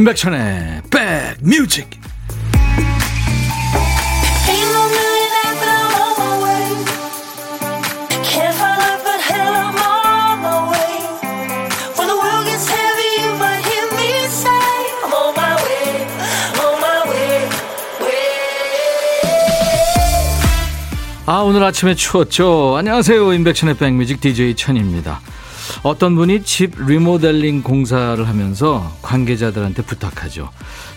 임백천의 0.00 0.82
백뮤직. 0.90 2.00
아 21.26 21.40
오늘 21.42 21.62
아침에 21.62 21.94
추웠죠? 21.94 22.76
안녕하세요. 22.78 23.34
임백천의 23.34 23.76
백뮤직 23.76 24.22
DJ 24.22 24.56
천입니다 24.56 25.20
어떤 25.82 26.14
분이 26.14 26.42
집 26.42 26.74
리모델링 26.78 27.62
공사를 27.62 28.28
하면서 28.28 28.92
관계자들한테 29.00 29.82
부탁하죠. 29.82 30.50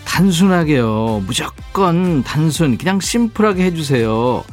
단순하게요. 0.04 1.24
무조건 1.26 2.22
단순, 2.22 2.76
그냥 2.76 3.00
심플하게 3.00 3.64
해주세요. 3.64 4.44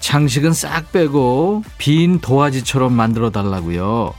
장식은 0.00 0.54
싹 0.54 0.92
빼고 0.92 1.62
빈 1.76 2.20
도화지처럼 2.20 2.92
만들어 2.92 3.30
달라고요. 3.30 4.14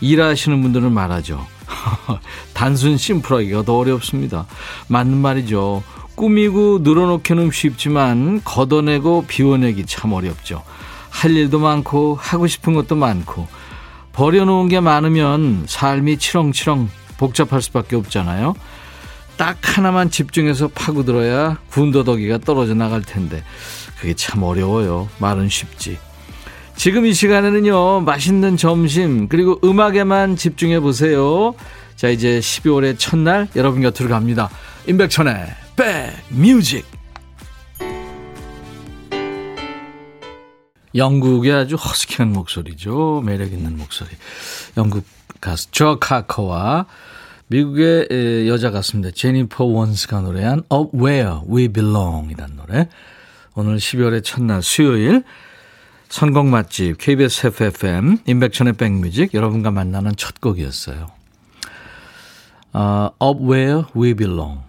일하시는 0.00 0.62
분들은 0.62 0.90
말하죠. 0.90 1.46
단순 2.54 2.96
심플하기가 2.96 3.64
더 3.64 3.76
어렵습니다. 3.76 4.46
맞는 4.88 5.18
말이죠. 5.18 5.82
꾸미고 6.14 6.80
늘어놓기는 6.82 7.50
쉽지만 7.50 8.40
걷어내고 8.42 9.26
비워내기 9.26 9.84
참 9.86 10.12
어렵죠. 10.14 10.62
할 11.10 11.32
일도 11.36 11.58
많고 11.58 12.16
하고 12.18 12.46
싶은 12.46 12.72
것도 12.72 12.96
많고 12.96 13.46
버려놓은 14.12 14.68
게 14.68 14.80
많으면 14.80 15.64
삶이 15.66 16.18
치렁치렁 16.18 16.88
복잡할 17.16 17.62
수밖에 17.62 17.96
없잖아요. 17.96 18.54
딱 19.36 19.58
하나만 19.62 20.10
집중해서 20.10 20.68
파고들어야 20.68 21.58
군더더기가 21.70 22.38
떨어져 22.38 22.74
나갈 22.74 23.02
텐데 23.02 23.42
그게 23.98 24.14
참 24.14 24.42
어려워요. 24.42 25.08
말은 25.18 25.48
쉽지. 25.48 25.98
지금 26.76 27.06
이 27.06 27.12
시간에는요, 27.12 28.00
맛있는 28.00 28.56
점심, 28.56 29.28
그리고 29.28 29.58
음악에만 29.62 30.36
집중해 30.36 30.80
보세요. 30.80 31.54
자, 31.96 32.08
이제 32.08 32.40
12월의 32.40 32.98
첫날 32.98 33.46
여러분 33.54 33.82
곁으로 33.82 34.08
갑니다. 34.08 34.50
임백천의 34.86 35.46
백뮤직. 35.76 37.01
영국의 40.94 41.52
아주 41.52 41.76
허스키한 41.76 42.32
목소리죠. 42.32 43.22
매력 43.24 43.52
있는 43.52 43.76
목소리. 43.78 44.10
영국 44.76 45.04
가수 45.40 45.70
조 45.70 45.98
카커와 45.98 46.86
미국의 47.48 48.46
여자 48.48 48.70
가수입니다. 48.70 49.14
제니퍼 49.14 49.64
원스가 49.64 50.20
노래한 50.20 50.62
Up 50.72 50.96
Where 50.96 51.40
We 51.48 51.68
Belong 51.68 52.32
이라는 52.32 52.56
노래. 52.56 52.88
오늘 53.54 53.76
12월의 53.76 54.24
첫날 54.24 54.62
수요일 54.62 55.24
선곡 56.08 56.46
맛집 56.46 56.98
KBS 56.98 57.48
FFM 57.48 58.18
인백천의 58.26 58.74
백뮤직 58.74 59.34
여러분과 59.34 59.70
만나는 59.70 60.16
첫 60.16 60.40
곡이었어요. 60.40 61.10
어, 62.72 63.10
Up 63.22 63.42
Where 63.42 63.84
We 63.94 64.14
Belong. 64.14 64.60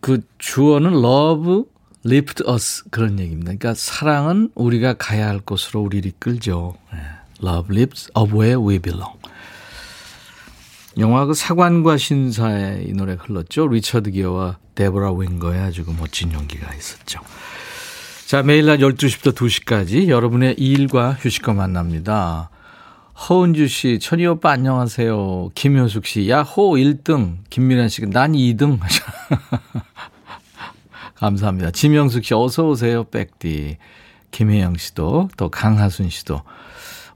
그 0.00 0.20
주어는 0.38 0.92
love 0.94 1.64
lift 2.04 2.42
us 2.48 2.84
그런 2.90 3.18
얘기입니다. 3.18 3.52
그러니까 3.52 3.74
사랑은 3.74 4.50
우리가 4.54 4.94
가야 4.94 5.28
할 5.28 5.40
곳으로 5.40 5.80
우리를 5.80 6.06
이끌죠. 6.06 6.76
네. 6.92 6.98
Love 7.42 7.74
lifts 7.76 8.10
up 8.16 8.34
where 8.34 8.60
we 8.60 8.78
belong. 8.78 9.18
영화 10.98 11.24
그 11.24 11.34
사관과 11.34 11.96
신사의 11.96 12.86
이 12.88 12.92
노래 12.92 13.16
흘렀죠. 13.18 13.66
리처드 13.66 14.10
기어와 14.10 14.58
데보라 14.74 15.12
윙거의 15.12 15.60
아주 15.60 15.84
그 15.84 15.90
멋진 15.98 16.32
연기가 16.32 16.72
있었죠. 16.74 17.20
자, 18.26 18.42
매일 18.42 18.66
낮 18.66 18.78
12시부터 18.78 19.34
2시까지 19.34 20.08
여러분의 20.08 20.54
일과 20.58 21.12
휴식과 21.12 21.52
만납니다. 21.52 22.50
허은주 23.28 23.68
씨, 23.68 23.98
천희 24.00 24.26
오빠 24.26 24.52
안녕하세요. 24.52 25.50
김효숙 25.54 26.06
씨, 26.06 26.28
야호 26.28 26.72
1등. 26.72 27.36
김미란 27.50 27.88
씨, 27.88 28.02
난 28.06 28.32
2등. 28.32 28.78
감사합니다. 31.22 31.70
지명숙 31.70 32.24
씨 32.24 32.34
어서 32.34 32.66
오세요. 32.66 33.04
백디. 33.04 33.76
김혜영 34.32 34.76
씨도 34.76 35.28
또 35.36 35.48
강하순 35.50 36.08
씨도 36.08 36.42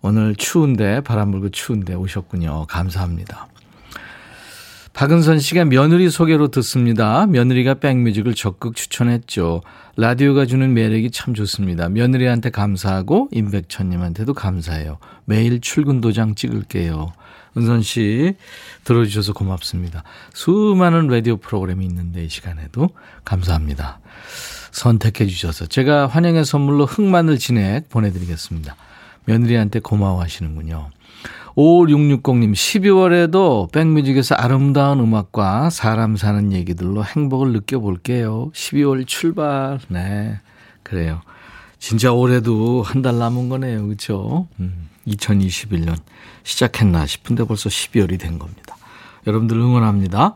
오늘 0.00 0.36
추운데 0.36 1.00
바람 1.00 1.32
불고 1.32 1.48
추운데 1.48 1.94
오셨군요. 1.94 2.66
감사합니다. 2.68 3.48
박은선 4.92 5.40
씨가 5.40 5.64
며느리 5.64 6.08
소개로 6.08 6.48
듣습니다. 6.48 7.26
며느리가 7.26 7.74
백뮤직을 7.74 8.34
적극 8.34 8.76
추천했죠. 8.76 9.62
라디오가 9.96 10.46
주는 10.46 10.72
매력이 10.72 11.10
참 11.10 11.34
좋습니다. 11.34 11.88
며느리한테 11.88 12.50
감사하고 12.50 13.28
임백천님한테도 13.32 14.34
감사해요. 14.34 14.98
매일 15.24 15.60
출근 15.60 16.00
도장 16.00 16.36
찍을게요. 16.36 17.12
은선 17.56 17.82
씨 17.82 18.34
들어주셔서 18.84 19.32
고맙습니다. 19.32 20.02
수많은 20.34 21.08
라디오 21.08 21.36
프로그램이 21.36 21.84
있는데 21.86 22.24
이 22.24 22.28
시간에도 22.28 22.90
감사합니다. 23.24 24.00
선택해 24.72 25.26
주셔서 25.26 25.66
제가 25.66 26.06
환영의 26.06 26.44
선물로 26.44 26.84
흑마늘 26.84 27.38
진액 27.38 27.88
보내드리겠습니다. 27.88 28.76
며느리한테 29.24 29.80
고마워하시는군요. 29.80 30.90
5660님 31.56 32.52
12월에도 32.52 33.72
백뮤직에서 33.72 34.34
아름다운 34.34 35.00
음악과 35.00 35.70
사람 35.70 36.16
사는 36.16 36.52
얘기들로 36.52 37.02
행복을 37.02 37.52
느껴볼게요. 37.52 38.50
12월 38.52 39.06
출발. 39.06 39.78
네 39.88 40.38
그래요. 40.82 41.22
진짜 41.78 42.12
올해도 42.12 42.82
한 42.82 43.02
달 43.02 43.18
남은 43.18 43.48
거네요. 43.48 43.86
그렇죠? 43.86 44.48
음. 44.60 44.88
2021년 45.06 45.96
시작했나 46.42 47.06
싶은데 47.06 47.44
벌써 47.44 47.68
12월이 47.68 48.18
된 48.18 48.38
겁니다. 48.38 48.76
여러분들 49.26 49.56
응원합니다. 49.56 50.34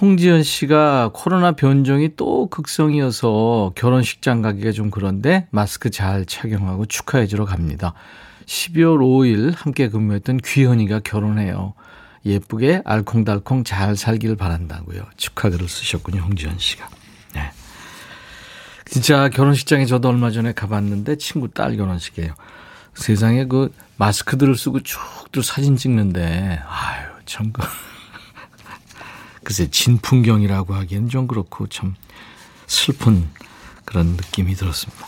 홍지연 0.00 0.42
씨가 0.44 1.10
코로나 1.12 1.52
변종이 1.52 2.10
또 2.16 2.46
극성이어서 2.48 3.72
결혼식장 3.74 4.40
가기가 4.40 4.72
좀 4.72 4.90
그런데 4.90 5.46
마스크 5.50 5.90
잘 5.90 6.24
착용하고 6.24 6.86
축하해 6.86 7.26
주러 7.26 7.44
갑니다. 7.44 7.92
12월 8.46 8.98
5일 8.98 9.52
함께 9.56 9.88
근무했던 9.88 10.38
귀현이가 10.38 11.00
결혼해요. 11.00 11.74
예쁘게 12.24 12.82
알콩달콩 12.84 13.64
잘 13.64 13.96
살길 13.96 14.36
바란다고요. 14.36 15.02
축하글을 15.16 15.68
쓰셨군요, 15.68 16.20
홍지연 16.22 16.58
씨가. 16.58 16.88
네. 18.90 18.94
진짜 18.94 19.28
결혼식장에 19.28 19.86
저도 19.86 20.08
얼마 20.08 20.32
전에 20.32 20.52
가봤는데 20.52 21.16
친구 21.16 21.48
딸 21.48 21.76
결혼식이에요. 21.76 22.34
세상에 22.94 23.46
그 23.46 23.72
마스크들을 23.96 24.56
쓰고 24.56 24.80
쭉들 24.80 25.44
사진 25.44 25.76
찍는데 25.76 26.60
아유 26.66 27.06
참 27.24 27.52
그. 27.52 27.62
글쎄 29.44 29.68
진풍경이라고 29.70 30.74
하기엔 30.74 31.08
좀 31.08 31.28
그렇고 31.28 31.68
참 31.68 31.94
슬픈 32.66 33.28
그런 33.84 34.08
느낌이 34.08 34.54
들었습니다. 34.54 35.06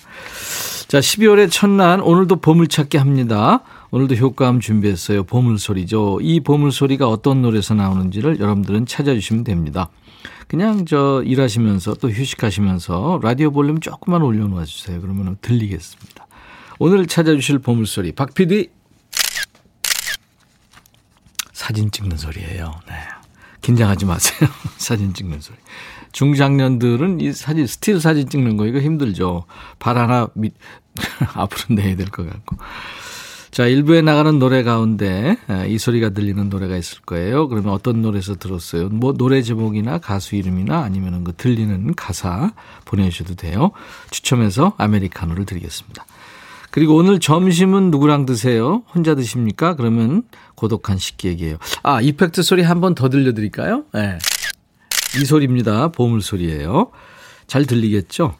자 0.87 1.01
12월의 1.01 1.51
첫날 1.51 2.01
오늘도 2.01 2.37
보물찾기 2.37 2.99
합니다. 2.99 3.63
오늘도 3.93 4.15
효과음 4.15 4.59
준비했어요. 4.61 5.25
보물소리죠. 5.25 6.21
이 6.23 6.41
보물소리가 6.41 7.07
어떤 7.09 7.43
노래에서 7.43 7.75
나오는지를 7.75 8.41
여러분들은 8.41 8.87
찾아주시면 8.87 9.45
됩니다. 9.45 9.91
그냥 10.49 10.87
저 10.87 11.23
일하시면서 11.25 11.95
또 11.95 12.09
휴식하시면서 12.11 13.21
라디오 13.23 13.51
볼륨 13.51 13.81
조금만 13.81 14.23
올려놓아 14.23 14.65
주세요. 14.65 14.99
그러면 15.01 15.37
들리겠습니다. 15.43 16.27
오늘 16.79 17.07
찾아주실 17.07 17.59
보물소리 17.59 18.13
박 18.13 18.33
PD 18.33 18.71
사진 21.53 21.91
찍는 21.91 22.17
소리예요. 22.17 22.73
네. 22.89 22.95
긴장하지 23.61 24.07
마세요. 24.07 24.49
사진 24.79 25.13
찍는 25.13 25.41
소리. 25.43 25.59
중장년들은 26.13 27.21
이 27.21 27.33
사진 27.33 27.67
스틸 27.67 28.01
사진 28.01 28.27
찍는 28.29 28.57
거 28.57 28.67
이거 28.67 28.79
힘들죠. 28.81 29.45
발 29.79 29.99
하나 29.99 30.29
밑 30.35 30.55
앞으로 31.35 31.75
내야 31.77 31.95
될 31.95 32.09
것 32.09 32.29
같고. 32.29 32.57
자, 33.53 33.67
일부에 33.67 34.01
나가는 34.01 34.39
노래 34.39 34.63
가운데 34.63 35.37
이 35.69 35.77
소리가 35.77 36.09
들리는 36.11 36.49
노래가 36.49 36.75
있을 36.79 37.01
거예요. 37.05 37.49
그러면 37.49 37.75
어떤 37.75 38.01
노래에서 38.01 38.37
들었어요? 38.37 38.89
뭐 38.89 39.13
노래 39.13 39.43
제목이나 39.43 39.99
가수 39.99 40.37
이름이나 40.37 40.81
아니면 40.83 41.23
그 41.23 41.35
들리는 41.37 41.95
가사 41.95 42.53
보내주셔도 42.87 43.35
돼요. 43.35 43.73
추첨해서 44.11 44.73
아메리카노를 44.79 45.45
드리겠습니다. 45.45 46.07
그리고 46.71 46.97
오늘 46.97 47.21
점심은 47.21 47.91
누구랑 47.91 48.25
드세요? 48.25 48.85
혼자 48.95 49.15
드십니까? 49.15 49.75
그러면 49.77 50.23
고독한 50.55 50.97
식객이에요. 50.97 51.59
아, 51.83 52.01
effect 52.01 52.43
소리 52.43 52.63
한 52.63 52.81
번 52.81 52.95
더 52.95 53.11
들려드릴까요? 53.11 53.85
네. 53.93 54.17
이 55.21 55.27
소리입니다. 55.27 55.89
보물 55.89 56.23
소리예요. 56.23 56.91
잘 57.47 57.67
들리겠죠? 57.67 58.35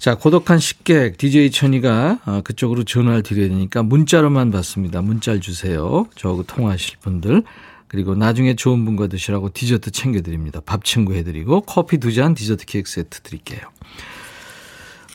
자, 0.00 0.14
고독한 0.14 0.58
식객 0.58 1.18
DJ 1.18 1.50
천이가 1.50 2.20
어, 2.24 2.40
그쪽으로 2.42 2.84
전화를 2.84 3.22
드려야 3.22 3.48
되니까 3.48 3.82
문자로만 3.82 4.50
받습니다. 4.50 5.02
문자를 5.02 5.42
주세요. 5.42 6.06
저하고 6.16 6.42
통화하실 6.44 6.96
분들 7.02 7.42
그리고 7.86 8.14
나중에 8.14 8.56
좋은 8.56 8.82
분과 8.86 9.08
드시라고 9.08 9.50
디저트 9.52 9.90
챙겨드립니다. 9.90 10.60
밥 10.64 10.86
친구 10.86 11.12
해드리고 11.14 11.62
커피 11.62 11.98
두 11.98 12.12
잔 12.14 12.34
디저트 12.34 12.64
케이크 12.64 12.90
세트 12.90 13.20
드릴게요. 13.20 13.60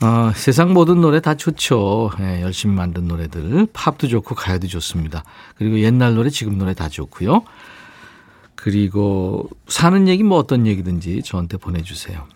어, 0.04 0.32
세상 0.36 0.72
모든 0.72 1.02
노래 1.02 1.20
다 1.20 1.34
좋죠. 1.34 2.12
예, 2.20 2.44
열심히 2.44 2.76
만든 2.76 3.08
노래들. 3.08 3.66
팝도 3.74 4.08
좋고 4.08 4.36
가요도 4.36 4.68
좋습니다. 4.68 5.24
그리고 5.58 5.80
옛날 5.80 6.14
노래, 6.14 6.30
지금 6.30 6.60
노래 6.60 6.76
다 6.76 6.90
좋고요. 6.90 7.44
그리고 8.54 9.50
사는 9.68 10.08
얘기 10.08 10.22
뭐 10.22 10.38
어떤 10.38 10.68
얘기든지 10.68 11.24
저한테 11.24 11.58
보내주세요. 11.58 12.28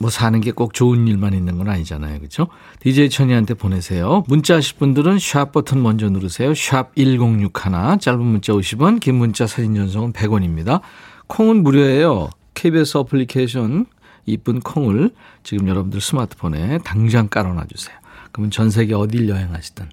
뭐 0.00 0.10
사는 0.10 0.40
게 0.40 0.52
꼭 0.52 0.74
좋은 0.74 1.06
일만 1.06 1.34
있는 1.34 1.58
건 1.58 1.68
아니잖아요. 1.68 2.18
그렇죠? 2.18 2.48
DJ 2.80 3.10
천이한테 3.10 3.54
보내세요. 3.54 4.24
문자 4.28 4.56
하실 4.56 4.76
분들은 4.78 5.18
샵 5.18 5.52
버튼 5.52 5.82
먼저 5.82 6.08
누르세요. 6.08 6.54
샵 6.54 6.94
1061, 6.96 7.98
짧은 8.00 8.20
문자 8.20 8.52
50원, 8.52 9.00
긴 9.00 9.16
문자 9.16 9.46
사진 9.46 9.74
전송은 9.74 10.12
100원입니다. 10.12 10.80
콩은 11.26 11.62
무료예요. 11.62 12.30
KBS 12.54 12.98
어플리케이션 12.98 13.86
이쁜 14.24 14.60
콩을 14.60 15.10
지금 15.42 15.68
여러분들 15.68 16.00
스마트폰에 16.00 16.78
당장 16.84 17.28
깔아놔 17.28 17.66
주세요. 17.66 17.96
그러면 18.32 18.50
전 18.50 18.70
세계 18.70 18.94
어딜 18.94 19.28
여행하시든 19.28 19.86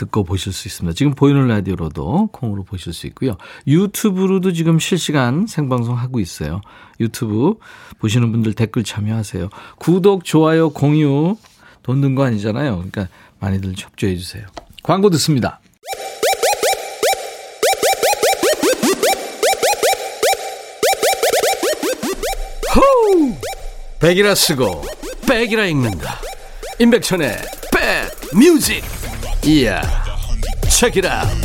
듣고 0.00 0.24
보실 0.24 0.52
수 0.52 0.66
있습니다. 0.66 0.94
지금 0.94 1.12
보이는 1.14 1.46
라디오로도 1.46 2.28
콩으로 2.32 2.64
보실 2.64 2.92
수 2.94 3.06
있고요. 3.08 3.36
유튜브로도 3.66 4.52
지금 4.52 4.78
실시간 4.78 5.46
생방송 5.46 5.98
하고 5.98 6.20
있어요. 6.20 6.60
유튜브 7.00 7.56
보시는 7.98 8.32
분들 8.32 8.54
댓글 8.54 8.82
참여하세요. 8.84 9.50
구독, 9.78 10.24
좋아요, 10.24 10.70
공유 10.70 11.36
돈 11.82 12.00
든 12.00 12.14
거 12.14 12.24
아니잖아요. 12.24 12.76
그러니까 12.76 13.08
많이들 13.40 13.74
접조해 13.74 14.16
주세요. 14.16 14.46
광고 14.82 15.10
듣습니다. 15.10 15.60
호우! 22.74 23.34
백이라 24.00 24.34
쓰고 24.34 24.82
백이라 25.28 25.66
읽는다. 25.66 26.20
임백천의 26.78 27.36
백 27.72 28.36
뮤직. 28.38 28.82
이야. 29.46 29.80
책이라. 30.68 31.24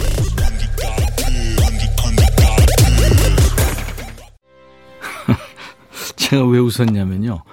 제가 6.15 6.45
왜 6.45 6.59
웃었냐면요. 6.59 7.43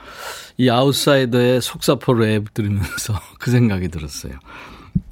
이 0.59 0.69
아웃사이더의 0.69 1.61
속사포 1.63 2.15
랩 2.15 2.53
들으면서 2.55 3.19
그 3.39 3.51
생각이 3.51 3.89
들었어요. 3.89 4.35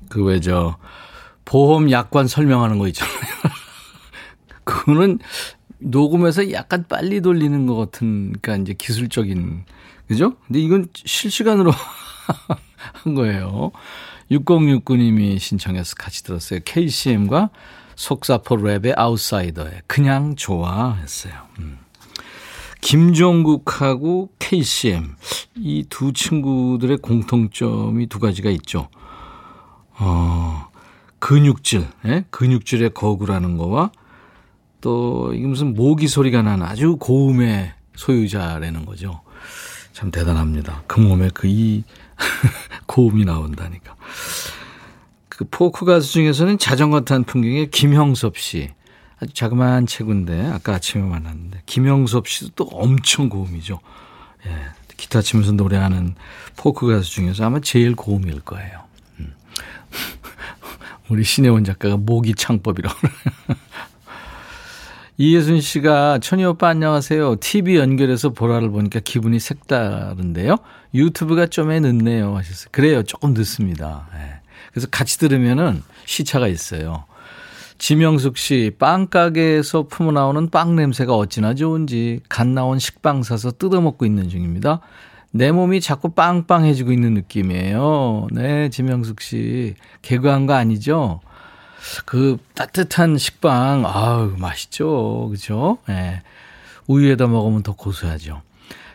그 0.08 0.22
왜 0.24 0.40
저 0.40 0.76
보험 1.44 1.90
약관 1.90 2.26
설명하는 2.28 2.78
거 2.78 2.86
있잖아요. 2.88 3.14
그거는 4.64 5.18
녹음해서 5.78 6.52
약간 6.52 6.84
빨리 6.88 7.20
돌리는 7.20 7.66
것 7.66 7.74
같은, 7.76 8.32
그러니까 8.40 8.62
이제 8.62 8.74
기술적인, 8.74 9.64
그죠? 10.06 10.36
근데 10.46 10.60
이건 10.60 10.86
실시간으로 10.94 11.72
한 13.02 13.14
거예요. 13.14 13.72
6069님이 14.30 15.38
신청해서 15.38 15.94
같이 15.96 16.22
들었어요. 16.22 16.60
KCM과 16.64 17.50
속사포 17.96 18.56
랩의 18.56 18.94
아웃사이더에 18.96 19.82
그냥 19.86 20.36
좋아 20.36 20.94
했어요. 20.94 21.34
음. 21.58 21.78
김종국하고 22.80 24.30
KCM 24.38 25.14
이 25.56 25.84
두 25.90 26.12
친구들의 26.12 26.96
공통점이 26.98 28.06
두 28.06 28.18
가지가 28.18 28.48
있죠. 28.50 28.88
어, 29.98 30.68
근육질, 31.18 31.86
예? 32.06 32.24
근육질의 32.30 32.94
거구라는 32.94 33.58
거와 33.58 33.90
또 34.80 35.34
이게 35.34 35.46
무슨 35.46 35.74
모기 35.74 36.08
소리가 36.08 36.40
나는 36.40 36.64
아주 36.64 36.96
고음의 36.96 37.74
소유자라는 37.96 38.86
거죠. 38.86 39.20
참 39.92 40.10
대단합니다. 40.10 40.84
그 40.86 41.00
몸에 41.00 41.28
그 41.34 41.48
이 41.48 41.82
고음이 42.86 43.24
나온다니까. 43.24 43.96
그 45.28 45.44
포크 45.50 45.84
가수 45.84 46.12
중에서는 46.12 46.58
자전거 46.58 47.00
탄 47.02 47.24
풍경의 47.24 47.70
김형섭 47.70 48.38
씨. 48.38 48.70
아주 49.20 49.32
자그마한 49.34 49.86
체구인데 49.86 50.46
아까 50.46 50.74
아침에 50.74 51.02
만났는데 51.02 51.62
김형섭 51.66 52.26
씨도 52.26 52.50
또 52.56 52.64
엄청 52.72 53.28
고음이죠. 53.28 53.80
예. 54.46 54.50
기타 54.96 55.22
치면서 55.22 55.52
노래하는 55.52 56.14
포크 56.56 56.86
가수 56.86 57.10
중에서 57.10 57.44
아마 57.44 57.60
제일 57.60 57.94
고음일 57.94 58.40
거예요. 58.40 58.84
음. 59.18 59.34
우리 61.08 61.24
신혜원 61.24 61.64
작가가 61.64 61.96
모기 61.96 62.34
창법이라고 62.34 62.98
이예순 65.22 65.60
씨가 65.60 66.18
천희 66.20 66.46
오빠 66.46 66.68
안녕하세요. 66.68 67.36
TV 67.40 67.76
연결해서 67.76 68.30
보라를 68.30 68.70
보니까 68.70 69.00
기분이 69.00 69.38
색다른데요. 69.38 70.56
유튜브가 70.94 71.46
좀에 71.48 71.78
늦네요 71.78 72.34
하셨어요. 72.38 72.68
그래요. 72.72 73.02
조금 73.02 73.34
늦습니다. 73.34 74.08
네. 74.14 74.40
그래서 74.70 74.88
같이 74.90 75.18
들으면은 75.18 75.82
시차가 76.06 76.48
있어요. 76.48 77.04
지명숙 77.76 78.38
씨, 78.38 78.72
빵가게에서 78.78 79.88
품어 79.88 80.12
나오는 80.12 80.48
빵 80.48 80.74
냄새가 80.74 81.14
어찌나 81.14 81.52
좋은지 81.52 82.20
갓 82.30 82.46
나온 82.46 82.78
식빵 82.78 83.22
사서 83.22 83.50
뜯어먹고 83.50 84.06
있는 84.06 84.30
중입니다. 84.30 84.80
내 85.32 85.52
몸이 85.52 85.82
자꾸 85.82 86.14
빵빵해지고 86.14 86.92
있는 86.92 87.12
느낌이에요. 87.12 88.28
네, 88.32 88.70
지명숙 88.70 89.20
씨. 89.20 89.74
개그한 90.00 90.46
거 90.46 90.54
아니죠? 90.54 91.20
그 92.04 92.38
따뜻한 92.54 93.18
식빵, 93.18 93.84
아우, 93.86 94.34
맛있죠. 94.38 95.28
그죠? 95.30 95.78
예. 95.88 95.92
네. 95.92 96.22
우유에다 96.86 97.26
먹으면 97.28 97.62
더 97.62 97.72
고소하죠. 97.72 98.42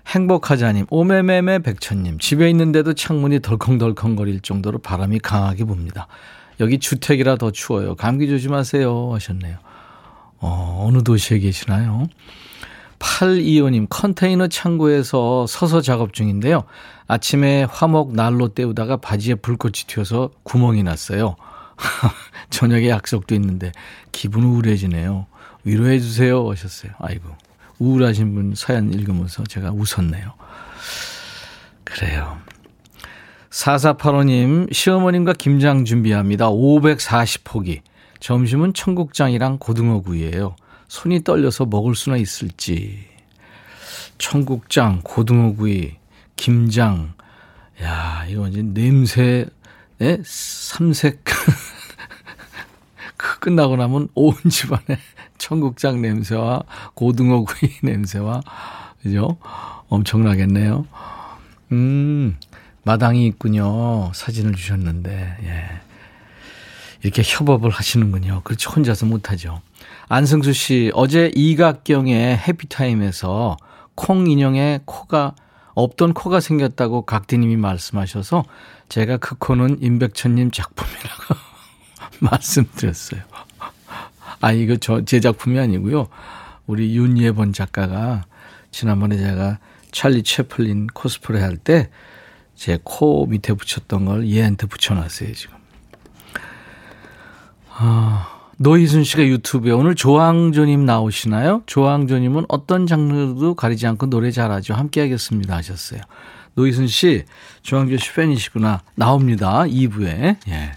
행복하자님, 0.08 0.86
오메메메 0.90 1.60
백천님, 1.60 2.20
집에 2.20 2.50
있는데도 2.52 2.94
창문이 2.94 3.42
덜컹덜컹거릴 3.42 4.42
정도로 4.42 4.80
바람이 4.80 5.20
강하게 5.20 5.64
붑니다. 5.64 6.08
여기 6.60 6.78
주택이라 6.80 7.38
더 7.38 7.52
추워요. 7.52 7.96
감기 7.96 8.28
조심하세요. 8.28 9.14
하셨네요. 9.14 9.58
어, 10.40 10.86
어느 10.88 11.04
도시에 11.04 11.40
계시나요? 11.40 12.08
825님, 13.00 13.88
컨테이너 13.90 14.48
창고에서 14.48 15.48
서서 15.48 15.82
작업 15.82 16.14
중인데요. 16.14 16.64
아침에 17.08 17.64
화목 17.64 18.14
난로 18.14 18.50
때우다가 18.50 18.98
바지에 18.98 19.36
불꽃이 19.36 19.74
튀어서 19.88 20.32
구멍이 20.44 20.84
났어요. 20.84 21.36
저녁에 22.56 22.88
약속도 22.90 23.36
있는데 23.36 23.74
기분 24.14 24.44
우울해지네요. 24.44 25.28
위로해 25.66 26.00
주세요 26.00 26.50
하셨어요. 26.50 26.94
아이고 27.00 27.30
우울하신 27.80 28.34
분 28.34 28.54
사연 28.56 28.94
읽으면서 28.94 29.44
제가 29.44 29.72
웃었네요. 29.74 30.34
그래요. 31.84 32.38
4485님 33.50 34.74
시어머님과 34.74 35.34
김장 35.34 35.84
준비합니다. 35.84 36.50
540포기. 36.50 37.82
점심은 38.22 38.74
청국장이랑 38.74 39.58
고등어구이예요. 39.60 40.56
손이 40.88 41.26
떨려서 41.26 41.66
먹을 41.66 41.94
수나 41.94 42.16
있을지. 42.16 43.04
청국장, 44.18 45.02
고등어구이, 45.04 45.96
김장. 46.38 47.16
야, 47.82 48.26
이거 48.30 48.44
완전 48.44 48.74
냄새 48.74 49.46
예? 50.00 50.20
삼색. 50.24 51.24
그 53.46 53.52
끝나고 53.52 53.76
나면 53.76 54.08
온 54.16 54.34
집안에 54.50 54.98
청국장 55.38 56.02
냄새와 56.02 56.64
고등어 56.96 57.44
구이 57.44 57.70
냄새와, 57.84 58.42
그죠? 59.04 59.38
엄청나겠네요. 59.88 60.88
음, 61.72 62.38
마당이 62.84 63.28
있군요. 63.28 64.12
사진을 64.16 64.56
주셨는데, 64.56 65.38
예. 65.44 65.66
이렇게 67.04 67.22
협업을 67.24 67.70
하시는군요. 67.70 68.42
그렇죠. 68.44 68.72
혼자서 68.72 69.06
못하죠. 69.06 69.62
안승수 70.10 70.54
씨, 70.54 70.92
어제 70.96 71.32
이각경의 71.36 72.38
해피타임에서 72.38 73.58
콩 73.94 74.28
인형에 74.28 74.80
코가, 74.86 75.36
없던 75.76 76.14
코가 76.14 76.40
생겼다고 76.40 77.04
각디님이 77.04 77.58
말씀하셔서 77.58 78.44
제가 78.90 79.18
그 79.18 79.36
코는 79.38 79.84
임백천님 79.84 80.50
작품이라고 80.50 81.36
말씀드렸어요. 82.22 83.22
아, 84.42 84.52
이거 84.52 84.76
저, 84.78 85.04
제 85.06 85.20
작품이 85.20 85.60
아니고요. 85.60 86.08
우리 86.68 86.96
윤예본 86.96 87.54
작가가 87.54 88.26
지난번에 88.72 89.18
제가 89.18 89.60
찰리 89.92 90.24
채플린 90.24 90.88
코스프레 90.88 91.40
할 91.42 91.58
때 91.58 91.90
제 92.56 92.80
코 92.84 93.26
밑에 93.26 93.54
붙였던 93.54 94.06
걸 94.06 94.28
얘한테 94.30 94.66
붙여놨어요, 94.68 95.34
지금. 95.34 95.56
아, 97.78 98.28
노희순 98.58 99.04
씨가 99.04 99.24
유튜브에 99.26 99.72
오늘 99.72 99.96
조항조님 99.96 100.86
나오시나요? 100.86 101.64
조항조님은 101.66 102.46
어떤 102.48 102.88
장르도 102.88 103.56
가리지 103.56 103.86
않고 103.88 104.06
노래 104.08 104.32
잘하죠. 104.32 104.74
함께 104.74 105.02
하겠습니다 105.02 105.56
하셨어요. 105.58 106.00
노희순 106.54 106.88
씨, 106.88 107.26
조항조 107.64 107.98
씨 107.98 108.14
팬이시구나. 108.14 108.82
나옵니다. 108.96 109.64
2부에. 109.66 110.38
예. 110.48 110.72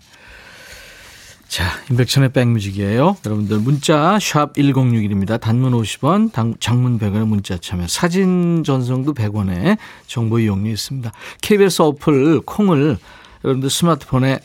자, 1.48 1.64
인백천의 1.90 2.32
백뮤직이에요. 2.32 3.16
여러분들 3.24 3.60
문자 3.60 4.18
샵 4.20 4.52
1061입니다. 4.52 5.40
단문 5.40 5.72
50원, 5.72 6.60
장문 6.60 6.98
100원의 6.98 7.26
문자 7.26 7.56
참여. 7.56 7.88
사진 7.88 8.62
전송도 8.62 9.14
100원에 9.14 9.78
정보 10.06 10.38
이용료 10.38 10.70
있습니다. 10.70 11.10
KBS 11.40 11.82
어플 11.82 12.42
콩을 12.42 12.98
여러분들 13.44 13.70
스마트폰에 13.70 14.40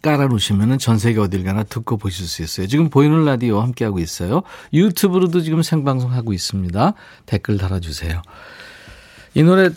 깔아놓으시면 0.00 0.78
전 0.78 0.98
세계 0.98 1.20
어딜 1.20 1.44
가나 1.44 1.64
듣고 1.64 1.98
보실 1.98 2.26
수 2.26 2.42
있어요. 2.42 2.66
지금 2.66 2.88
보이는 2.88 3.26
라디오 3.26 3.60
함께하고 3.60 3.98
있어요. 3.98 4.42
유튜브로도 4.72 5.42
지금 5.42 5.62
생방송하고 5.62 6.32
있습니다. 6.32 6.94
댓글 7.26 7.58
달아주세요. 7.58 8.22
이 9.34 9.42
노래 9.42 9.68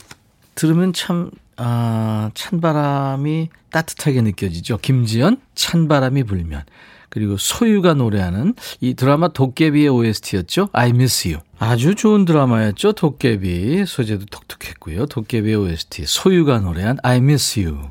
들으면 0.55 0.93
참, 0.93 1.31
아, 1.62 2.32
찬바람이 2.34 3.50
따뜻하게 3.70 4.22
느껴지죠. 4.22 4.78
김지연, 4.78 5.42
찬바람이 5.56 6.24
불면. 6.24 6.63
그리고 7.10 7.38
소유가 7.38 7.94
노래하는 7.94 8.54
이 8.82 8.94
드라마 8.94 9.30
도깨비의 9.30 9.89
OST였죠. 9.89 10.70
I 10.74 10.89
Miss 10.92 11.28
You. 11.28 11.42
아주 11.58 11.96
좋은 11.96 12.24
드라마였죠. 12.24 12.94
도깨비. 12.94 13.86
소재도 13.86 14.25
독특했고요. 14.28 15.08
도깨비의 15.08 15.56
OST. 15.56 16.06
소유가 16.06 16.60
노래한 16.60 16.98
I 17.04 17.18
Miss 17.18 17.60
You. 17.60 17.89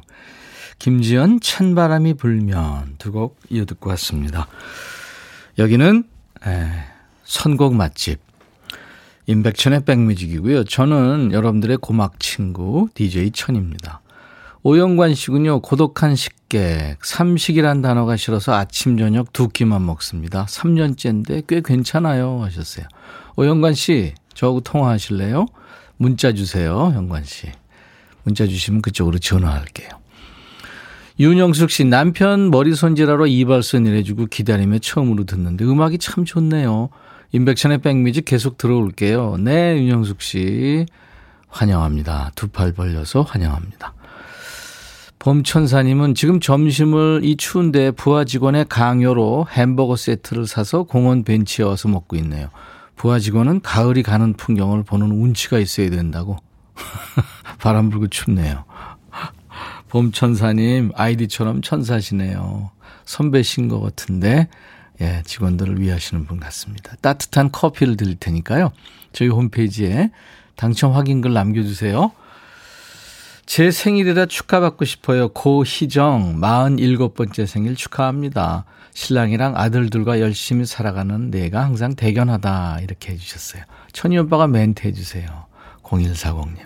김지연 0.78 1.40
찬바람이 1.40 2.14
불면 2.14 2.94
두 2.98 3.10
곡 3.10 3.40
이어 3.50 3.64
듣고 3.64 3.90
왔습니다. 3.90 4.46
여기는 5.58 6.04
에, 6.46 6.68
선곡 7.24 7.74
맛집 7.74 8.20
임백천의 9.28 9.84
백뮤직이고요. 9.84 10.64
저는 10.64 11.32
여러분들의 11.32 11.76
고막 11.76 12.18
친구 12.18 12.88
DJ 12.94 13.30
천입니다. 13.32 14.00
오영관 14.62 15.14
씨군요. 15.14 15.60
고독한 15.60 16.16
식객. 16.16 17.04
삼식이란 17.04 17.82
단어가 17.82 18.16
싫어서 18.16 18.54
아침 18.54 18.96
저녁 18.96 19.34
두 19.34 19.48
끼만 19.48 19.84
먹습니다. 19.84 20.46
3년째인데 20.46 21.46
꽤 21.46 21.60
괜찮아요 21.60 22.42
하셨어요. 22.42 22.86
오영관 23.36 23.74
씨 23.74 24.14
저하고 24.32 24.60
통화하실래요? 24.60 25.44
문자 25.98 26.32
주세요. 26.32 26.90
영관 26.96 27.24
씨. 27.24 27.48
문자 28.22 28.46
주시면 28.46 28.80
그쪽으로 28.80 29.18
전화할게요. 29.18 29.90
윤영숙 31.20 31.70
씨 31.70 31.84
남편 31.84 32.50
머리 32.50 32.74
손질하러 32.74 33.26
이발선 33.26 33.84
일해주고 33.84 34.26
기다리며 34.26 34.78
처음으로 34.78 35.24
듣는데 35.24 35.66
음악이 35.66 35.98
참 35.98 36.24
좋네요. 36.24 36.88
인백션의 37.32 37.78
백미지 37.78 38.22
계속 38.22 38.56
들어올게요. 38.58 39.36
네, 39.38 39.76
윤영숙 39.76 40.22
씨. 40.22 40.86
환영합니다. 41.48 42.32
두 42.34 42.48
팔 42.48 42.72
벌려서 42.72 43.22
환영합니다. 43.22 43.94
봄천사님은 45.18 46.14
지금 46.14 46.40
점심을 46.40 47.20
이 47.24 47.36
추운데 47.36 47.90
부하 47.90 48.24
직원의 48.24 48.66
강요로 48.68 49.48
햄버거 49.50 49.96
세트를 49.96 50.46
사서 50.46 50.84
공원 50.84 51.24
벤치에 51.24 51.64
와서 51.64 51.88
먹고 51.88 52.16
있네요. 52.16 52.48
부하 52.96 53.18
직원은 53.18 53.60
가을이 53.62 54.02
가는 54.02 54.32
풍경을 54.34 54.84
보는 54.84 55.10
운치가 55.10 55.58
있어야 55.58 55.90
된다고. 55.90 56.36
바람 57.58 57.90
불고 57.90 58.06
춥네요. 58.08 58.64
봄천사님, 59.88 60.92
아이디처럼 60.94 61.62
천사시네요. 61.62 62.70
선배신 63.04 63.68
것 63.68 63.80
같은데, 63.80 64.48
예, 65.00 65.22
직원들을 65.24 65.80
위하시는 65.80 66.26
분 66.26 66.40
같습니다. 66.40 66.94
따뜻한 67.00 67.52
커피를 67.52 67.96
드릴 67.96 68.16
테니까요. 68.16 68.72
저희 69.12 69.28
홈페이지에 69.28 70.10
당첨 70.56 70.92
확인글 70.92 71.32
남겨주세요. 71.32 72.12
제 73.46 73.70
생일이라 73.70 74.26
축하받고 74.26 74.84
싶어요. 74.84 75.28
고희정, 75.30 76.38
47번째 76.38 77.46
생일 77.46 77.76
축하합니다. 77.76 78.66
신랑이랑 78.92 79.56
아들들과 79.56 80.20
열심히 80.20 80.66
살아가는 80.66 81.30
내가 81.30 81.64
항상 81.64 81.94
대견하다. 81.94 82.80
이렇게 82.82 83.12
해주셨어요. 83.12 83.62
천희 83.92 84.18
오빠가 84.18 84.46
멘트 84.46 84.86
해주세요. 84.86 85.46
0140님. 85.82 86.58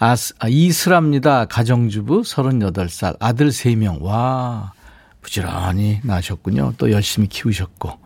아, 0.00 0.16
아, 0.40 0.48
이슬합니다. 0.48 1.44
가정주부 1.44 2.22
38살. 2.22 3.16
아들 3.20 3.48
3명. 3.50 4.00
와, 4.02 4.72
부지런히 5.24 6.00
나셨군요. 6.04 6.74
또 6.78 6.92
열심히 6.92 7.26
키우셨고. 7.28 7.98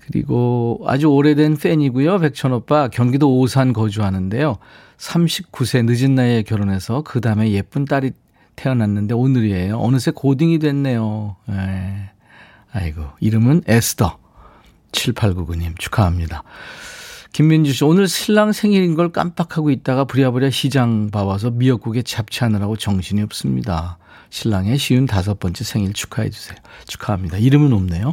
그리고 0.00 0.82
아주 0.86 1.06
오래된 1.06 1.56
팬이고요. 1.56 2.18
백천 2.18 2.52
오빠 2.52 2.88
경기도 2.88 3.38
오산 3.38 3.72
거주하는데요. 3.72 4.58
39세 4.98 5.84
늦은 5.84 6.14
나이에 6.14 6.42
결혼해서 6.42 7.02
그 7.02 7.20
다음에 7.20 7.52
예쁜 7.52 7.84
딸이 7.84 8.12
태어났는데 8.56 9.14
오늘이에요. 9.14 9.78
어느새 9.78 10.10
고딩이 10.10 10.58
됐네요. 10.58 11.36
네. 11.46 12.10
아이고 12.72 13.04
이름은 13.20 13.62
에스더 13.66 14.18
7899님 14.92 15.78
축하합니다. 15.78 16.42
김민주 17.32 17.72
씨, 17.72 17.82
오늘 17.84 18.08
신랑 18.08 18.52
생일인 18.52 18.94
걸 18.94 19.10
깜빡하고 19.10 19.70
있다가 19.70 20.04
부랴부랴 20.04 20.50
시장 20.50 21.10
봐와서 21.10 21.50
미역국에 21.50 22.02
잡채하느라고 22.02 22.76
정신이 22.76 23.22
없습니다. 23.22 23.96
신랑의 24.28 24.76
쉬운 24.76 25.06
다섯 25.06 25.40
번째 25.40 25.64
생일 25.64 25.94
축하해 25.94 26.28
주세요. 26.28 26.58
축하합니다. 26.86 27.38
이름은 27.38 27.72
없네요. 27.72 28.12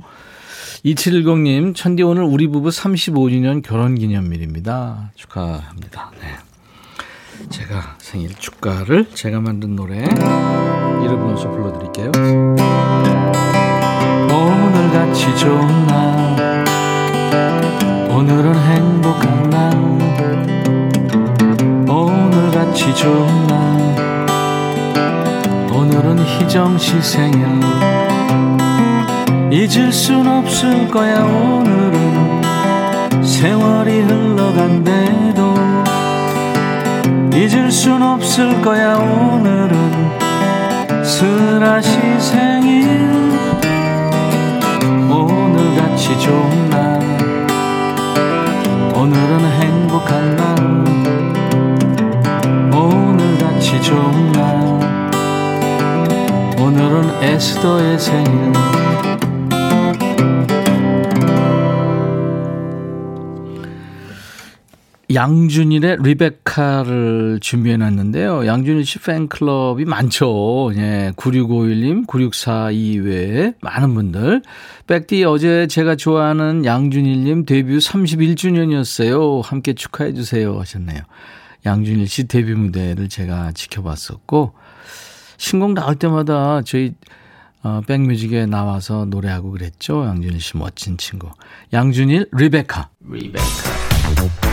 2710님, 0.85 1.75
천디 1.75 2.03
오늘 2.03 2.23
우리 2.23 2.47
부부 2.47 2.69
35주년 2.69 3.61
결혼 3.61 3.95
기념일입니다. 3.95 5.11
축하합니다. 5.15 6.11
네. 6.21 6.37
제가 7.49 7.97
생일 7.99 8.33
축가를 8.35 9.09
제가 9.13 9.41
만든 9.41 9.75
노래 9.75 9.97
이름 9.97 11.19
넣어서 11.27 11.49
불러드릴게요. 11.49 12.11
오늘같이 14.31 15.37
좋은 15.37 15.87
날 15.87 16.38
오늘은 18.19 18.53
행복한 18.53 19.49
날. 19.49 19.71
오늘같이 21.87 22.93
좋은 22.93 23.47
날. 23.47 23.55
오늘은 25.71 26.19
희정씨 26.19 27.01
생일. 27.01 27.47
잊을 29.49 29.93
순 29.93 30.27
없을 30.27 30.89
거야 30.89 31.23
오늘은. 31.23 32.41
세월이 33.23 34.01
흘러간대도. 34.01 35.55
잊을 37.33 37.71
순 37.71 38.01
없을 38.03 38.61
거야 38.61 38.97
오늘은. 38.97 40.09
슬아시 41.05 42.19
생일. 42.19 42.99
오늘같이 45.09 46.19
좋은 46.19 46.69
날 46.69 46.88
오늘은 48.99 49.51
행복한 49.61 50.35
날. 50.35 50.57
오늘같이 52.75 53.81
좋은 53.81 54.31
날. 54.33 54.43
오늘은 56.59 57.23
에스더의 57.23 57.97
생일 57.97 58.51
양준일의 65.11 65.97
리베카를 66.03 67.39
준비해 67.41 67.77
놨는데요. 67.77 68.45
양준일 68.45 68.85
씨 68.85 68.99
팬클럽이 68.99 69.85
많죠. 69.85 70.71
예, 70.75 71.11
9651님, 71.15 72.05
9642 72.05 72.99
외에 72.99 73.53
많은 73.59 73.95
분들. 73.95 74.43
백디 74.85 75.23
어제 75.23 75.65
제가 75.65 75.95
좋아하는 75.95 76.63
양준일님 76.63 77.45
데뷔 77.45 77.77
31주년이었어요. 77.77 79.43
함께 79.43 79.73
축하해 79.73 80.13
주세요 80.13 80.59
하셨네요. 80.59 81.01
양준일 81.65 82.07
씨 82.07 82.27
데뷔 82.27 82.53
무대를 82.53 83.09
제가 83.09 83.51
지켜봤었고, 83.53 84.53
신곡 85.37 85.73
나올 85.73 85.95
때마다 85.95 86.61
저희 86.61 86.93
어, 87.63 87.81
백뮤직에 87.87 88.45
나와서 88.45 89.05
노래하고 89.05 89.51
그랬죠. 89.51 90.05
양준일 90.05 90.39
씨 90.39 90.55
멋진 90.55 90.97
친구. 90.97 91.29
양준일, 91.73 92.29
리베카. 92.31 92.89
리베카. 93.09 94.48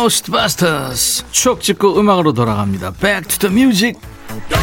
Ghostbusters 0.00 1.26
추억 1.30 1.60
찍고 1.60 2.00
음악으로 2.00 2.32
돌아갑니다. 2.32 2.92
Back 2.92 3.28
to 3.28 3.50
the 3.50 3.54
music. 3.54 4.00
자, 4.48 4.58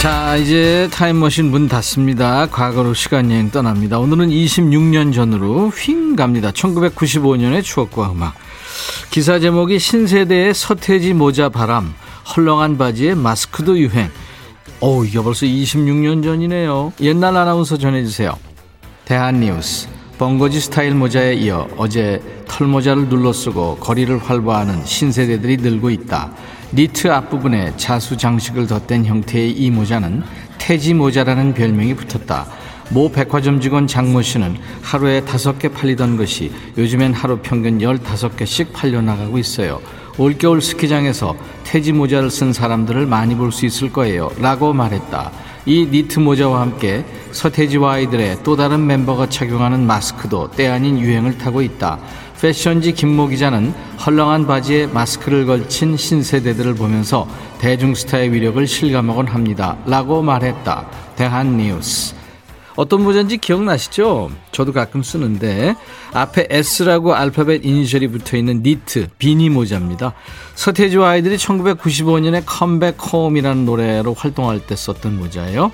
자, 0.00 0.36
이제 0.36 0.88
타임머신 0.92 1.52
문 1.52 1.68
닫습니다. 1.68 2.46
과거로 2.46 2.94
시간여행 2.94 3.52
떠납니다. 3.52 4.00
오늘은 4.00 4.30
26년 4.30 5.14
전으로 5.14 5.68
휙 5.70 6.16
갑니다. 6.16 6.50
1995년의 6.50 7.62
추억과 7.62 8.10
음악. 8.10 8.34
기사 9.10 9.38
제목이 9.38 9.78
신세대의 9.78 10.52
서태지 10.52 11.14
모자 11.14 11.48
바람, 11.48 11.94
헐렁한 12.24 12.78
바지에 12.78 13.14
마스크도 13.14 13.78
유행. 13.78 14.10
오, 14.80 15.04
이게 15.04 15.20
벌써 15.20 15.46
26년 15.46 16.22
전이네요. 16.24 16.92
옛날 17.00 17.36
아나운서 17.36 17.76
전해주세요. 17.76 18.36
대한뉴스. 19.04 19.88
벙거지 20.18 20.60
스타일 20.60 20.94
모자에 20.94 21.34
이어 21.34 21.68
어제 21.76 22.22
털모자를 22.46 23.08
눌러 23.08 23.32
쓰고 23.32 23.76
거리를 23.78 24.16
활보하는 24.18 24.84
신세대들이 24.84 25.56
늘고 25.56 25.90
있다. 25.90 26.32
니트 26.74 27.10
앞부분에 27.10 27.74
자수 27.76 28.16
장식을 28.16 28.66
덧댄 28.66 29.04
형태의 29.04 29.50
이 29.50 29.70
모자는 29.70 30.22
태지 30.58 30.94
모자라는 30.94 31.54
별명이 31.54 31.94
붙었다. 31.94 32.46
모 32.90 33.10
백화점 33.10 33.60
직원 33.60 33.86
장모 33.86 34.22
씨는 34.22 34.56
하루에 34.82 35.24
다섯 35.24 35.58
개 35.58 35.68
팔리던 35.68 36.16
것이 36.16 36.52
요즘엔 36.78 37.14
하루 37.14 37.38
평균 37.42 37.80
열다섯 37.80 38.36
개씩 38.36 38.72
팔려나가고 38.72 39.38
있어요. 39.38 39.80
올겨울 40.18 40.60
스키장에서 40.60 41.34
태지 41.64 41.92
모자를 41.92 42.30
쓴 42.30 42.52
사람들을 42.52 43.06
많이 43.06 43.34
볼 43.34 43.50
수 43.52 43.66
있을 43.66 43.92
거예요. 43.92 44.30
라고 44.38 44.72
말했다. 44.72 45.30
이 45.64 45.86
니트 45.90 46.18
모자와 46.18 46.60
함께 46.60 47.04
서태지와 47.30 47.94
아이들의 47.94 48.38
또 48.42 48.56
다른 48.56 48.86
멤버가 48.86 49.28
착용하는 49.28 49.86
마스크도 49.86 50.50
때 50.50 50.66
아닌 50.68 50.98
유행을 50.98 51.38
타고 51.38 51.62
있다. 51.62 51.98
패션지 52.40 52.92
김모 52.92 53.28
기자는 53.28 53.72
헐렁한 54.04 54.48
바지에 54.48 54.86
마스크를 54.88 55.46
걸친 55.46 55.96
신세대들을 55.96 56.74
보면서 56.74 57.28
대중스타의 57.60 58.32
위력을 58.32 58.66
실감하곤 58.66 59.28
합니다. 59.28 59.76
라고 59.86 60.22
말했다. 60.22 60.86
대한뉴스. 61.14 62.21
어떤 62.76 63.02
모자인지 63.02 63.38
기억나시죠? 63.38 64.30
저도 64.50 64.72
가끔 64.72 65.02
쓰는데 65.02 65.74
앞에 66.12 66.46
S라고 66.50 67.14
알파벳 67.14 67.64
이니셜이 67.64 68.08
붙어 68.08 68.36
있는 68.36 68.62
니트 68.62 69.08
비니 69.18 69.50
모자입니다. 69.50 70.14
서태지와 70.54 71.10
아이들이 71.10 71.36
1995년에 71.36 72.42
Come 72.46 72.71
Back 72.71 72.96
Home이라는 73.12 73.64
노래로 73.64 74.14
활동할 74.14 74.66
때 74.66 74.74
썼던 74.76 75.18
모자예요. 75.18 75.72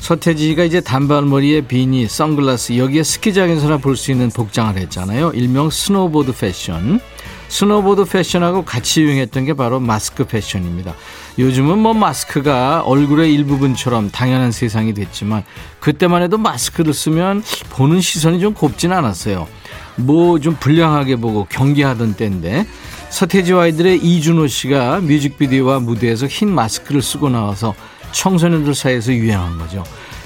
서태지가 0.00 0.64
이제 0.64 0.80
단발머리에 0.80 1.62
비니, 1.62 2.06
선글라스 2.06 2.76
여기에 2.78 3.02
스키장에서나 3.02 3.78
볼 3.78 3.96
수 3.96 4.10
있는 4.12 4.30
복장을 4.30 4.76
했잖아요. 4.76 5.32
일명 5.34 5.70
스노보드 5.70 6.32
패션. 6.38 7.00
스노보드 7.48 8.04
패션하고 8.04 8.64
같이 8.64 9.02
유행했던 9.02 9.44
게 9.46 9.54
바로 9.54 9.80
마스크 9.80 10.24
패션입니다. 10.24 10.94
요즘은 11.38 11.78
뭐 11.78 11.94
마스크가 11.94 12.82
얼굴의 12.82 13.32
일부분처럼 13.34 14.10
당연한 14.10 14.52
세상이 14.52 14.92
됐지만 14.94 15.44
그때만 15.80 16.22
해도 16.22 16.36
마스크를 16.38 16.92
쓰면 16.92 17.42
보는 17.70 18.00
시선이 18.00 18.40
좀 18.40 18.54
곱진 18.54 18.92
않았어요. 18.92 19.48
뭐 19.96 20.38
좀 20.38 20.56
불량하게 20.60 21.16
보고 21.16 21.46
경계하던 21.48 22.14
때인데 22.14 22.66
서태지와 23.10 23.62
아이들의 23.64 23.98
이준호 23.98 24.46
씨가 24.46 25.00
뮤직비디오와 25.00 25.80
무대에서 25.80 26.26
흰 26.26 26.54
마스크를 26.54 27.00
쓰고 27.02 27.30
나와서 27.30 27.74
청소년들 28.12 28.74
사이에서 28.74 29.12
유행한 29.12 29.58
거죠. 29.58 29.84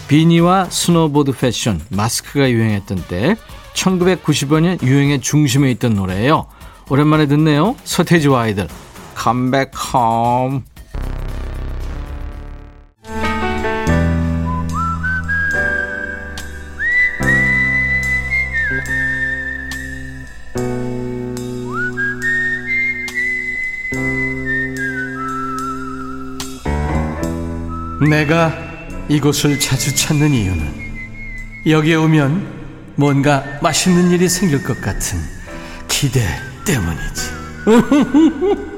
비니와 0.08 0.66
스노보드 0.70 1.32
패션, 1.32 1.80
마스크가 1.90 2.50
유행했던 2.50 3.04
때 3.08 3.36
1995년 3.74 4.82
유행의 4.82 5.20
중심에 5.20 5.70
있던 5.72 5.94
노래예요. 5.94 6.46
오랜만에 6.90 7.26
듣네요. 7.26 7.76
서태지와 7.84 8.42
아이들. 8.42 8.68
컴백 9.14 9.72
홈. 9.94 10.64
내가 28.12 28.52
이곳을 29.08 29.58
자주 29.58 29.96
찾는 29.96 30.34
이유는 30.34 30.66
여기에 31.66 31.94
오면 31.94 32.94
뭔가 32.96 33.42
맛있는 33.62 34.10
일이 34.10 34.28
생길 34.28 34.62
것 34.62 34.78
같은 34.82 35.18
기대 35.88 36.20
때문이지. 36.66 37.32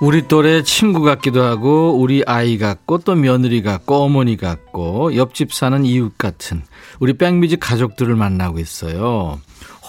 우리 0.00 0.28
또래 0.28 0.62
친구 0.62 1.02
같기도 1.02 1.42
하고 1.42 1.98
우리 1.98 2.22
아이 2.24 2.56
같고 2.58 2.98
또 2.98 3.16
며느리 3.16 3.62
같고 3.62 3.96
어머니 3.96 4.36
같고 4.36 5.16
옆집 5.16 5.52
사는 5.52 5.84
이웃 5.84 6.16
같은 6.16 6.62
우리 7.00 7.14
백뮤직 7.14 7.58
가족들을 7.58 8.14
만나고 8.14 8.60
있어요. 8.60 9.40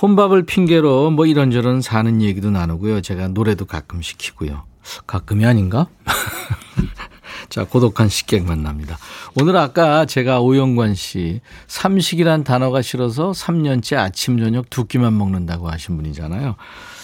혼밥을 0.02 0.44
핑계로 0.44 1.12
뭐 1.12 1.26
이런저런 1.26 1.82
사는 1.82 2.22
얘기도 2.22 2.52
나누고요. 2.52 3.02
제가 3.02 3.28
노래도 3.30 3.66
가끔 3.66 4.02
시키고요. 4.02 4.64
가끔이 5.06 5.46
아닌가? 5.46 5.88
자, 7.50 7.66
고독한 7.66 8.10
식객 8.10 8.46
만납니다. 8.46 8.98
오늘 9.36 9.58
아까 9.58 10.06
제가 10.06 10.40
오영관 10.40 10.96
씨, 10.96 11.42
삼식이란 11.68 12.44
단어가 12.44 12.82
싫어서 12.82 13.32
3년째 13.32 13.98
아침, 13.98 14.40
저녁 14.40 14.70
두 14.70 14.86
끼만 14.86 15.18
먹는다고 15.18 15.70
하신 15.70 15.98
분이잖아요. 15.98 16.56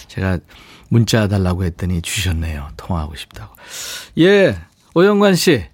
제가 0.08 0.40
문자 0.90 1.28
달라고 1.28 1.64
했더니 1.64 2.02
주셨네요. 2.02 2.70
통화하고 2.78 3.16
싶다고. 3.16 3.56
예, 4.20 4.58
오영관 4.94 5.36
씨. 5.36 5.66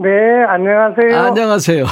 네, 0.00 0.44
안녕하세요. 0.48 1.20
안녕하세요. 1.20 1.84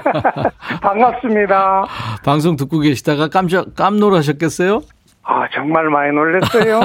반갑습니다. 0.80 1.84
방송 2.24 2.56
듣고 2.56 2.78
계시다가 2.80 3.28
깜짝, 3.28 3.74
깜놀하셨겠어요? 3.74 4.80
아, 5.24 5.46
정말 5.54 5.88
많이 5.90 6.12
놀랐어요. 6.12 6.80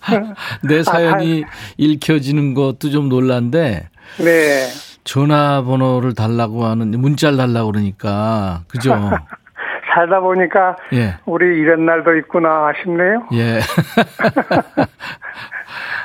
내 0.66 0.82
사연이 0.82 1.44
아, 1.44 1.50
읽혀지는 1.76 2.54
것도 2.54 2.90
좀 2.90 3.08
놀란데. 3.08 3.88
네. 4.18 4.66
전화번호를 5.04 6.14
달라고 6.14 6.64
하는, 6.64 6.90
문자를 6.98 7.36
달라고 7.36 7.72
그러니까. 7.72 8.62
그죠? 8.68 8.94
살다 9.94 10.20
보니까. 10.20 10.76
예. 10.94 11.16
우리 11.26 11.58
이런 11.58 11.84
날도 11.84 12.16
있구나 12.16 12.72
싶네요. 12.82 13.26
예. 13.34 13.60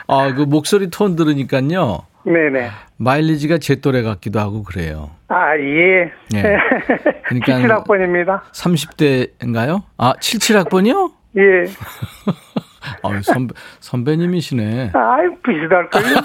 아, 0.08 0.34
그 0.34 0.42
목소리 0.42 0.90
톤 0.90 1.16
들으니까요. 1.16 2.06
네네. 2.24 2.70
마일리지가 2.98 3.58
제 3.60 3.76
또래 3.76 4.02
같기도 4.02 4.40
하고 4.40 4.64
그래요. 4.64 5.12
아, 5.30 5.58
예. 5.58 6.12
예. 6.36 6.58
그러니까 7.26 7.84
77학번입니다. 7.84 8.42
30대인가요? 8.52 9.84
아, 9.98 10.14
77학번이요? 10.14 11.12
예. 11.38 11.42
아, 13.04 13.22
선배, 13.22 13.54
선배님이시네. 13.80 14.92
아유, 14.94 15.36
비슷할걸요? 15.46 16.16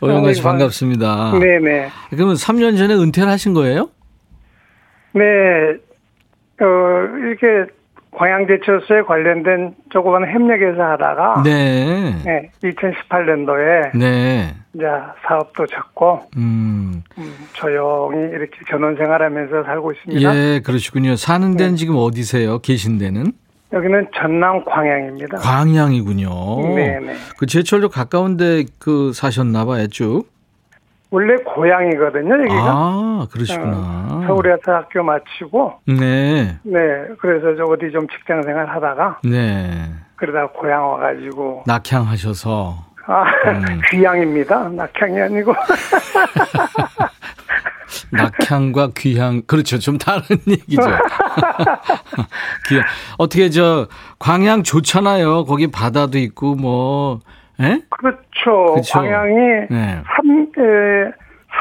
오영관 0.02 0.34
씨 0.34 0.42
반갑습니다. 0.42 1.38
네네. 1.38 1.88
그러면 2.10 2.34
3년 2.34 2.76
전에 2.76 2.94
은퇴를 2.94 3.28
하신 3.30 3.54
거예요? 3.54 3.90
네. 5.12 5.22
어, 6.62 6.66
이렇게 7.18 7.70
광양제철소에 8.12 9.02
관련된 9.02 9.74
조그만 9.90 10.28
협력회사 10.30 10.92
하다가 10.92 11.42
네. 11.44 12.14
네 12.24 12.50
2018년도에 12.62 13.96
네. 13.96 14.54
이제 14.74 14.84
사업도 15.26 15.66
잡고 15.66 16.22
음. 16.36 17.02
음, 17.18 17.34
조용히 17.52 18.18
이렇게 18.30 18.58
전원 18.68 18.96
생활하면서 18.96 19.64
살고 19.64 19.92
있습니다. 19.92 20.34
예, 20.36 20.60
그러시군요. 20.60 21.16
사는 21.16 21.56
데는 21.56 21.72
네. 21.72 21.76
지금 21.76 21.96
어디세요? 21.96 22.58
계신 22.60 22.98
데는? 22.98 23.32
여기는 23.72 24.08
전남 24.14 24.64
광양입니다. 24.64 25.38
광양이군요. 25.38 26.74
네, 26.74 26.98
네. 26.98 27.14
그 27.38 27.46
제철도 27.46 27.88
가까운데 27.88 28.64
그 28.78 29.12
사셨나 29.12 29.64
봐요, 29.64 29.86
쭉. 29.86 30.24
원래 31.10 31.34
고향이거든요, 31.42 32.34
여기가. 32.42 32.54
아, 32.56 33.26
그러시구나. 33.32 33.76
어, 34.10 34.24
서울에 34.26 34.56
서 34.64 34.72
학교 34.74 35.02
마치고. 35.02 35.80
네. 35.88 36.56
네, 36.62 36.78
그래서 37.20 37.56
저 37.56 37.64
어디 37.64 37.90
좀 37.92 38.06
직장 38.08 38.42
생활 38.42 38.68
하다가. 38.68 39.18
네. 39.24 39.90
그러다가 40.16 40.48
고향 40.52 40.88
와가지고. 40.92 41.64
낙향하셔서. 41.66 42.76
아, 43.06 43.24
음. 43.50 43.80
귀향입니다. 43.90 44.68
낙향이 44.68 45.20
아니고. 45.20 45.52
낙향과 48.12 48.90
귀향, 48.96 49.42
그렇죠. 49.46 49.78
좀 49.80 49.98
다른 49.98 50.22
얘기죠. 50.46 50.82
귀향. 52.68 52.84
어떻게 53.18 53.50
저, 53.50 53.88
광양 54.20 54.62
좋잖아요. 54.62 55.44
거기 55.44 55.68
바다도 55.70 56.18
있고, 56.18 56.54
뭐, 56.54 57.18
예? 57.60 57.82
그렇죠. 57.90 58.72
그렇죠. 58.72 58.98
광양이 58.98 59.36
네. 59.70 60.02
삼, 60.06 60.46
에, 60.58 61.10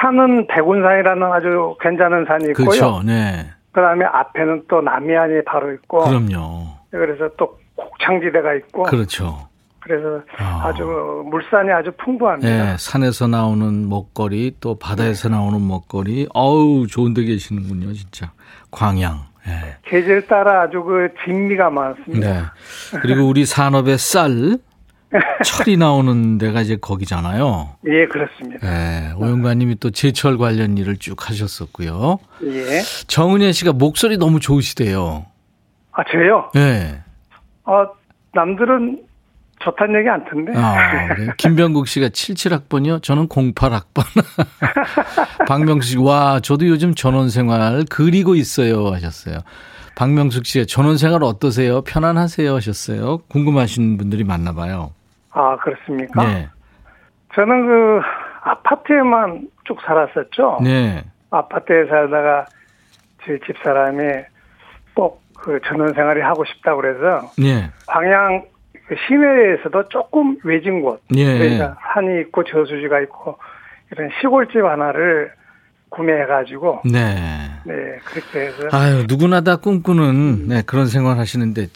산은 0.01 0.47
백운산이라는 0.47 1.23
아주 1.23 1.75
괜찮은 1.81 2.25
산이 2.25 2.45
있고요. 2.49 2.67
그렇죠. 2.67 3.01
네. 3.05 3.47
그다음에 3.71 4.05
앞에는 4.05 4.63
또 4.67 4.81
남해안이 4.81 5.43
바로 5.45 5.73
있고. 5.73 5.99
그럼요. 5.99 6.67
그래서 6.91 7.29
또 7.37 7.59
곡창지대가 7.75 8.53
있고. 8.55 8.83
그렇죠. 8.83 9.47
그래서 9.81 10.21
아. 10.37 10.71
주 10.73 10.83
물산이 11.25 11.71
아주 11.71 11.91
풍부합니다. 11.97 12.47
네, 12.49 12.75
산에서 12.77 13.27
나오는 13.27 13.87
먹거리 13.89 14.55
또 14.59 14.77
바다에서 14.77 15.29
네. 15.29 15.35
나오는 15.35 15.65
먹거리. 15.65 16.27
어우 16.33 16.87
좋은 16.87 17.13
데 17.13 17.23
계시는군요, 17.23 17.93
진짜. 17.93 18.31
광양. 18.71 19.29
네. 19.47 19.77
계절 19.85 20.27
따라 20.27 20.63
아주 20.63 20.83
그 20.83 21.09
진미가 21.23 21.69
많습니다. 21.69 22.27
네. 22.27 22.99
그리고 23.01 23.27
우리 23.27 23.45
산업의 23.45 23.97
쌀 23.97 24.57
철이 25.43 25.77
나오는 25.77 26.37
데가 26.37 26.61
이제 26.61 26.77
거기잖아요. 26.79 27.75
예, 27.87 28.05
그렇습니다. 28.07 28.67
예, 28.67 29.13
오영관님이 29.13 29.77
또 29.79 29.89
제철 29.89 30.37
관련 30.37 30.77
일을 30.77 30.97
쭉 30.97 31.29
하셨었고요. 31.29 32.19
예. 32.43 32.81
정은혜 33.07 33.51
씨가 33.51 33.73
목소리 33.73 34.17
너무 34.17 34.39
좋으시대요. 34.39 35.25
아, 35.91 36.03
저요? 36.11 36.51
예. 36.55 37.01
아, 37.65 37.87
남들은 38.33 39.03
좋다는 39.59 39.99
얘기 39.99 40.09
안 40.09 40.23
듣는데. 40.25 40.53
아, 40.57 41.13
네. 41.15 41.27
김병국 41.37 41.87
씨가 41.87 42.09
77학번이요? 42.09 43.03
저는 43.03 43.27
08학번. 43.27 44.03
박명수 45.47 45.89
씨, 45.89 45.97
와, 45.97 46.39
저도 46.39 46.67
요즘 46.67 46.93
전원 46.95 47.29
생활 47.29 47.83
그리고 47.89 48.35
있어요. 48.35 48.91
하셨어요. 48.93 49.39
박명숙 49.95 50.45
씨의 50.45 50.67
전원 50.67 50.97
생활 50.97 51.23
어떠세요? 51.23 51.81
편안하세요? 51.81 52.55
하셨어요. 52.55 53.17
궁금하신 53.27 53.97
분들이 53.97 54.23
많나 54.23 54.53
봐요. 54.53 54.93
아, 55.31 55.57
그렇습니까? 55.57 56.23
네. 56.23 56.49
저는 57.35 57.65
그 57.67 58.01
아파트에만 58.41 59.47
쭉 59.65 59.79
살았었죠. 59.85 60.59
네. 60.63 61.03
아파트에 61.31 61.85
살다가 61.85 62.45
제 63.25 63.39
집사람이 63.45 64.23
꼭 64.95 65.29
그 65.41 65.59
전원 65.65 65.93
생활이 65.93 66.21
하고 66.21 66.43
싶다고 66.45 66.81
그래서 66.81 67.31
네. 67.37 67.69
광양 67.87 68.45
그 68.87 68.95
시내에서도 69.07 69.89
조금 69.89 70.37
외진 70.43 70.81
곳, 70.81 71.01
네. 71.09 71.37
그러니까 71.37 71.77
산이 71.93 72.21
있고 72.21 72.43
저수지가 72.43 73.01
있고 73.01 73.37
이런 73.91 74.09
시골집 74.19 74.63
하나를 74.63 75.31
구매해가지고. 75.89 76.81
네. 76.85 77.49
네, 77.65 77.73
그렇게 78.05 78.39
해서. 78.47 78.57
아유, 78.71 79.05
누구나 79.07 79.41
다 79.41 79.55
꿈꾸는, 79.57 80.47
네, 80.47 80.61
그런 80.65 80.87
생활 80.87 81.17
하시는데, 81.17 81.67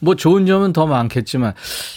뭐 0.00 0.14
좋은 0.14 0.46
점은 0.46 0.72
더 0.72 0.86
많겠지만, 0.86 1.52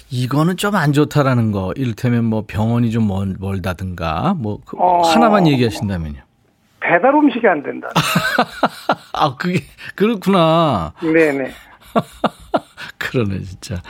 이거는 0.10 0.58
좀 0.58 0.76
안 0.76 0.94
좋다라는 0.94 1.52
거, 1.52 1.74
이를테면 1.76 2.26
뭐 2.26 2.44
병원이 2.48 2.92
좀 2.92 3.08
멀, 3.08 3.36
멀다든가, 3.40 4.36
뭐, 4.38 4.60
그 4.66 4.78
어, 4.80 5.02
하나만 5.02 5.48
얘기하신다면요. 5.48 6.20
배달 6.82 7.14
음식이 7.14 7.48
안 7.48 7.62
된다. 7.64 7.90
아, 9.14 9.36
그게, 9.36 9.64
그렇구나. 9.96 10.94
네네. 11.02 11.52
그러네, 12.98 13.40
진짜. 13.42 13.82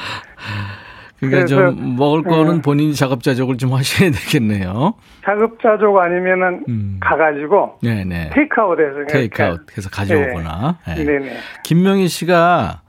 그러니까 1.22 1.46
좀 1.46 1.96
먹을 1.98 2.24
거는 2.24 2.56
네. 2.56 2.62
본인이 2.62 2.96
작업자족을 2.96 3.58
좀 3.58 3.74
하셔야 3.74 4.10
되겠네요. 4.10 4.96
작업자족 5.24 5.98
아니면은 6.00 6.64
음. 6.68 6.98
가가지고 7.00 7.78
네네. 7.84 8.32
테이크아웃해서 8.34 9.06
테이크아웃 9.08 9.78
해서 9.78 9.90
가져오거나. 9.90 10.80
네. 10.88 10.96
네. 10.96 11.04
네네. 11.04 11.34
김명희 11.64 12.08
씨가 12.08 12.82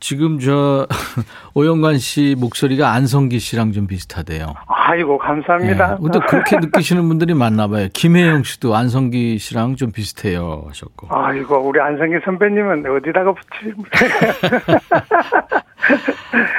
지금 0.00 0.38
저 0.38 0.86
오영관 1.54 1.98
씨 1.98 2.34
목소리가 2.38 2.92
안성기 2.92 3.38
씨랑 3.38 3.72
좀 3.72 3.86
비슷하대요. 3.86 4.54
아이고 4.66 5.18
감사합니다. 5.18 5.90
네. 5.90 5.96
근데 6.02 6.18
그렇게 6.26 6.56
느끼시는 6.56 7.06
분들이 7.06 7.34
많나 7.34 7.68
봐요. 7.68 7.86
김혜영 7.92 8.42
씨도 8.42 8.74
안성기 8.74 9.38
씨랑 9.38 9.76
좀 9.76 9.92
비슷해요 9.92 10.64
하셨고. 10.68 11.08
아이고 11.10 11.56
우리 11.68 11.78
안성기 11.80 12.16
선배님은 12.24 12.84
어디다가 12.96 13.34
붙이? 13.34 13.74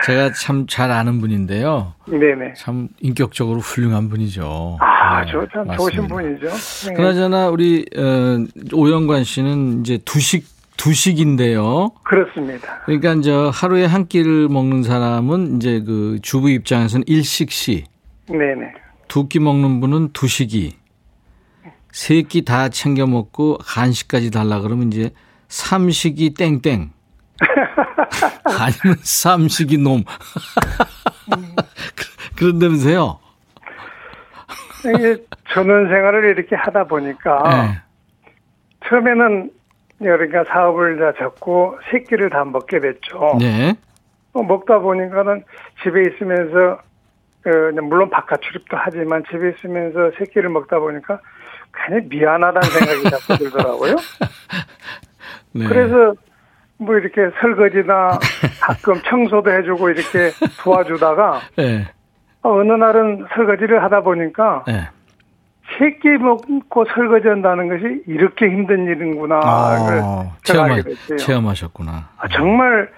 제가 0.06 0.32
참 0.34 0.66
잘 0.68 0.92
아는 0.92 1.20
분인데요. 1.20 1.94
네네. 2.08 2.54
참 2.56 2.88
인격적으로 3.00 3.60
훌륭한 3.60 4.10
분이죠. 4.10 4.78
아, 4.80 5.26
네, 5.26 5.32
참 5.52 5.76
좋으신 5.76 6.08
분이죠. 6.08 6.48
네. 6.88 6.94
그나저나 6.94 7.50
우리 7.50 7.86
어, 7.98 8.38
오영관 8.74 9.24
씨는 9.24 9.82
이제 9.82 9.98
두식 10.06 10.46
두식인데요. 10.82 11.92
그렇습니다. 12.04 12.82
그러니까 12.86 13.14
이제 13.14 13.32
하루에 13.54 13.86
한 13.86 14.08
끼를 14.08 14.50
먹는 14.50 14.82
사람은 14.82 15.58
이제 15.58 15.80
그 15.86 16.18
주부 16.24 16.50
입장에서는 16.50 17.04
일식시. 17.08 17.84
네네. 18.28 18.74
두 19.08 19.28
끼 19.28 19.40
먹는 19.40 19.80
분은 19.80 20.14
두식이. 20.14 20.76
세 21.92 22.24
끼 22.24 22.42
다 22.44 22.70
챙겨 22.70 23.06
먹고 23.06 23.60
간식까지 23.60 24.32
달라 24.32 24.60
그러면 24.60 24.92
이제 24.92 25.12
삼식이 25.50 26.34
땡땡. 26.34 26.90
아니면 28.46 28.98
삼식이 29.04 29.78
놈. 29.78 30.04
그런다면서요? 32.38 33.20
이게 34.96 35.24
전원 35.54 35.90
생활을 35.90 36.26
이렇게 36.36 36.56
하다 36.56 36.86
보니까 36.86 37.44
네. 37.68 37.82
처음에는 38.90 39.52
그러니까 40.02 40.44
사업을 40.46 40.98
다 40.98 41.14
접고 41.18 41.78
새끼를 41.92 42.30
다 42.30 42.44
먹게 42.44 42.80
됐죠. 42.80 43.38
네. 43.40 43.76
어, 44.34 44.42
먹다 44.44 44.80
보니까는 44.80 45.44
집에 45.84 46.02
있으면서 46.04 46.80
그 47.44 47.50
물론 47.82 48.10
바깥 48.10 48.42
출입도 48.42 48.78
하지만 48.78 49.24
집에 49.30 49.50
있으면서 49.50 50.12
새끼를 50.18 50.50
먹다 50.50 50.80
보니까 50.80 51.20
괜히 51.74 52.06
미안하다는 52.08 52.62
생각이 52.62 53.10
자꾸 53.10 53.38
들더라고요. 53.38 53.96
네. 55.54 55.66
그래서 55.68 56.14
뭐 56.78 56.96
이렇게 56.96 57.30
설거지나 57.40 58.20
가끔 58.62 59.02
청소도 59.04 59.52
해주고 59.52 59.90
이렇게 59.90 60.32
도와주다가 60.64 61.42
네. 61.58 61.88
어느 62.42 62.72
날은 62.72 63.28
설거지를 63.36 63.84
하다 63.84 64.02
보니까 64.02 64.64
네. 64.68 64.90
세끼 65.78 66.10
먹고 66.10 66.86
설거지한다는 66.94 67.70
것이 67.70 68.04
이렇게 68.08 68.46
힘든 68.46 68.86
일인구나. 68.86 69.40
아, 69.44 70.32
체험하, 70.44 70.78
체험하셨구나. 71.18 72.10
아, 72.18 72.28
정말 72.30 72.90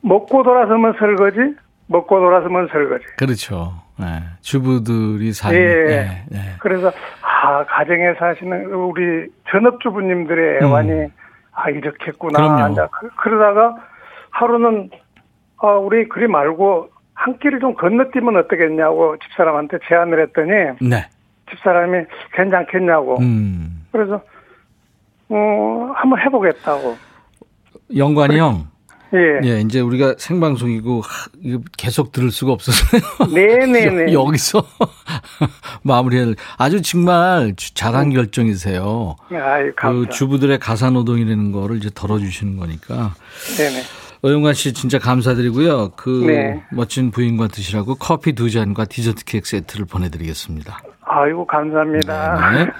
먹고 0.00 0.42
돌아서면 0.42 0.94
설거지, 0.98 1.38
먹고 1.86 2.18
돌아서면 2.18 2.68
설거지. 2.70 3.04
그렇죠. 3.18 3.72
네. 3.98 4.22
주부들이 4.40 5.32
사는. 5.32 5.56
예. 5.56 5.84
네. 5.84 6.24
네. 6.30 6.38
그래서 6.58 6.92
아 7.22 7.64
가정에 7.64 8.14
사시는 8.18 8.66
우리 8.72 9.26
전업주부님들의 9.50 10.58
음. 10.60 10.66
애환이 10.66 10.90
음. 10.90 11.08
아 11.52 11.70
이렇겠구나. 11.70 12.38
그럼요. 12.38 12.88
그, 12.90 13.08
그러다가 13.16 13.76
하루는 14.30 14.90
아 15.58 15.68
우리 15.68 16.08
그리 16.08 16.26
말고 16.26 16.90
한 17.14 17.38
끼를 17.38 17.60
좀 17.60 17.74
건너뛰면 17.74 18.36
어떻겠냐고 18.36 19.16
집사람한테 19.18 19.78
제안을 19.88 20.20
했더니 20.22 20.50
네. 20.80 21.06
집사람이 21.50 22.04
괜찮겠냐고. 22.34 23.18
음. 23.20 23.86
그래서 23.92 24.20
어 25.28 25.92
한번 25.94 26.20
해보겠다고. 26.20 26.96
영관이 27.96 28.38
형. 28.38 28.68
예. 29.14 29.40
예, 29.48 29.60
이제 29.60 29.80
우리가 29.80 30.16
생방송이고 30.18 31.02
이거 31.40 31.60
계속 31.78 32.10
들을 32.10 32.32
수가 32.32 32.52
없어서요. 32.52 33.00
네네네. 33.32 34.12
여 34.12 34.24
기서 34.30 34.66
마무리할 35.82 36.34
아주 36.58 36.82
정말 36.82 37.54
잘한 37.56 38.10
결정이세요. 38.10 39.14
아유, 39.32 39.72
그 39.76 40.08
주부들의 40.10 40.58
가사 40.58 40.90
노동이라는 40.90 41.52
거를 41.52 41.76
이제 41.76 41.90
덜어주시는 41.94 42.56
거니까. 42.56 43.14
네네. 43.56 43.82
어영관 44.24 44.54
씨 44.54 44.72
진짜 44.72 44.98
감사드리고요. 44.98 45.90
그 45.96 46.24
네. 46.26 46.62
멋진 46.72 47.10
부인과 47.10 47.48
드시라고 47.48 47.94
커피 47.96 48.32
두 48.32 48.50
잔과 48.50 48.86
디저트 48.86 49.24
케이크 49.26 49.46
세트를 49.46 49.84
보내드리겠습니다. 49.84 50.80
아이고 51.16 51.46
감사합니다. 51.46 52.50
네, 52.52 52.64
네. 52.64 52.70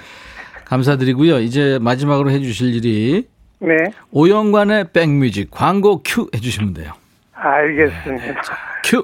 감사드리고요. 0.65 1.39
이제 1.39 1.79
마지막으로 1.81 2.29
해주실 2.31 2.75
일이 2.75 3.27
네. 3.59 3.75
오영관의 4.11 4.91
백뮤직 4.91 5.49
광고 5.51 6.01
큐 6.03 6.29
해주시면 6.35 6.73
돼요. 6.73 6.91
알겠습니다. 7.33 8.25
네, 8.25 8.35
큐. 8.83 9.03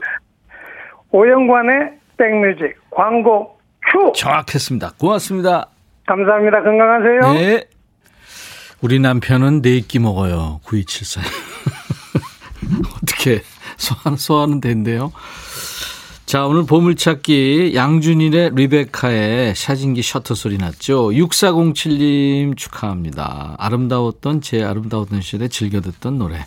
오영관의 1.12 1.92
백뮤직 2.18 2.76
광고 2.92 3.58
큐. 3.92 4.12
정확했습니다. 4.16 4.94
고맙습니다. 5.00 5.68
감사합니다. 6.08 6.62
건강하세요. 6.64 7.34
네. 7.34 7.64
우리 8.82 9.00
남편은 9.00 9.62
네 9.62 9.80
끼 9.82 10.00
먹어요. 10.00 10.60
9274. 10.66 11.22
어떻게 13.02 13.42
소화는, 13.78 14.18
소화는 14.18 14.62
된대요. 14.62 15.12
자, 16.32 16.46
오늘 16.46 16.66
보물찾기 16.66 17.74
양준일의 17.76 18.52
리베카의 18.56 19.54
샤진기 19.54 20.02
셔터 20.02 20.34
소리 20.34 20.58
났죠. 20.58 21.10
6407님 21.10 22.56
축하합니다. 22.56 23.56
아름다웠던 23.60 24.40
제 24.40 24.64
아름다웠던 24.64 25.20
시절에 25.20 25.50
즐겨 25.50 25.82
듣던 25.82 26.20
노래. 26.20 26.46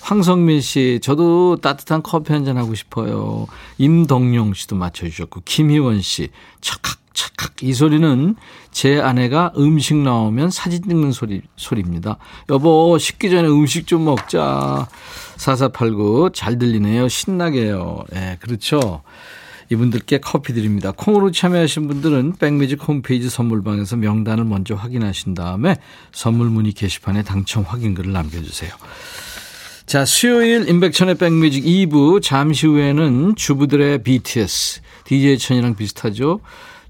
황성민 0.00 0.62
씨, 0.62 1.00
저도 1.02 1.56
따뜻한 1.56 2.02
커피 2.02 2.32
한 2.32 2.46
잔 2.46 2.56
하고 2.56 2.74
싶어요. 2.74 3.46
임덕용 3.76 4.54
씨도 4.54 4.74
맞춰주셨고, 4.74 5.42
김희원 5.44 6.00
씨, 6.00 6.30
척 6.62 6.80
착각. 7.12 7.62
이 7.62 7.74
소리는 7.74 8.36
제 8.76 9.00
아내가 9.00 9.54
음식 9.56 9.96
나오면 9.96 10.50
사진 10.50 10.82
찍는 10.82 11.10
소리, 11.10 11.40
소리입니다. 11.56 12.18
여보, 12.50 12.98
식기 12.98 13.30
전에 13.30 13.48
음식 13.48 13.86
좀 13.86 14.04
먹자. 14.04 14.86
4489, 15.38 16.32
잘 16.34 16.58
들리네요. 16.58 17.08
신나게요. 17.08 18.04
예, 18.12 18.18
네, 18.18 18.36
그렇죠. 18.38 19.00
이분들께 19.70 20.18
커피 20.18 20.52
드립니다. 20.52 20.92
콩으로 20.94 21.30
참여하신 21.30 21.88
분들은 21.88 22.34
백뮤직 22.38 22.86
홈페이지 22.86 23.30
선물방에서 23.30 23.96
명단을 23.96 24.44
먼저 24.44 24.74
확인하신 24.74 25.32
다음에 25.32 25.78
선물 26.12 26.50
문의 26.50 26.72
게시판에 26.72 27.22
당첨 27.22 27.62
확인글을 27.62 28.12
남겨주세요. 28.12 28.72
자, 29.86 30.04
수요일 30.04 30.68
임백천의 30.68 31.14
백뮤직 31.14 31.64
2부 31.64 32.20
잠시 32.20 32.66
후에는 32.66 33.36
주부들의 33.36 34.02
BTS, 34.02 34.82
DJ 35.04 35.38
천이랑 35.38 35.76
비슷하죠? 35.76 36.40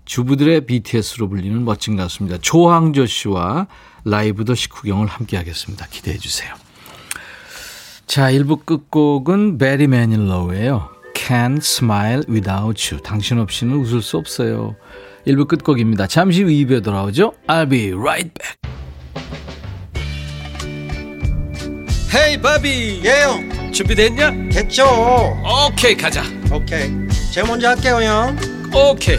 주부들의 0.07 0.67
BTS로 0.67 1.29
불리는 1.29 1.65
멋진 1.65 1.97
가수입니다. 1.97 2.39
조항조 2.41 3.07
씨와 3.07 3.67
라이브 4.05 4.45
더 4.45 4.55
식후경을 4.55 5.07
함께 5.07 5.37
하겠습니다. 5.37 5.87
기대해 5.91 6.17
주세요. 6.17 6.55
자, 8.07 8.31
1부 8.31 8.65
끝곡은 8.65 9.59
베리 9.59 9.89
매닐러우예요. 9.89 10.89
Can't 11.15 11.59
smile 11.59 12.23
without 12.29 12.95
you. 12.95 13.03
당신 13.03 13.39
없이는 13.39 13.75
웃을 13.75 14.01
수 14.01 14.17
없어요. 14.17 14.77
1부 15.27 15.49
끝곡입니다. 15.49 16.07
잠시 16.07 16.43
후 16.43 16.49
2부에 16.49 16.85
돌아오죠. 16.85 17.35
I'll 17.49 17.69
be 17.69 17.93
right 17.93 18.31
back. 18.33 18.57
헤이 22.15 22.41
바비 22.41 23.03
예영 23.05 23.73
준비됐냐? 23.73 24.49
됐죠 24.51 24.87
오케이 25.69 25.95
가자 25.95 26.23
오케이 26.51 26.91
제가 27.31 27.47
먼저 27.47 27.69
할게요 27.69 27.97
형 28.01 28.37
오케이 28.73 29.19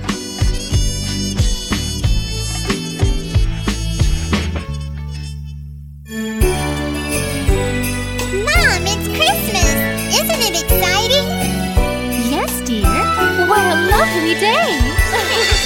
Lovely 14.21 14.39
day. 14.39 14.77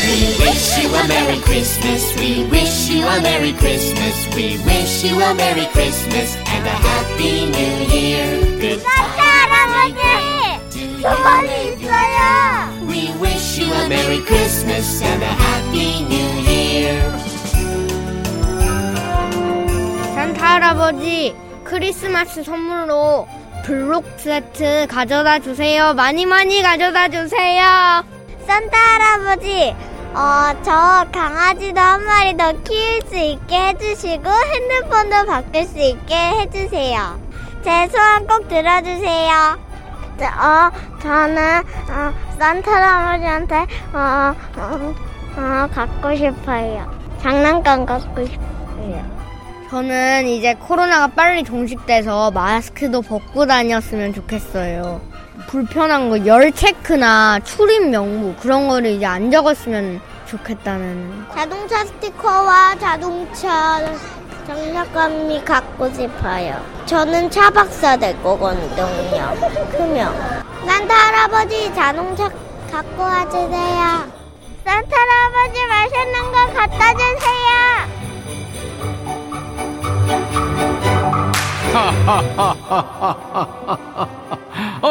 We 0.06 0.38
wish 0.40 0.78
you 0.80 0.90
a 0.90 1.08
Merry 1.08 1.40
Christmas. 1.42 2.16
We 2.20 2.48
wish 2.50 2.90
you 2.90 3.06
a 3.06 3.22
Merry 3.22 3.54
Christmas. 3.54 4.28
We 4.36 4.58
wish 4.64 5.04
you 5.04 5.20
a 5.20 5.34
Merry 5.34 5.66
Christmas 5.68 6.36
and 6.48 6.66
a 6.66 6.70
Happy 6.70 7.46
New 7.52 7.76
Year. 7.92 8.80
산타 8.80 9.22
할아버지, 9.22 11.02
소원이 11.02 11.74
있어요. 11.74 12.88
We 12.88 13.12
wish 13.20 13.60
you 13.60 13.74
a 13.74 13.88
Merry 13.88 14.22
Christmas 14.26 15.02
and 15.04 15.24
a 15.24 15.28
Happy 15.28 16.04
New 16.06 16.32
Year. 16.48 17.12
산타 20.16 20.56
할아버지 20.56 21.36
크리스마스 21.64 22.44
선물로 22.44 23.28
블록 23.66 24.06
세트 24.18 24.88
가져다 24.88 25.40
주세요. 25.40 25.94
많이 25.94 26.26
많이 26.26 26.62
가져다 26.62 27.10
주세요. 27.10 28.15
산타 28.46 28.78
할아버지, 28.78 29.76
어, 30.14 30.54
저 30.64 31.06
강아지도 31.12 31.80
한 31.80 32.04
마리 32.06 32.38
더 32.38 32.52
키울 32.64 33.02
수 33.08 33.16
있게 33.18 33.56
해주시고 33.70 34.30
핸드폰도 34.30 35.26
바꿀 35.26 35.66
수 35.66 35.80
있게 35.80 36.16
해주세요. 36.16 37.20
제 37.64 37.88
소원 37.88 38.28
꼭 38.28 38.48
들어주세요. 38.48 39.60
저, 40.20 40.26
어, 40.26 40.72
저는 41.02 41.60
어, 41.90 42.14
산타 42.38 42.72
할아버지한테 42.72 43.56
어, 43.94 44.36
어, 44.58 44.94
어, 45.38 45.68
갖고 45.74 46.16
싶어요. 46.16 46.90
장난감 47.22 47.86
갖고 47.86 48.26
싶어요. 48.26 49.16
저는 49.70 50.28
이제 50.28 50.54
코로나가 50.54 51.08
빨리 51.08 51.44
종식돼서 51.44 52.32
마스크도 52.32 53.02
벗고 53.02 53.46
다녔으면 53.46 54.14
좋겠어요. 54.14 55.02
불편한 55.56 56.10
거 56.10 56.18
열 56.26 56.52
체크나 56.52 57.40
출입 57.46 57.88
명부 57.88 58.34
그런 58.42 58.68
거를 58.68 58.90
이제 58.92 59.06
안 59.06 59.32
적었으면 59.32 60.02
좋겠다는 60.26 61.28
자동차 61.34 61.86
스티커와 61.86 62.76
자동차 62.78 63.80
장난감이 64.46 65.46
갖고 65.46 65.90
싶어요. 65.94 66.62
저는 66.86 67.32
차 67.32 67.50
박사 67.50 67.96
될 67.96 68.22
거거든요. 68.22 68.90
크면. 69.72 70.44
산타 70.68 70.94
할아버지 70.94 71.74
자동차 71.74 72.30
갖고 72.70 73.02
와주세요. 73.02 74.12
산타 74.66 74.98
할아버지 74.98 75.66
맛있는 75.70 76.32
거 76.34 76.54
갖다 76.54 76.94
주세요. 76.98 77.56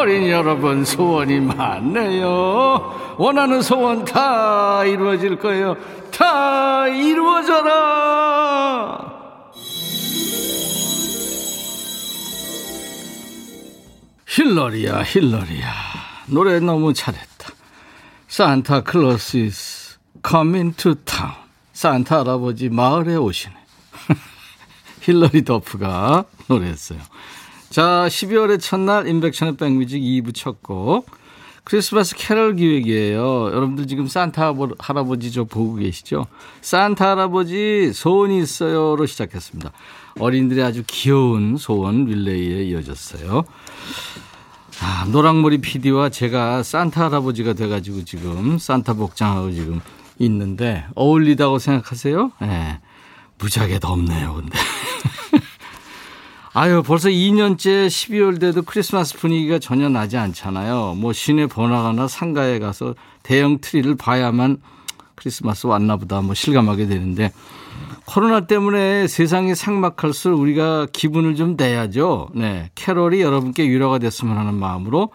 어린이 0.04 0.30
여러분 0.30 0.84
소원이 0.84 1.40
많네요. 1.40 3.16
원하는 3.16 3.62
소원 3.62 4.04
다 4.04 4.84
이루어질 4.84 5.38
거예요. 5.38 5.78
다 6.10 6.86
이루어져라. 6.88 8.34
힐러리야 14.28 15.04
힐러리야 15.04 15.72
노래 16.26 16.60
너무 16.60 16.92
잘했다. 16.92 17.48
산타 18.28 18.82
클로스 18.82 19.38
is 19.38 19.96
coming 20.22 20.76
to 20.76 20.96
town. 21.06 21.32
산타 21.72 22.18
할아버지 22.20 22.68
마을에 22.68 23.16
오시네. 23.16 23.54
힐러리 25.00 25.42
더프가 25.46 26.24
노래했어요. 26.48 26.98
자, 27.74 28.06
12월의 28.08 28.60
첫날 28.60 29.08
임백천의 29.09 29.57
백뮤직 29.56 30.00
2부 30.00 30.32
첫 30.32 30.62
곡. 30.62 31.10
크리스마스 31.64 32.14
캐럴 32.14 32.54
기획이에요. 32.54 33.46
여러분들 33.46 33.88
지금 33.88 34.06
산타 34.06 34.54
할아버지 34.78 35.32
저 35.32 35.42
보고 35.42 35.74
계시죠? 35.74 36.24
산타 36.60 37.10
할아버지 37.10 37.92
소원이 37.92 38.40
있어요로 38.40 39.06
시작했습니다. 39.06 39.72
어린이들의 40.20 40.62
아주 40.62 40.84
귀여운 40.87 41.56
소원 41.56 42.04
릴레이에 42.04 42.62
이어졌어요. 42.62 43.42
아, 44.80 45.08
노랑머리 45.10 45.58
PD와 45.58 46.10
제가 46.10 46.62
산타 46.62 47.06
할아버지가 47.06 47.54
돼가지고 47.54 48.04
지금 48.04 48.56
산타 48.56 48.94
복장하고 48.94 49.50
지금 49.50 49.80
있는데 50.20 50.84
어울리다고 50.94 51.58
생각하세요? 51.58 52.30
예. 52.40 52.46
네. 52.46 52.80
무지하게 53.37 53.80
덥네요, 53.80 54.34
근데. 54.34 54.56
아유, 56.56 56.84
벌써 56.86 57.08
2년째 57.08 57.88
12월 57.88 58.38
돼도 58.38 58.62
크리스마스 58.62 59.18
분위기가 59.18 59.58
전혀 59.58 59.88
나지 59.88 60.16
않잖아요. 60.16 60.94
뭐 60.96 61.12
시내 61.12 61.48
번화가나 61.48 62.06
상가에 62.06 62.60
가서 62.60 62.94
대형 63.24 63.58
트리를 63.60 63.96
봐야만 63.96 64.58
크리스마스 65.16 65.66
왔나 65.66 65.96
보다 65.96 66.20
뭐 66.20 66.32
실감하게 66.32 66.86
되는데 66.86 67.32
코로나 68.04 68.46
때문에 68.46 69.08
세상이 69.08 69.56
삭막할수록 69.56 70.38
우리가 70.38 70.86
기분을 70.92 71.34
좀 71.34 71.56
내야죠. 71.56 72.28
네. 72.36 72.70
캐롤이 72.76 73.20
여러분께 73.20 73.64
위로가 73.64 73.98
됐으면 73.98 74.38
하는 74.38 74.54
마음으로 74.54 75.10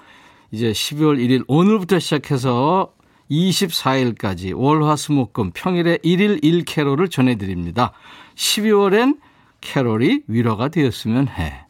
이제 0.52 0.74
12월 0.74 1.20
1일 1.20 1.46
오늘부터 1.48 2.00
시작해서 2.00 2.92
24일까지 3.32 4.52
월화수목금 4.58 5.52
평일에 5.54 6.00
1일 6.04 6.44
1캐롤을 6.44 7.10
전해드립니다. 7.10 7.94
12월엔 8.36 9.20
캐롤이 9.62 10.22
위로가 10.28 10.70
되었으면 10.70 11.28
해. 11.28 11.66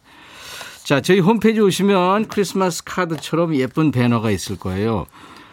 자, 0.84 1.02
저희 1.02 1.20
홈페이지 1.20 1.60
오시면 1.60 2.30
크리스마스 2.30 2.84
카드처럼 2.84 3.56
예쁜 3.56 3.92
배너가 3.92 4.32
있을 4.32 4.58
거예요. 4.58 5.06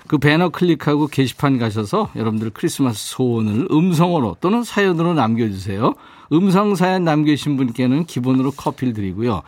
그 0.07 0.19
배너 0.19 0.51
클릭하고 0.51 1.09
게시판 1.09 1.59
가셔서 1.59 2.11
여러분들 2.17 2.51
크리스마스 2.51 3.11
소원을 3.11 3.69
음성으로 3.71 4.37
또는 4.41 4.63
사연으로 4.63 5.15
남겨주세요. 5.15 5.95
음성 6.33 6.75
사연 6.75 7.05
남겨주신 7.05 7.57
분께는 7.57 8.05
기본으로 8.07 8.53
커피를 8.53 8.95
드리고요. 8.95 9.43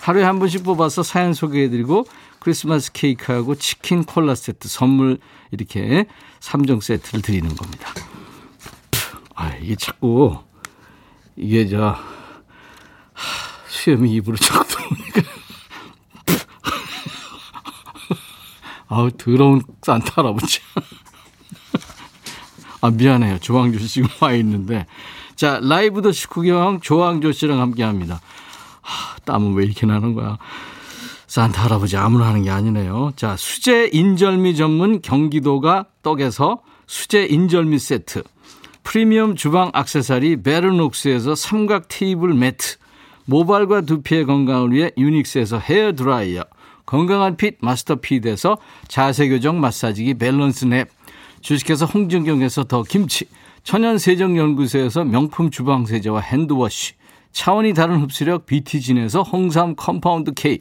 하루에 0.00 0.24
한 0.24 0.38
번씩 0.38 0.64
뽑아서 0.64 1.02
사연 1.02 1.32
소개해드리고 1.32 2.06
크리스마스 2.38 2.92
케이크하고 2.92 3.54
치킨 3.54 4.04
콜라 4.04 4.34
세트 4.34 4.68
선물 4.68 5.18
이렇게 5.50 6.06
3종 6.40 6.82
세트를 6.82 7.22
드리는 7.22 7.54
겁니다. 7.54 7.88
아, 9.34 9.54
이게 9.60 9.76
자꾸, 9.76 10.36
이게 11.36 11.68
저, 11.68 11.86
하, 11.86 12.21
수염이 13.82 14.12
입으로 14.14 14.36
자꾸 14.36 14.64
들어오니까. 14.68 15.22
아우, 18.86 19.10
더러운 19.10 19.62
산타 19.82 20.22
할아버지. 20.22 20.60
아, 22.80 22.90
미안해요. 22.90 23.38
조항조 23.40 23.80
씨 23.80 23.88
지금 23.88 24.08
와 24.20 24.32
있는데. 24.34 24.86
자, 25.34 25.58
라이브 25.60 26.00
더 26.00 26.12
식후경 26.12 26.80
조항조 26.80 27.32
씨랑 27.32 27.60
함께 27.60 27.82
합니다. 27.82 28.20
하, 28.82 29.16
땀은 29.24 29.54
왜 29.54 29.64
이렇게 29.64 29.86
나는 29.86 30.14
거야? 30.14 30.38
산타 31.26 31.64
할아버지 31.64 31.96
아무나 31.96 32.28
하는 32.28 32.44
게 32.44 32.50
아니네요. 32.50 33.12
자, 33.16 33.36
수제 33.36 33.90
인절미 33.92 34.54
전문 34.54 35.02
경기도가 35.02 35.86
떡에서 36.04 36.62
수제 36.86 37.24
인절미 37.24 37.80
세트. 37.80 38.22
프리미엄 38.84 39.34
주방 39.34 39.70
악세사리 39.72 40.42
베르녹스에서 40.42 41.34
삼각 41.34 41.88
테이블 41.88 42.34
매트. 42.34 42.81
모발과 43.26 43.82
두피의 43.82 44.26
건강을 44.26 44.72
위해 44.72 44.90
유닉스에서 44.96 45.58
헤어 45.58 45.92
드라이어. 45.92 46.44
건강한 46.84 47.36
핏 47.36 47.56
마스터 47.60 47.96
핏에서 47.96 48.58
자세 48.88 49.28
교정 49.28 49.60
마사지기 49.60 50.14
밸런스 50.14 50.64
냅. 50.64 50.88
주식회사 51.40 51.86
홍진경에서 51.86 52.64
더 52.64 52.82
김치. 52.82 53.26
천연 53.64 53.98
세정 53.98 54.36
연구소에서 54.36 55.04
명품 55.04 55.50
주방 55.50 55.86
세제와 55.86 56.20
핸드워시. 56.20 56.94
차원이 57.32 57.72
다른 57.72 58.00
흡수력 58.00 58.46
BT진에서 58.46 59.22
홍삼 59.22 59.74
컴파운드 59.76 60.32
K. 60.34 60.58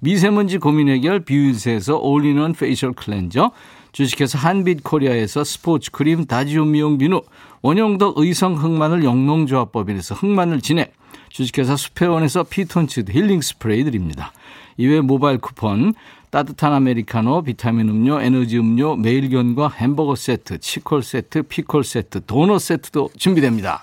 미세먼지 0.00 0.58
고민 0.58 0.88
해결 0.88 1.20
비유세에서 1.20 1.98
all-in-one 1.98 2.54
facial 2.54 2.92
cleanser. 2.92 3.52
주식회사 3.92 4.38
한빛 4.38 4.82
코리아에서 4.82 5.44
스포츠 5.44 5.90
크림 5.90 6.24
다지움 6.24 6.72
미용 6.72 6.98
비누. 6.98 7.20
원형덕 7.62 8.18
의성 8.18 8.54
흑마늘 8.54 9.04
영농조합법인에서 9.04 10.14
흑마늘 10.14 10.60
진액. 10.60 10.92
주식회사 11.30 11.76
수페원에서 11.76 12.44
피톤치드 12.44 13.12
힐링 13.12 13.40
스프레이 13.40 13.84
드립니다. 13.84 14.32
이외 14.76 15.00
모바일 15.00 15.38
쿠폰, 15.38 15.94
따뜻한 16.30 16.72
아메리카노, 16.72 17.42
비타민 17.42 17.88
음료, 17.88 18.20
에너지 18.20 18.58
음료, 18.58 18.96
매일견과 18.96 19.70
햄버거 19.70 20.14
세트, 20.14 20.58
치콜 20.60 21.02
세트, 21.02 21.42
피콜 21.42 21.84
세트, 21.84 22.26
도넛 22.26 22.60
세트도 22.60 23.10
준비됩니다. 23.16 23.82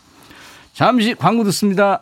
잠시 0.74 1.16
광고 1.16 1.44
듣습니다. 1.46 2.02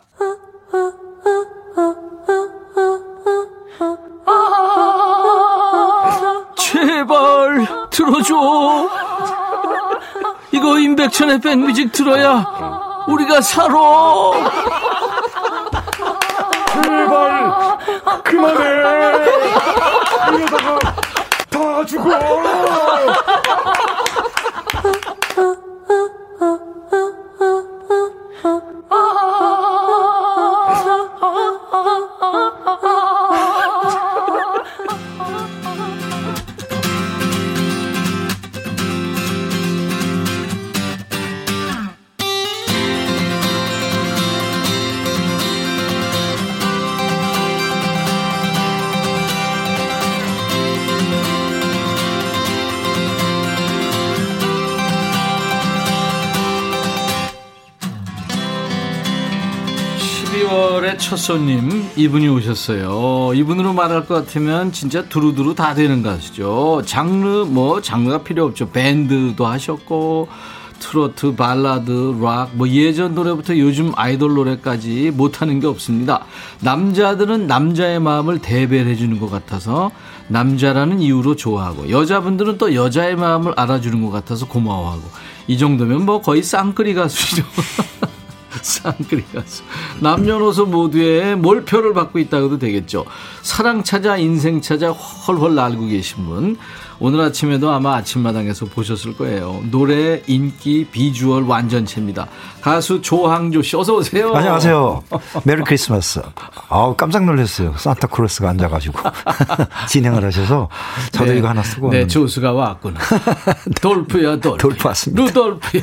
제발 6.56 7.66
들어줘. 7.90 8.90
이거 10.52 10.78
임백천의 10.78 11.40
백뮤직 11.40 11.92
들어야 11.92 12.44
우리가 13.08 13.40
살아. 13.40 13.74
제발 16.82 17.78
그만해. 18.24 18.64
이러다가 20.32 20.78
다 21.50 21.84
죽어. 21.86 22.10
월의첫 60.94 61.18
손님 61.18 61.88
이분이 61.96 62.28
오셨어요. 62.28 63.32
이분으로 63.34 63.72
말할 63.72 64.06
것 64.06 64.14
같으면 64.14 64.72
진짜 64.72 65.04
두루두루 65.08 65.54
다 65.54 65.74
되는 65.74 66.02
가수죠. 66.02 66.82
장르 66.86 67.44
뭐 67.44 67.80
장르가 67.80 68.22
필요 68.22 68.44
없죠. 68.44 68.70
밴드도 68.70 69.46
하셨고 69.46 70.28
트로트, 70.78 71.34
발라드, 71.36 72.18
락, 72.20 72.50
뭐 72.54 72.68
예전 72.68 73.14
노래부터 73.14 73.56
요즘 73.58 73.92
아이돌 73.96 74.34
노래까지 74.34 75.12
못하는 75.14 75.60
게 75.60 75.66
없습니다. 75.66 76.24
남자들은 76.60 77.46
남자의 77.46 78.00
마음을 78.00 78.40
대변해 78.40 78.94
주는 78.94 79.18
것 79.18 79.30
같아서 79.30 79.90
남자라는 80.28 81.00
이유로 81.00 81.36
좋아하고 81.36 81.90
여자분들은 81.90 82.58
또 82.58 82.74
여자의 82.74 83.16
마음을 83.16 83.52
알아주는 83.56 84.02
것 84.02 84.10
같아서 84.10 84.46
고마워하고 84.46 85.02
이 85.46 85.58
정도면 85.58 86.04
뭐 86.04 86.20
거의 86.20 86.42
쌍끌이 86.42 86.94
가수죠. 86.94 87.42
쌍끌이 88.62 89.24
가수. 89.34 89.62
남녀노소 90.00 90.66
모두의 90.66 91.36
몰표를 91.36 91.94
받고 91.94 92.18
있다고도 92.18 92.58
되겠죠. 92.58 93.04
사랑 93.42 93.82
찾아 93.84 94.16
인생 94.16 94.60
찾아 94.60 94.90
헐헐 94.90 95.54
날고 95.54 95.86
계신 95.86 96.24
분. 96.26 96.56
오늘 97.00 97.20
아침에도 97.22 97.70
아마 97.72 97.96
아침마당에서 97.96 98.66
보셨을 98.66 99.16
거예요. 99.16 99.62
노래, 99.70 100.22
인기, 100.28 100.86
비주얼 100.90 101.42
완전체입니다. 101.42 102.28
가수 102.60 103.02
조항조 103.02 103.62
씨 103.62 103.76
어서 103.76 103.94
오세요. 103.96 104.32
안녕하세요. 104.32 105.02
Merry 105.42 105.62
Christmas. 105.64 106.22
아우 106.68 106.94
깜짝 106.94 107.24
놀랐어요. 107.24 107.74
산타크로스가 107.76 108.50
앉아가지고 108.50 109.00
진행을 109.90 110.24
하셔서 110.24 110.68
저도 111.10 111.32
네. 111.32 111.38
이거 111.38 111.48
하나 111.48 111.62
쓰고 111.64 111.90
네, 111.90 111.96
왔는데. 111.98 112.06
조수가 112.12 112.52
왔구나. 112.52 113.00
돌프야, 113.82 114.36
돌프. 114.38 114.58
돌프 114.58 114.88
왔습니다. 114.88 115.22
루돌프야. 115.24 115.82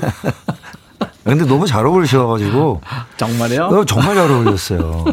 근데 1.24 1.46
너무 1.46 1.68
잘 1.68 1.86
어울리셔가지고 1.86 2.82
정말요? 3.18 3.66
어, 3.66 3.86
정말 3.86 4.16
잘 4.16 4.30
어울렸어요. 4.32 5.06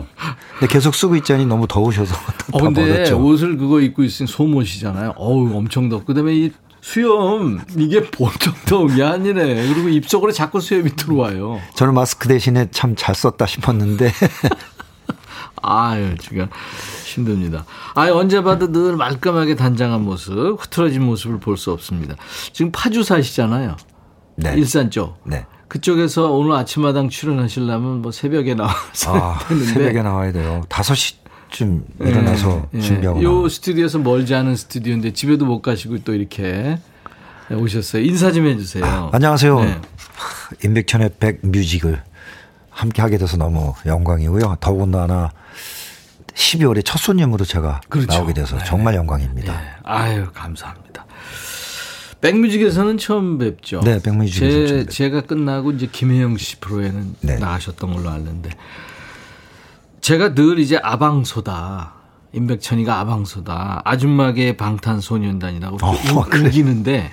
근데 0.58 0.72
계속 0.72 0.94
쓰고 0.94 1.16
있자니 1.16 1.44
너무 1.46 1.66
더우셔서 1.66 2.14
어, 2.52 2.58
다 2.58 2.64
근데 2.64 2.82
버렸죠. 2.82 3.18
옷을 3.22 3.56
그거 3.58 3.80
입고 3.80 4.02
있으면 4.04 4.26
소못이잖아요. 4.26 5.14
어우, 5.16 5.54
엄청 5.56 5.88
덥고. 5.88 6.04
그 6.06 6.14
다음에 6.14 6.34
이 6.34 6.52
수염, 6.80 7.60
이게 7.76 8.00
보통 8.02 8.54
더운 8.64 8.94
게 8.96 9.02
아니네. 9.02 9.68
그리고 9.74 9.88
입속으로 9.90 10.32
자꾸 10.32 10.60
수염이 10.60 10.96
들어와요. 10.96 11.60
저는 11.74 11.92
마스크 11.92 12.28
대신에 12.28 12.68
참 12.70 12.94
잘 12.96 13.14
썼다 13.14 13.44
싶었는데 13.46 14.10
아유, 15.60 16.14
지금 16.18 16.48
힘듭니다. 17.04 17.64
아유, 17.94 18.14
언제 18.14 18.42
봐도 18.42 18.70
늘 18.70 18.96
말끔하게 18.96 19.56
단장한 19.56 20.02
모습, 20.02 20.56
흐트러진 20.60 21.04
모습을 21.04 21.40
볼 21.40 21.56
수 21.56 21.72
없습니다. 21.72 22.14
지금 22.52 22.70
파주 22.72 23.02
사시잖아요. 23.02 23.76
네. 24.36 24.54
일산 24.56 24.90
쪽. 24.90 25.18
네. 25.24 25.44
그쪽에서 25.68 26.30
오늘 26.32 26.52
아침마당 26.52 27.08
출연하시려면 27.08 28.02
뭐 28.02 28.10
새벽에 28.10 28.54
나와서 28.54 29.14
아. 29.14 29.38
새벽에 29.48 30.02
나와야 30.02 30.32
돼요. 30.32 30.62
5시쯤 30.68 31.82
일어나서 32.00 32.68
예, 32.74 32.78
예. 32.78 32.80
준비하고 32.80 33.22
요 33.22 33.30
나와요. 33.30 33.48
스튜디오에서 33.48 33.98
멀지 33.98 34.34
않은 34.34 34.56
스튜디오인데 34.56 35.12
집에도 35.12 35.44
못 35.44 35.60
가시고 35.60 35.98
또 36.04 36.14
이렇게 36.14 36.78
오셨어요. 37.50 38.02
인사 38.02 38.32
좀 38.32 38.46
해주세요. 38.46 39.10
안녕하세요. 39.12 39.60
네. 39.60 39.80
임백천의 40.64 41.10
백뮤직을 41.20 42.02
함께 42.70 43.02
하게 43.02 43.18
돼서 43.18 43.36
너무 43.36 43.74
영광이고요. 43.84 44.56
더군다나 44.60 45.32
12월에 46.34 46.84
첫 46.84 46.98
손님으로 46.98 47.44
제가 47.44 47.80
그렇죠. 47.88 48.12
나오게 48.12 48.32
돼서 48.32 48.56
네. 48.56 48.64
정말 48.64 48.94
영광입니다. 48.94 49.52
예. 49.52 49.68
아유 49.84 50.26
감사합니다. 50.32 50.87
백뮤직에서는 52.20 52.98
처음 52.98 53.38
뵙죠. 53.38 53.80
네, 53.84 54.00
백뮤직에서 54.02 54.40
제, 54.40 54.66
처음 54.66 54.78
뵙죠. 54.80 54.90
제가 54.92 55.20
끝나고 55.22 55.72
이제 55.72 55.88
김혜영 55.90 56.36
씨 56.36 56.56
프로에는 56.60 57.16
네. 57.20 57.36
나가셨던 57.38 57.94
걸로 57.94 58.08
아는데 58.10 58.50
제가 60.00 60.34
늘 60.34 60.58
이제 60.58 60.76
아방소다. 60.82 61.94
임백천이가 62.32 62.98
아방소다. 63.00 63.82
아줌마계 63.84 64.56
방탄소년단이라고 64.56 65.78
어, 65.82 65.92
우-. 65.92 66.46
우기는데 66.46 67.10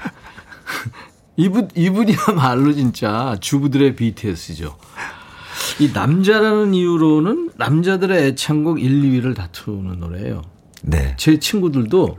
이분 1.38 1.70
이분이야말로 1.76 2.74
진짜 2.74 3.36
주부들의 3.40 3.96
BTS죠. 3.96 4.76
이 5.80 5.92
남자라는 5.94 6.74
이유로는 6.74 7.52
남자들의 7.58 8.28
애창곡 8.28 8.82
1, 8.82 9.02
2위를 9.02 9.36
다투는 9.36 10.00
노래예요. 10.00 10.42
네. 10.84 11.16
제 11.18 11.40
친구들도 11.40 12.18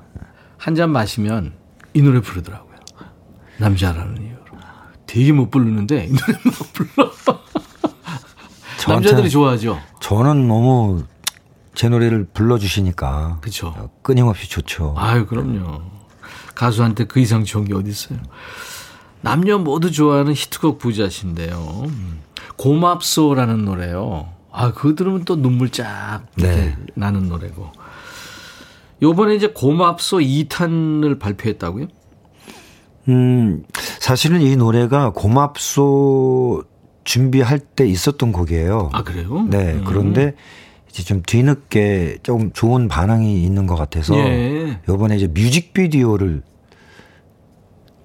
한 0.58 0.74
잔 0.74 0.90
마시면 0.90 1.52
이 1.94 2.02
노래 2.02 2.20
부르더라고요. 2.20 2.65
남자라는 3.58 4.22
이유로. 4.22 4.36
되게 5.06 5.32
못 5.32 5.50
부르는데 5.50 6.06
이 6.06 6.12
노래 6.12 6.38
못 6.44 6.72
불러. 6.72 7.12
남자들이 8.88 9.30
좋아하죠. 9.30 9.80
저는 10.00 10.46
너무 10.46 11.04
제 11.74 11.88
노래를 11.88 12.26
불러주시니까 12.32 13.38
그렇죠. 13.40 13.90
끊임없이 14.02 14.48
좋죠. 14.48 14.94
아유 14.96 15.26
그럼요. 15.26 15.82
가수한테 16.54 17.04
그 17.04 17.20
이상 17.20 17.44
좋은 17.44 17.64
게 17.64 17.74
어디 17.74 17.90
있어요. 17.90 18.18
남녀 19.20 19.58
모두 19.58 19.90
좋아하는 19.90 20.32
히트곡 20.32 20.78
부자신데요. 20.78 21.82
음. 21.86 22.20
고맙소라는 22.56 23.64
노래요. 23.64 24.32
아, 24.52 24.72
그거 24.72 24.94
들으면 24.94 25.24
또 25.24 25.36
눈물 25.36 25.70
쫙 25.70 26.22
네. 26.36 26.76
나는 26.94 27.28
노래고. 27.28 27.72
요번에 29.02 29.34
이제 29.34 29.48
고맙소 29.48 30.18
2탄을 30.18 31.18
발표했다고요? 31.18 31.88
음, 33.08 33.64
사실은 34.00 34.40
이 34.40 34.56
노래가 34.56 35.10
고맙소 35.10 36.64
준비할 37.04 37.58
때 37.58 37.86
있었던 37.86 38.32
곡이에요. 38.32 38.90
아, 38.92 39.02
그래요? 39.02 39.46
네. 39.48 39.74
음. 39.74 39.84
그런데 39.86 40.34
이제 40.90 41.04
좀 41.04 41.22
뒤늦게 41.24 42.18
조금 42.22 42.52
좋은 42.52 42.88
반응이 42.88 43.42
있는 43.42 43.66
것 43.66 43.76
같아서 43.76 44.16
예. 44.16 44.80
요번에 44.88 45.16
이제 45.16 45.26
뮤직비디오를 45.26 46.42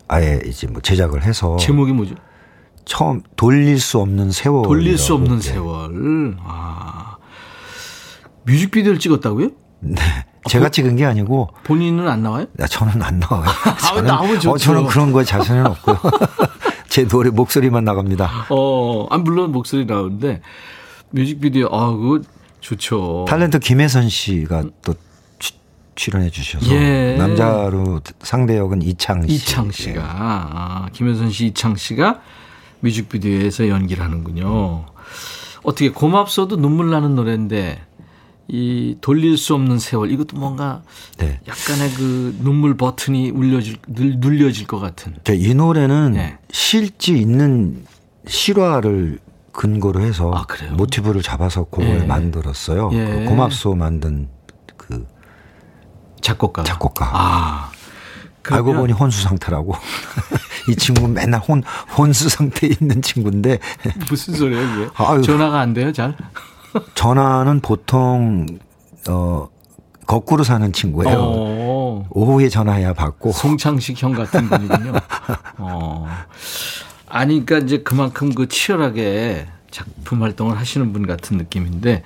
아예 0.08 0.42
이제 0.46 0.68
뭐 0.68 0.82
제작을 0.82 1.24
해서 1.24 1.56
제목이 1.58 1.94
뭐죠? 1.94 2.16
처음 2.86 3.22
돌릴 3.38 3.80
수 3.80 4.00
없는 4.00 4.32
세월 4.32 4.64
돌릴 4.64 4.98
수 4.98 5.14
없는 5.14 5.40
세월. 5.40 6.36
아. 6.44 7.18
뮤직비디오를 8.44 9.00
찍었다고요? 9.00 9.52
네. 9.80 10.02
제가 10.50 10.70
찍은 10.70 10.96
게 10.96 11.06
아니고 11.06 11.50
본인은 11.64 12.08
안 12.08 12.24
나와요? 12.24 12.46
나 12.54 12.66
저는 12.68 13.02
안 13.02 13.20
나와요. 13.20 13.46
저는, 13.90 14.06
나오면 14.06 14.36
좋죠. 14.40 14.52
어, 14.52 14.58
저는 14.58 14.88
그런 14.88 15.12
거에 15.12 15.24
자신은 15.24 15.66
없고요. 15.68 16.00
제 16.90 17.08
노래 17.08 17.30
목소리만 17.30 17.84
나갑니다. 17.84 18.48
어, 18.50 19.08
아, 19.10 19.18
물론 19.18 19.52
목소리 19.52 19.86
나오는데 19.86 20.42
뮤직비디오, 21.12 21.68
아, 21.72 21.92
그거 21.92 22.22
좋죠. 22.60 23.26
탤런트 23.28 23.60
김혜선 23.60 24.10
씨가 24.10 24.64
또 24.84 24.94
추- 25.40 25.54
출연해 25.96 26.30
주셔서 26.30 26.70
예. 26.74 27.16
남자로 27.18 28.02
상대 28.22 28.58
역은 28.58 28.82
이창 28.82 29.28
씨. 29.28 29.36
이창 29.36 29.72
씨가, 29.72 30.02
아, 30.04 30.88
김혜선 30.92 31.32
씨, 31.32 31.48
이창 31.48 31.76
씨가 31.76 32.20
뮤직비디오에서 32.82 33.68
연기를 33.70 34.04
하는군요. 34.04 34.86
어떻게 35.64 35.92
고맙소도 35.92 36.58
눈물 36.58 36.90
나는 36.90 37.14
노래인데 37.16 37.80
이 38.54 38.98
돌릴 39.00 39.38
수 39.38 39.54
없는 39.56 39.80
세월 39.80 40.12
이것도 40.12 40.38
뭔가 40.38 40.82
네. 41.18 41.40
약간의 41.48 41.94
그 41.94 42.36
눈물 42.42 42.76
버튼이 42.76 43.30
울려질 43.30 43.78
눌- 43.88 44.18
눌려질 44.20 44.68
것 44.68 44.78
같은. 44.80 45.16
저이 45.24 45.54
노래는 45.54 46.12
네. 46.12 46.38
실제 46.52 47.14
있는 47.14 47.86
실화를 48.28 49.20
근거로 49.54 50.02
해서 50.02 50.34
아? 50.36 50.46
모티브를 50.74 51.22
잡아서 51.22 51.64
곡을 51.64 52.02
예. 52.02 52.06
만들었어요. 52.06 52.90
예. 52.92 53.06
그 53.06 53.26
고맙소 53.30 53.76
만든 53.76 54.28
그 54.76 55.08
작곡가. 56.20 56.64
작곡가. 56.64 57.10
아. 57.14 57.72
알고 58.44 58.66
그러면 58.66 58.82
보니 58.82 58.94
혼수 58.94 59.22
상태라고. 59.22 59.76
이 60.68 60.76
친구 60.76 61.04
는 61.04 61.14
맨날 61.14 61.40
혼 61.40 61.64
혼수 61.98 62.28
상태에 62.28 62.72
있는 62.82 63.02
친구인데 63.02 63.60
무슨 64.10 64.34
소리예요, 64.34 64.62
이게? 64.76 64.90
아유. 64.96 65.22
전화가 65.22 65.60
안 65.62 65.74
돼요, 65.74 65.94
잘? 65.94 66.18
전화는 66.96 67.62
보통 67.62 68.46
어 69.10 69.48
거꾸로 70.08 70.44
사는 70.44 70.72
친구예요. 70.74 71.18
어. 71.18 72.06
오후에 72.10 72.50
전화해야 72.50 72.94
받고 72.94 73.32
송창식 73.32 74.02
형 74.02 74.12
같은 74.12 74.50
분이군요. 74.50 74.94
어. 75.60 76.08
아니, 77.08 77.46
그러니까 77.46 77.66
이제 77.66 77.84
그만큼 77.84 78.34
그 78.34 78.48
치열하게 78.48 79.48
작품 79.70 80.22
활동을 80.24 80.58
하시는 80.58 80.92
분 80.94 81.06
같은 81.08 81.38
느낌인데, 81.38 82.04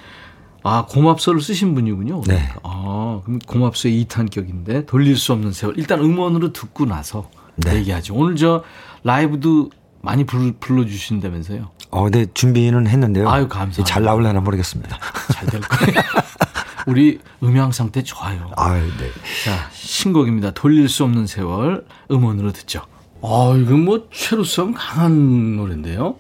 아, 0.63 0.86
고맙소를 0.88 1.41
쓰신 1.41 1.74
분이군요. 1.76 2.22
네. 2.28 2.36
그러니까. 2.36 2.59
아, 2.63 3.22
그럼 3.24 3.39
고맙소의 3.39 4.05
2탄격인데, 4.05 4.88
돌릴 4.88 5.16
수 5.16 5.34
없는 5.34 5.51
세월. 5.51 5.78
일단 5.78 5.99
음원으로 5.99 6.53
듣고 6.53 6.86
나서 6.86 7.30
네. 7.55 7.76
얘기하죠. 7.76 8.16
오늘 8.16 8.36
저 8.36 8.63
라이브도 9.03 9.70
많이 10.01 10.26
불, 10.26 10.53
불러주신다면서요. 10.59 11.72
어, 11.91 12.09
네 12.09 12.25
준비는 12.33 12.88
했는데요. 12.88 13.29
아유, 13.29 13.47
감사합니다. 13.47 13.83
잘 13.83 14.03
나올려나 14.03 14.41
모르겠습니다. 14.41 14.97
잘 15.33 15.47
될 15.47 15.61
거예요. 15.61 15.93
우리 16.88 17.19
음향 17.41 17.71
상태 17.71 18.03
좋아요. 18.03 18.51
아유, 18.57 18.81
네. 18.99 19.09
자, 19.43 19.69
신곡입니다. 19.73 20.51
돌릴 20.51 20.88
수 20.89 21.03
없는 21.03 21.25
세월 21.25 21.86
음원으로 22.11 22.51
듣죠. 22.51 22.81
아, 23.23 23.55
이거 23.59 23.73
뭐 23.75 24.07
최루성 24.13 24.73
강한 24.77 25.55
노래인데요. 25.57 26.15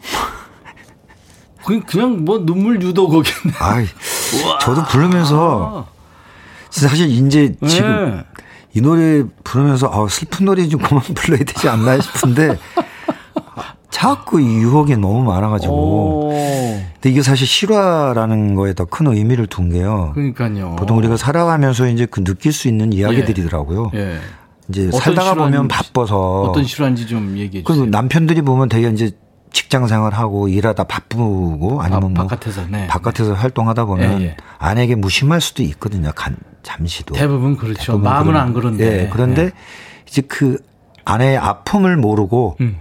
그냥 1.65 1.83
그냥 1.83 2.25
뭐 2.25 2.39
눈물 2.45 2.81
유도곡이네. 2.81 3.53
아이, 3.59 3.85
저도 4.61 4.85
부르면서 4.85 5.87
사실 6.69 7.09
이제 7.09 7.55
지금 7.67 8.15
네. 8.17 8.23
이 8.73 8.81
노래 8.81 9.23
부르면서 9.43 9.89
아, 9.91 10.07
슬픈 10.09 10.45
노래 10.45 10.67
좀 10.67 10.81
그만 10.81 11.01
불러야 11.01 11.39
되지 11.43 11.69
않나 11.69 11.99
싶은데 11.99 12.57
자꾸 13.99 14.41
이 14.41 14.45
유혹이 14.45 14.97
너무 14.97 15.23
많아가지고. 15.23 15.73
오, 15.73 16.29
근데 16.95 17.09
이게 17.09 17.21
사실 17.21 17.47
실화라는 17.47 18.53
거에 18.55 18.73
더 18.73 18.83
큰 18.85 19.07
의미를 19.07 19.47
둔 19.47 19.69
게요. 19.69 20.11
그러니까요. 20.13 20.75
보통 20.77 20.97
우리가 20.97 21.15
살아가면서 21.15 21.87
이제 21.87 22.05
그 22.05 22.21
느낄 22.23 22.51
수 22.51 22.67
있는 22.67 22.91
이야기들이더라고요. 22.91 23.91
예. 23.95 24.17
이제 24.67 24.87
어떤 24.89 24.99
살다가 24.99 25.33
보면 25.35 25.69
바빠서 25.69 26.41
어떤 26.41 26.65
실화인지 26.65 27.07
좀 27.07 27.37
얘기해 27.37 27.63
그 27.63 27.71
주세요. 27.73 27.89
남편들이 27.89 28.41
보면 28.41 28.67
되게 28.67 28.89
이제 28.89 29.11
직장 29.53 29.87
생활하고 29.87 30.49
일하다 30.49 30.83
바쁘고 30.83 31.81
아니면 31.81 32.13
바- 32.13 32.23
뭐 32.23 32.27
바깥에서, 32.27 32.63
네. 32.69 32.87
바깥에서 32.87 33.33
활동하다 33.33 33.85
보면 33.85 34.21
예, 34.21 34.25
예. 34.25 34.37
아내에게 34.57 34.95
무심할 34.95 35.39
수도 35.39 35.63
있거든요. 35.63 36.11
간, 36.13 36.35
잠시도. 36.63 37.15
대부분 37.15 37.55
그렇죠. 37.55 37.79
대부분 37.93 38.03
마음은 38.03 38.33
그런- 38.33 38.41
안 38.41 38.53
그런데. 38.53 39.03
예, 39.03 39.09
그런데 39.09 39.51
이제 40.05 40.21
그 40.21 40.57
아내의 41.05 41.37
아픔을 41.37 41.95
모르고 41.95 42.57
음. 42.59 42.79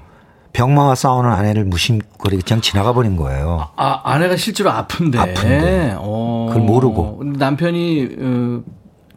병마와 0.54 0.94
싸우는 0.94 1.30
아내를 1.30 1.64
무심거리고 1.64 2.42
그냥 2.46 2.60
지나가 2.62 2.92
버린 2.92 3.16
거예요. 3.16 3.68
아, 3.76 4.00
아내가 4.04 4.36
실제로 4.36 4.70
아픈데. 4.70 5.18
아픈데. 5.18 5.96
어. 5.98 6.46
그걸 6.48 6.62
모르고. 6.62 7.22
남편이 7.36 8.08
어, 8.18 8.62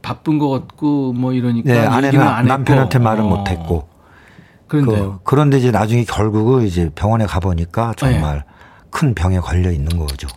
바쁜 0.02 0.40
것 0.40 0.50
같고 0.50 1.14
뭐 1.14 1.34
이러니까 1.34 1.72
네, 1.72 1.80
아내는. 1.86 2.20
남편한테 2.48 3.00
말을 3.00 3.24
어. 3.24 3.28
못 3.28 3.50
했고. 3.50 3.88
그런데요. 4.68 5.12
그, 5.14 5.20
그런데 5.24 5.60
이제 5.60 5.72
나중에 5.72 6.04
결국은 6.04 6.64
이제 6.66 6.90
병원에 6.96 7.26
가보니까 7.26 7.94
네. 7.94 8.14
정말 8.14 8.44
큰 8.90 9.14
병에 9.14 9.40
걸려 9.40 9.72
있는 9.72 9.98
거죠. 9.98 10.28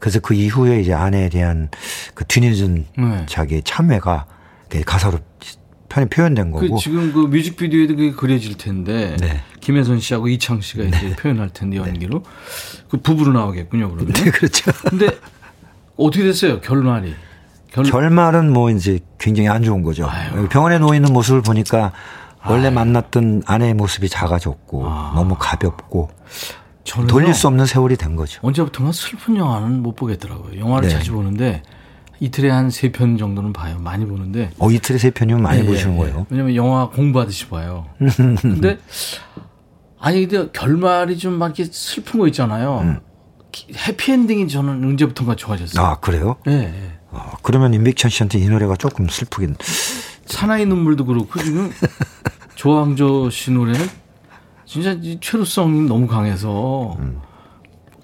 그래서 0.00 0.18
그 0.18 0.34
이후에 0.34 0.80
이제 0.80 0.92
아내에 0.92 1.28
대한 1.28 1.70
그 2.14 2.24
뒤늦은 2.26 2.86
네. 2.98 3.26
자기의 3.26 3.62
참회가 3.62 4.26
가사로 4.84 5.18
편히 5.90 6.08
표현된 6.08 6.52
그 6.52 6.60
거고. 6.60 6.78
지금 6.78 7.12
그 7.12 7.18
뮤직비디오에도 7.18 7.96
그게 7.96 8.12
그려질 8.12 8.56
텐데 8.56 9.16
네. 9.20 9.42
김혜선 9.60 10.00
씨하고 10.00 10.28
이창 10.28 10.62
씨가 10.62 10.84
이제 10.84 11.16
표현할 11.16 11.50
텐데 11.50 11.76
연기로 11.76 12.22
그 12.88 12.96
부부로 12.98 13.32
나오겠군요 13.32 13.90
그러면. 13.90 14.14
네, 14.14 14.30
그렇죠. 14.30 14.70
근데 14.88 15.10
어떻게 15.96 16.24
됐어요 16.24 16.60
결말이? 16.60 17.14
결... 17.72 17.84
결말은 17.84 18.52
뭐 18.52 18.70
이제 18.70 19.00
굉장히 19.18 19.48
안 19.48 19.62
좋은 19.62 19.82
거죠. 19.82 20.06
아유. 20.08 20.48
병원에 20.48 20.78
누워 20.78 20.94
있는 20.94 21.12
모습을 21.12 21.42
보니까 21.42 21.92
원래 22.46 22.70
만났던 22.70 23.42
아내의 23.44 23.74
모습이 23.74 24.08
작아졌고 24.08 24.84
아. 24.86 25.12
너무 25.14 25.36
가볍고 25.38 26.08
돌릴 27.08 27.34
수 27.34 27.48
없는 27.48 27.66
세월이 27.66 27.96
된 27.96 28.14
거죠. 28.14 28.40
언제부턴가 28.42 28.92
슬픈 28.92 29.36
영화는 29.36 29.82
못 29.82 29.96
보겠더라고요. 29.96 30.58
영화를 30.58 30.88
네. 30.88 30.94
자주 30.94 31.12
보는데 31.12 31.62
이틀에 32.20 32.50
한 32.50 32.68
세 32.70 32.92
편 32.92 33.16
정도는 33.18 33.52
봐요. 33.52 33.78
많이 33.80 34.04
보는데. 34.06 34.50
어, 34.58 34.70
이틀에 34.70 34.98
세 34.98 35.10
편이면 35.10 35.42
많이 35.42 35.60
예, 35.60 35.64
보시는 35.64 35.94
예, 35.94 35.98
거예요. 35.98 36.18
예. 36.20 36.24
왜냐면 36.30 36.54
영화 36.54 36.88
공부하듯이 36.90 37.48
봐요. 37.48 37.86
근데 38.42 38.78
아니 39.98 40.26
근데 40.26 40.50
결말이 40.52 41.16
좀 41.18 41.38
막 41.38 41.58
이렇게 41.58 41.72
슬픈 41.72 42.20
거 42.20 42.26
있잖아요. 42.28 43.00
기- 43.52 43.72
해피엔딩이 43.74 44.48
저는 44.48 44.84
언제부턴가 44.84 45.34
좋아졌어요. 45.36 45.82
음. 45.82 45.84
아, 45.84 45.96
그래요? 45.98 46.36
예, 46.46 46.52
예. 46.52 46.92
어, 47.10 47.32
그러면 47.42 47.74
임백천 47.74 48.10
씨한테 48.10 48.38
이 48.38 48.48
노래가 48.48 48.76
조금 48.76 49.08
슬프긴. 49.08 49.56
사나이 50.26 50.64
눈물도 50.66 51.06
그렇고 51.06 51.40
지금 51.42 51.72
조항조 52.54 53.30
씨 53.30 53.50
노래는 53.50 53.84
진짜 54.66 54.92
이 55.02 55.18
최루성이 55.20 55.80
너무 55.88 56.06
강해서. 56.06 56.96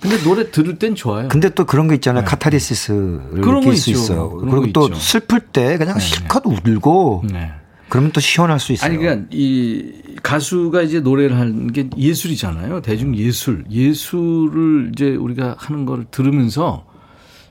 근데 0.00 0.18
노래 0.22 0.50
들을 0.50 0.78
땐 0.78 0.94
좋아요. 0.94 1.28
근데 1.28 1.48
또 1.50 1.64
그런 1.64 1.88
거 1.88 1.94
있잖아요. 1.94 2.24
카타르시스를 2.24 3.20
네. 3.34 3.40
그런 3.40 3.60
거 3.60 3.70
느낄 3.70 3.76
수 3.76 3.90
있죠. 3.90 4.00
있어요. 4.00 4.30
그런 4.30 4.50
그리고 4.50 4.66
거또 4.66 4.86
있죠. 4.88 5.00
슬플 5.00 5.40
때 5.40 5.78
그냥 5.78 5.98
실컷 5.98 6.42
울고 6.46 7.24
네. 7.32 7.50
그러면 7.88 8.10
또 8.12 8.20
시원할 8.20 8.60
수 8.60 8.72
있어요. 8.72 8.88
아니 8.88 8.98
그러니까 8.98 9.26
이 9.30 9.92
가수가 10.22 10.82
이제 10.82 11.00
노래를 11.00 11.38
하는 11.38 11.72
게 11.72 11.88
예술이잖아요. 11.96 12.82
대중 12.82 13.16
예술. 13.16 13.64
예술을 13.70 14.90
이제 14.92 15.14
우리가 15.14 15.56
하는 15.58 15.86
걸 15.86 16.04
들으면서 16.10 16.84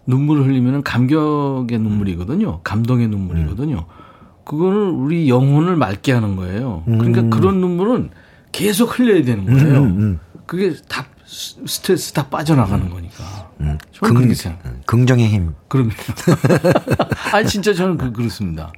눈물을 0.06 0.46
흘리면은 0.46 0.84
감격의 0.84 1.80
눈물이거든요. 1.80 2.60
감동의 2.64 3.08
눈물이거든요. 3.08 3.86
그거는 4.43 4.89
우리 4.91 5.28
영혼을 5.30 5.76
맑게 5.76 6.12
하는 6.12 6.36
거예요. 6.36 6.84
그러니까 6.86 7.24
그런 7.36 7.60
눈물은 7.62 8.12
계속 8.52 9.00
흘려야 9.00 9.24
되는 9.24 9.46
거예요. 9.46 9.82
음, 9.84 10.20
그게 10.46 10.74
다 10.88 11.08
스- 11.26 11.55
스트레스 11.67 12.13
다 12.13 12.28
빠져나가는 12.28 12.89
거니까. 12.89 13.49
저는 13.93 14.28
긍, 14.28 14.34
생각. 14.34 14.86
긍정의 14.86 15.28
힘. 15.28 15.55
그럼요. 15.67 15.91
아니 17.34 17.47
진짜 17.47 17.73
저는 17.73 17.97
그, 17.97 18.11
그렇습니다. 18.11 18.71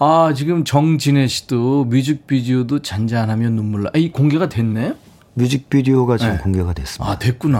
아, 0.00 0.32
지금 0.36 0.64
정진혜 0.64 1.26
씨도 1.26 1.86
뮤직비디오도 1.86 2.82
잔잔하면 2.82 3.54
눈물 3.56 3.82
나. 3.84 3.90
아, 3.94 3.98
이 3.98 4.12
공개가 4.12 4.48
됐네? 4.48 4.94
뮤직비디오가 5.34 6.16
지금 6.18 6.34
네. 6.34 6.38
공개가 6.42 6.72
됐습니다. 6.72 7.12
아, 7.12 7.18
됐구나. 7.18 7.58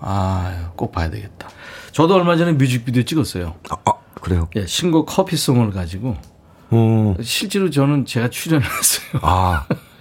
아, 0.00 0.70
꼭 0.76 0.92
봐야 0.92 1.10
되겠다. 1.10 1.48
저도 1.92 2.14
얼마 2.14 2.36
전에 2.36 2.52
뮤직비디오 2.52 3.02
찍었어요. 3.02 3.54
아, 3.70 3.76
아, 3.84 3.92
그래요? 4.20 4.48
예, 4.56 4.66
신곡 4.66 5.06
커피송을 5.06 5.70
가지고. 5.72 6.16
어, 6.70 7.16
실제로 7.22 7.70
저는 7.70 8.06
제가 8.06 8.30
출연을 8.30 8.64
했어요. 8.66 9.20
아, 9.22 9.66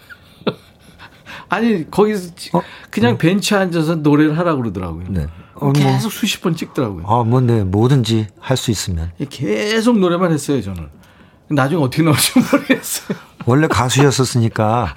아니, 1.53 1.89
거기서 1.91 2.33
지- 2.35 2.49
어? 2.53 2.61
그냥 2.89 3.17
벤치에 3.17 3.57
앉아서 3.57 3.95
노래를 3.95 4.37
하라고 4.37 4.61
그러더라고요. 4.61 5.05
네. 5.09 5.27
어, 5.55 5.65
뭐, 5.65 5.73
계속 5.73 6.09
수십 6.11 6.41
번 6.41 6.55
찍더라고요. 6.55 7.03
아, 7.05 7.23
뭐, 7.23 7.41
네, 7.41 7.63
뭐든지 7.65 8.27
할 8.39 8.55
수 8.55 8.71
있으면. 8.71 9.11
계속 9.29 9.99
노래만 9.99 10.31
했어요, 10.31 10.61
저는. 10.61 10.87
나중에 11.49 11.83
어떻게 11.83 12.03
나올지 12.03 12.31
모르겠어요. 12.39 13.17
원래 13.45 13.67
가수였었으니까 13.67 14.95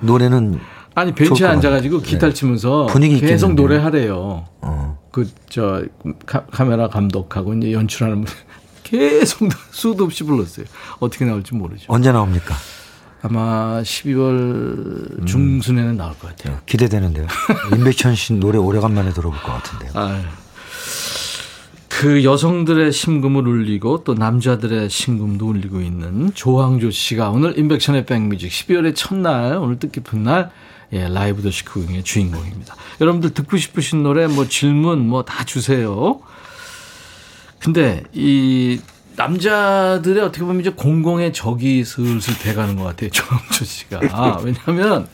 노래는 0.00 0.60
아니, 0.94 1.14
벤치에 1.14 1.46
것 1.46 1.52
앉아가지고 1.54 2.02
치면서 2.34 2.84
네. 2.88 2.92
분위기 2.92 3.14
계속 3.20 3.50
있겠는데요. 3.52 3.66
노래하래요. 3.66 4.44
어, 4.60 4.98
그, 5.10 5.26
저, 5.48 5.84
카, 6.26 6.44
카메라 6.46 6.88
감독하고 6.88 7.54
이제 7.54 7.72
연출하는 7.72 8.24
분 8.24 8.34
계속 8.82 9.48
수도 9.70 10.04
없이 10.04 10.24
불렀어요. 10.24 10.66
어떻게 10.98 11.24
나올지 11.24 11.54
모르죠. 11.54 11.84
언제 11.88 12.12
나옵니까? 12.12 12.54
아마 13.22 13.80
12월 13.82 15.26
중순에는 15.26 15.96
나올 15.96 16.16
것 16.18 16.28
같아요. 16.36 16.58
기대되는데요. 16.66 17.26
임백천 17.74 18.14
씨 18.14 18.32
노래 18.34 18.58
오래간만에 18.58 19.10
들어볼 19.12 19.38
것 19.40 19.52
같은데요. 19.52 19.90
아유. 19.94 20.22
그 21.88 22.22
여성들의 22.22 22.92
심금을 22.92 23.48
울리고 23.48 24.04
또 24.04 24.14
남자들의 24.14 24.88
심금도 24.88 25.48
울리고 25.48 25.80
있는 25.80 26.32
조항조 26.32 26.92
씨가 26.92 27.30
오늘 27.30 27.58
인백션의 27.58 28.06
백뮤직 28.06 28.50
12월의 28.50 28.94
첫날 28.94 29.56
오늘 29.56 29.78
뜻깊은 29.80 30.22
날 30.22 30.50
예, 30.92 31.08
라이브 31.08 31.42
더시 31.42 31.64
크윙의 31.64 32.04
주인공입니다. 32.04 32.74
여러분들 33.00 33.34
듣고 33.34 33.56
싶으신 33.56 34.02
노래 34.04 34.26
뭐 34.26 34.46
질문 34.46 35.06
뭐 35.08 35.22
다 35.24 35.44
주세요. 35.44 36.20
근데 37.58 38.04
이 38.12 38.80
남자들의 39.18 40.22
어떻게 40.22 40.44
보면 40.44 40.60
이제 40.60 40.70
공공의 40.70 41.32
적이 41.32 41.84
슬슬 41.84 42.38
돼가는 42.38 42.76
것 42.76 42.84
같아요. 42.84 43.10
조항조 43.12 43.64
씨가. 43.64 44.00
아, 44.12 44.38
왜냐하면 44.42 45.08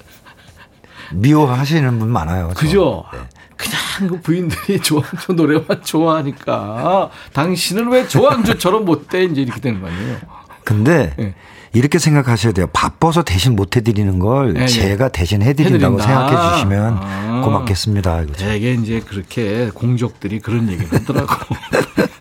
미워하시는 1.12 1.98
분 1.98 2.10
많아요. 2.10 2.52
저. 2.54 2.60
그죠? 2.60 3.04
네. 3.12 3.18
그냥 3.56 4.10
그 4.10 4.20
부인들이 4.20 4.80
조항조 4.80 5.32
노래만 5.32 5.82
좋아하니까 5.84 7.10
당신은 7.32 7.88
왜 7.88 8.06
조항조처럼 8.06 8.84
못돼 8.84 9.24
이제 9.24 9.42
이렇게 9.42 9.60
되는 9.60 9.80
거 9.80 9.86
아니에요? 9.88 10.18
근데 10.64 11.14
예. 11.18 11.34
이렇게 11.72 11.98
생각하셔야 11.98 12.52
돼요. 12.52 12.66
바빠서 12.72 13.22
대신 13.22 13.56
못 13.56 13.76
해드리는 13.76 14.18
걸 14.18 14.56
예, 14.56 14.62
예. 14.62 14.66
제가 14.66 15.08
대신 15.08 15.40
해드린다고 15.42 16.00
해드린다. 16.00 16.28
생각해 16.28 16.52
주시면 16.54 16.98
아. 17.00 17.42
고맙겠습니다. 17.44 18.22
이거죠. 18.22 18.44
되게 18.44 18.74
이제 18.74 19.00
그렇게 19.00 19.70
공적들이 19.72 20.40
그런 20.40 20.68
얘기를 20.68 20.92
하더라고. 20.92 21.34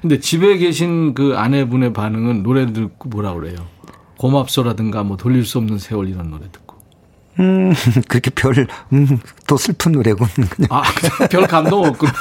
근데 0.00 0.18
집에 0.20 0.56
계신 0.58 1.14
그 1.14 1.34
아내분의 1.36 1.92
반응은 1.92 2.42
노래 2.42 2.72
듣고 2.72 3.08
뭐라 3.08 3.34
그래요? 3.34 3.56
고맙소라든가 4.18 5.02
뭐 5.02 5.16
돌릴 5.16 5.44
수 5.44 5.58
없는 5.58 5.78
세월 5.78 6.08
이런 6.08 6.30
노래 6.30 6.44
듣고. 6.50 6.76
음, 7.38 7.74
그렇게 8.08 8.30
별, 8.30 8.66
음, 8.92 9.20
또 9.46 9.56
슬픈 9.56 9.92
노래군. 9.92 10.26
그냥. 10.48 10.68
아, 10.70 10.82
별 11.30 11.46
감동 11.46 11.84
없구나. 11.84 12.12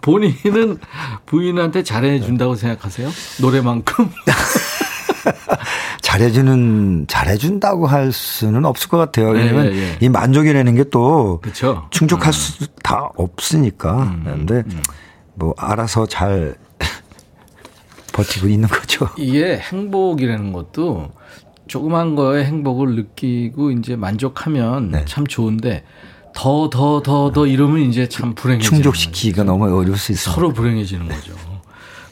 본인은 0.00 0.78
부인한테 1.24 1.82
잘해준다고 1.82 2.56
생각하세요? 2.56 3.10
노래만큼? 3.40 4.10
잘해주는, 6.02 7.06
잘해준다고 7.08 7.86
할 7.86 8.12
수는 8.12 8.64
없을 8.64 8.88
것 8.88 8.98
같아요. 8.98 9.30
왜냐면 9.30 9.72
예, 9.72 9.78
예. 9.78 9.98
이 10.00 10.08
만족이라는 10.08 10.74
게 10.74 10.84
또? 10.90 11.40
충족할 11.90 12.32
수다 12.32 13.10
없으니까. 13.16 14.16
근데 14.24 14.62
뭐 15.34 15.54
알아서 15.58 16.06
잘 16.06 16.56
버티고 18.12 18.48
있는 18.48 18.68
거죠. 18.68 19.08
이게 19.18 19.58
행복이라는 19.58 20.52
것도 20.52 21.10
조그만 21.66 22.14
거에 22.14 22.44
행복을 22.44 22.94
느끼고 22.94 23.70
이제 23.72 23.96
만족하면 23.96 24.90
네. 24.90 25.04
참 25.06 25.26
좋은데 25.26 25.84
더더 26.34 27.02
더 27.02 27.32
더 27.32 27.46
이러면 27.46 27.80
이제 27.80 28.08
참 28.08 28.34
불행해지는 28.34 28.76
충족시키기가 28.82 29.42
거죠. 29.44 29.52
너무 29.52 29.64
어려울 29.76 29.96
수 29.96 30.12
있어요. 30.12 30.34
서로 30.34 30.52
불행해지는 30.52 31.08
거죠. 31.08 31.32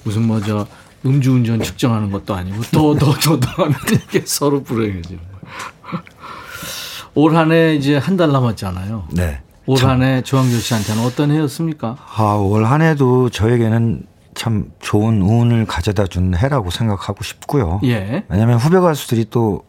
무슨 0.04 0.26
뭐 0.26 0.40
저 0.40 0.66
음주운전 1.04 1.62
측정하는 1.62 2.10
것도 2.12 2.32
아니고 2.34 2.62
더 2.72 2.94
더 2.94 3.12
더더 3.14 3.62
하면 3.64 3.74
이게 4.08 4.22
서로 4.24 4.62
불행해지는 4.62 5.18
거예요. 5.18 6.02
올 7.14 7.36
한해 7.36 7.74
이제 7.74 7.96
한 7.96 8.16
달 8.16 8.30
남았잖아요. 8.32 9.08
네. 9.10 9.42
올 9.66 9.78
한 9.84 10.02
해 10.02 10.22
조항조 10.22 10.56
씨한테는 10.58 11.04
어떤 11.04 11.30
해였습니까? 11.30 11.96
아, 12.16 12.34
올 12.34 12.64
한 12.64 12.82
해도 12.82 13.30
저에게는 13.30 14.04
참 14.34 14.70
좋은 14.80 15.20
운을 15.22 15.66
가져다 15.66 16.06
준 16.06 16.34
해라고 16.34 16.70
생각하고 16.70 17.22
싶고요. 17.22 17.80
예. 17.84 18.24
왜냐하면 18.28 18.58
후배 18.58 18.78
가수들이 18.80 19.26
또 19.30 19.62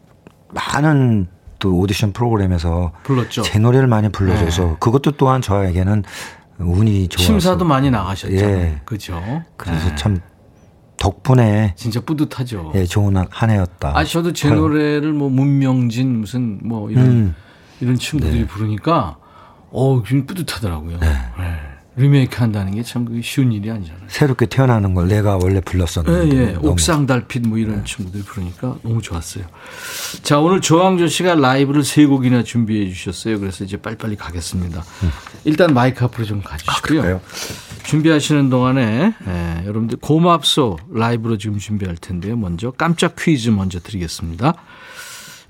많은 0.52 1.28
또 1.58 1.76
오디션 1.78 2.12
프로그램에서 2.12 2.92
불렀죠. 3.04 3.42
제 3.42 3.58
노래를 3.58 3.86
많이 3.86 4.08
불러줘서 4.08 4.64
네. 4.64 4.76
그것도 4.80 5.12
또한 5.12 5.40
저에게는 5.42 6.02
운이 6.58 7.08
좋아서 7.08 7.24
심사도 7.26 7.64
많이 7.64 7.90
나가셨잖아요. 7.90 8.48
예. 8.48 8.80
그죠? 8.84 9.20
그래서 9.56 9.88
네. 9.90 9.96
참 9.96 10.20
덕분에 10.96 11.74
진짜 11.76 12.00
뿌듯하죠. 12.00 12.72
예, 12.76 12.84
좋은 12.86 13.16
한 13.28 13.50
해였다. 13.50 13.92
아, 13.96 14.04
저도 14.04 14.32
제 14.32 14.48
노래를 14.50 15.12
뭐 15.12 15.28
문명진 15.28 16.20
무슨 16.20 16.60
뭐 16.62 16.90
이런 16.90 17.04
음. 17.06 17.34
이런 17.80 17.96
친구들이 17.96 18.46
부르니까 18.46 19.16
어, 19.74 20.02
좀 20.06 20.24
뿌듯하더라고요. 20.26 20.98
네. 21.00 21.08
리메이크 21.96 22.38
한다는 22.40 22.74
게 22.74 22.82
참 22.82 23.06
쉬운 23.22 23.52
일이 23.52 23.70
아니잖아요. 23.70 24.02
새롭게 24.08 24.46
태어나는 24.46 24.94
걸 24.94 25.06
내가 25.06 25.36
원래 25.36 25.56
예, 25.56 25.60
불렀었는데 25.60 26.36
예. 26.36 26.52
너무 26.54 26.70
옥상 26.70 27.06
달빛 27.06 27.46
뭐 27.46 27.56
이런 27.56 27.84
친구들이 27.84 28.24
부르니까 28.24 28.76
너무 28.82 29.00
좋았어요. 29.00 29.44
자, 30.24 30.40
오늘 30.40 30.60
조항조 30.60 31.06
씨가 31.06 31.36
라이브를 31.36 31.84
세 31.84 32.04
곡이나 32.06 32.42
준비해 32.42 32.90
주셨어요. 32.92 33.38
그래서 33.38 33.62
이제 33.62 33.76
빨리빨리 33.76 34.16
가겠습니다. 34.16 34.82
일단 35.44 35.72
마이크 35.72 36.04
앞으로 36.04 36.24
좀 36.24 36.42
가주시고요. 36.42 37.00
그래요? 37.02 37.20
준비하시는 37.84 38.50
동안에 38.50 39.14
예, 39.28 39.62
여러분들 39.64 39.98
고맙소 39.98 40.78
라이브로 40.92 41.38
지금 41.38 41.58
준비할 41.58 41.96
텐데요. 41.96 42.36
먼저 42.36 42.72
깜짝 42.72 43.14
퀴즈 43.16 43.50
먼저 43.50 43.78
드리겠습니다. 43.78 44.54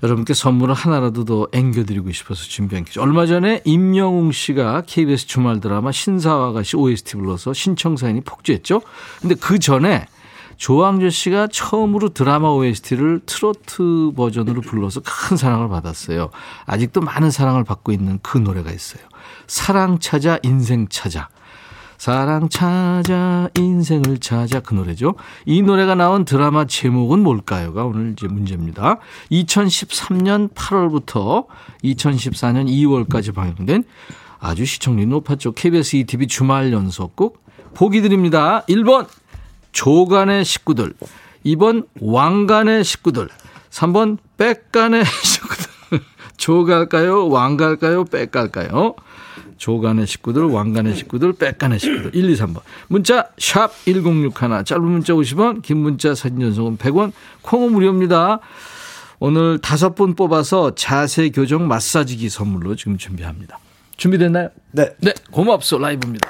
여러분께 0.05 0.35
선물을 0.35 0.73
하나라도 0.73 1.25
더 1.25 1.47
앵겨드리고 1.51 2.11
싶어서 2.11 2.43
준비한 2.43 2.85
퀴즈. 2.85 2.99
얼마 2.99 3.25
전에 3.25 3.61
임영웅 3.65 4.31
씨가 4.31 4.83
KBS 4.85 5.25
주말 5.25 5.59
드라마 5.59 5.91
신사와 5.91 6.53
같이 6.53 6.77
OST 6.77 7.17
불러서 7.17 7.53
신청 7.53 7.97
사연이 7.97 8.21
폭주했죠. 8.21 8.81
근데 9.21 9.35
그 9.35 9.57
전에 9.57 10.05
조항조 10.57 11.09
씨가 11.09 11.47
처음으로 11.51 12.09
드라마 12.09 12.49
OST를 12.49 13.21
트로트 13.25 14.11
버전으로 14.15 14.61
불러서 14.61 15.01
큰 15.03 15.35
사랑을 15.37 15.67
받았어요. 15.69 16.29
아직도 16.65 17.01
많은 17.01 17.31
사랑을 17.31 17.63
받고 17.63 17.91
있는 17.91 18.19
그 18.21 18.37
노래가 18.37 18.71
있어요. 18.71 19.03
사랑 19.47 19.99
찾아 19.99 20.37
인생 20.43 20.87
찾아. 20.87 21.29
사랑 22.05 22.49
찾아 22.49 23.49
인생을 23.57 24.19
찾아 24.19 24.59
그 24.59 24.75
노래죠. 24.75 25.15
이 25.47 25.63
노래가 25.63 25.95
나온 25.95 26.23
드라마 26.23 26.65
제목은 26.65 27.23
뭘까요가 27.23 27.83
오늘 27.83 28.11
이제 28.11 28.27
문제입니다. 28.27 28.99
2013년 29.31 30.53
8월부터 30.53 31.47
2014년 31.83 32.67
2월까지 32.67 33.33
방영된 33.33 33.85
아주 34.37 34.67
시청률이 34.67 35.07
높았죠. 35.07 35.53
KBS 35.53 35.95
ETV 35.95 36.27
주말 36.27 36.71
연속곡 36.71 37.43
보기 37.73 38.03
드립니다. 38.03 38.63
1번 38.69 39.07
조간의 39.71 40.45
식구들 40.45 40.93
2번 41.43 41.87
왕간의 41.99 42.83
식구들 42.83 43.29
3번 43.71 44.19
백간의 44.37 45.05
식구들 45.23 46.01
조갈까요 46.37 47.29
왕갈까요 47.29 48.05
백갈까요 48.05 48.93
조간의 49.65 50.05
식구들, 50.05 50.43
왕간의 50.43 50.95
식구들, 50.95 51.33
백간의 51.33 51.79
식구들. 51.79 52.11
1, 52.13 52.29
2, 52.29 52.35
3번. 52.35 52.61
문자 52.87 53.29
샵 53.39 53.71
1061, 53.85 54.63
짧은 54.63 54.83
문자 54.83 55.13
50원, 55.13 55.63
긴 55.63 55.77
문자 55.77 56.13
사진 56.13 56.39
전송은 56.39 56.77
100원, 56.77 57.11
콩은 57.41 57.71
무료입니다. 57.71 58.41
오늘 59.17 59.57
다섯 59.57 59.95
분 59.95 60.13
뽑아서 60.13 60.75
자세 60.75 61.29
교정 61.29 61.67
마사지기 61.67 62.29
선물로 62.29 62.75
지금 62.75 62.99
준비합니다. 62.99 63.57
준비됐나요? 63.97 64.49
네. 64.71 64.91
네, 64.99 65.13
고맙소 65.31 65.79
라이브입니다. 65.79 66.29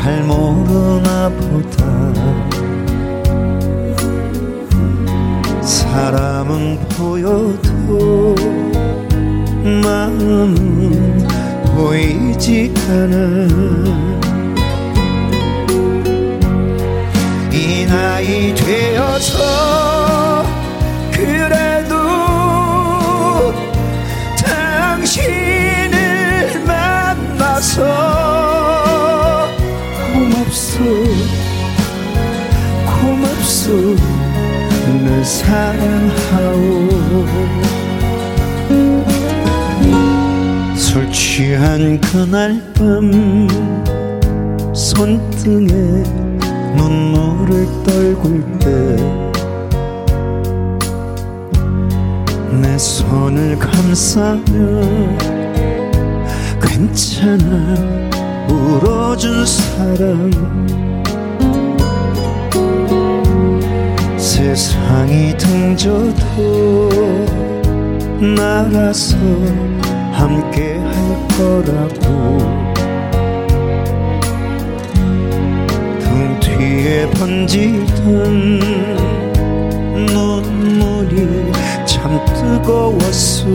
잘 0.00 0.22
모르나 0.22 1.28
보다. 1.28 1.84
사람은 5.60 6.78
보여도 6.90 8.34
마음은 9.82 11.26
보이지 11.74 12.72
않아. 12.88 13.48
이 17.52 17.84
나이 17.86 18.54
되어서 18.54 20.44
그래 21.12 21.67
고맙소 33.48 33.96
늘 35.04 35.24
사랑하오. 35.24 36.88
술 40.76 41.10
취한 41.10 41.98
그날 42.00 42.60
밤 42.74 43.48
손등에 44.74 45.66
눈물을 46.76 47.66
떨굴 47.86 48.44
때 48.58 48.68
내 52.60 52.76
손을 52.76 53.58
감싸며 53.58 54.42
괜찮아 56.60 57.74
울어준 58.48 59.46
사람 59.46 60.30
세상이 64.28 65.34
등져도 65.38 66.90
나가서 68.36 69.16
함께 70.12 70.76
할 70.76 71.28
거라고. 71.28 72.38
등 75.98 76.38
뒤에 76.40 77.08
번지던 77.12 78.60
눈물이 80.12 81.50
참 81.86 82.22
뜨거웠어 82.26 83.48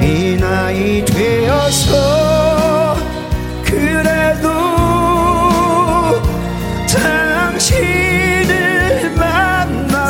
이 0.00 0.36
나이 0.40 1.04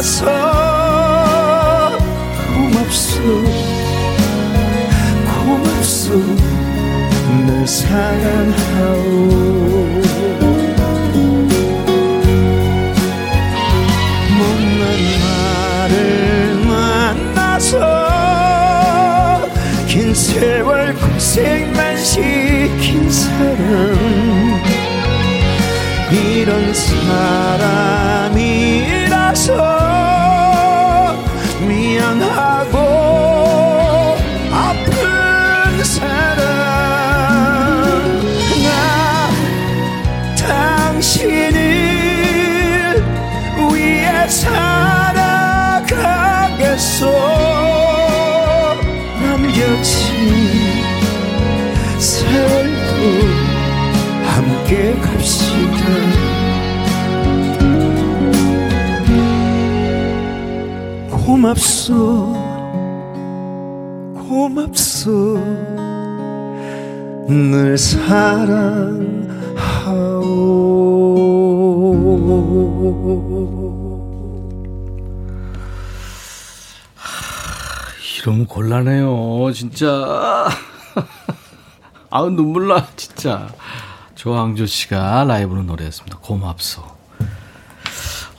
나서 0.04 1.96
고맙소 2.54 3.22
고맙소 5.46 6.20
늘 7.46 7.66
사랑하오. 7.66 8.98
못난 14.36 14.82
나를 15.22 15.88
만나서 16.66 17.72
긴 19.88 20.14
세월 20.14 20.94
고생만 20.96 21.96
시킨 21.96 23.10
사람. 23.10 23.96
이런 26.12 26.74
사람이라서 28.34 29.83
고맙소 61.54 62.32
고맙소 64.28 65.38
늘 67.28 67.78
사랑하오 67.78 68.94
이러면 78.20 78.46
곤란해요, 78.46 79.52
진짜. 79.52 80.48
아우, 82.08 82.30
눈물 82.30 82.68
나, 82.68 82.86
진짜. 82.96 83.48
조항조 84.14 84.64
씨가 84.64 85.24
라이브로 85.24 85.62
노래했습니다. 85.62 86.18
고맙소. 86.20 86.93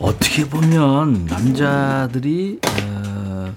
어떻게 0.05 0.47
보면 0.47 1.25
남자들이 1.25 2.59
어, 2.83 3.53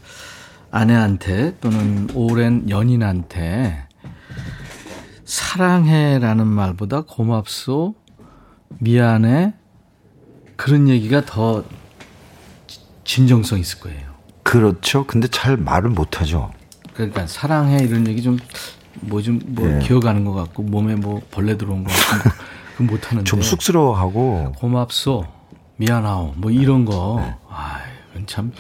아내한테 0.70 1.57
또는 1.61 2.09
오랜 2.14 2.68
연인한테 2.70 3.86
사랑해라는 5.24 6.46
말보다 6.46 7.03
고맙소, 7.03 7.94
미안해 8.78 9.53
그런 10.57 10.88
얘기가 10.88 11.24
더 11.26 11.64
진정성 13.05 13.59
있을 13.59 13.80
거예요. 13.80 14.09
그렇죠. 14.42 15.07
근데 15.07 15.28
잘 15.28 15.57
말을 15.57 15.90
못 15.90 16.20
하죠. 16.20 16.51
그러니까 16.94 17.26
사랑해 17.26 17.78
이런 17.84 18.07
얘기 18.07 18.22
좀 18.22 18.38
뭐 19.01 19.22
좀뭐 19.22 19.70
예. 19.70 19.78
기어가는 19.80 20.24
것 20.24 20.32
같고 20.32 20.62
몸에 20.62 20.96
뭐 20.96 21.20
벌레 21.30 21.57
들어온 21.57 21.84
것 21.84 21.92
같고 21.92 22.30
그 22.76 22.82
못 22.84 23.11
하는데 23.11 23.24
좀 23.28 23.42
쑥스러워하고 23.42 24.53
고맙소 24.57 25.26
미안하오 25.79 26.35
뭐 26.37 26.51
이런 26.51 26.85
거 26.85 27.20
아, 27.49 27.79
이건 28.12 28.26
참 28.26 28.53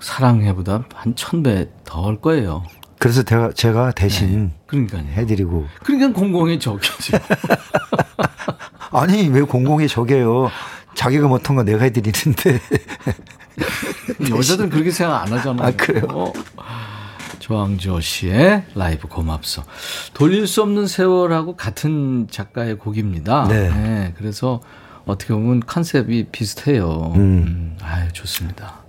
사랑해보다 0.00 0.84
한 0.94 1.14
천 1.14 1.42
배 1.42 1.66
더 1.84 2.04
할 2.06 2.20
거예요. 2.20 2.62
그래서 2.98 3.22
제가, 3.22 3.52
제가 3.52 3.92
대신 3.92 4.52
그러니까요. 4.66 5.02
해드리고 5.04 5.66
그러니까 5.82 6.12
공공의 6.12 6.60
적이지. 6.60 7.12
아니 8.92 9.28
왜 9.28 9.40
공공이 9.42 9.88
저게요? 9.88 10.50
자기가 10.94 11.28
못한 11.28 11.56
거 11.56 11.62
내가 11.62 11.84
해드리는데 11.84 12.60
여자들은 14.30 14.70
그렇게 14.70 14.90
생각 14.90 15.22
안 15.22 15.32
하잖아요. 15.32 15.66
아, 15.68 15.70
그래요? 15.76 16.06
어. 16.10 16.32
조항조 17.38 18.00
씨의 18.00 18.64
라이브 18.74 19.08
고맙소. 19.08 19.62
돌릴 20.14 20.46
수 20.46 20.62
없는 20.62 20.86
세월하고 20.86 21.56
같은 21.56 22.28
작가의 22.30 22.76
곡입니다. 22.78 23.48
네. 23.48 24.12
그래서 24.18 24.60
어떻게 25.06 25.32
보면 25.34 25.60
컨셉이 25.60 26.28
비슷해요. 26.30 27.12
음. 27.16 27.76
아유, 27.82 28.12
좋습니다. 28.12 28.80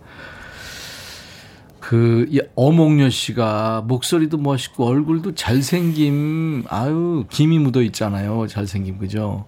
그, 1.80 2.26
이 2.30 2.40
어몽여 2.56 3.10
씨가 3.10 3.84
목소리도 3.86 4.38
멋있고 4.38 4.86
얼굴도 4.88 5.36
잘생김, 5.36 6.66
아유, 6.70 7.26
김이 7.30 7.60
묻어 7.60 7.82
있잖아요. 7.82 8.48
잘생김, 8.48 8.98
그죠? 8.98 9.46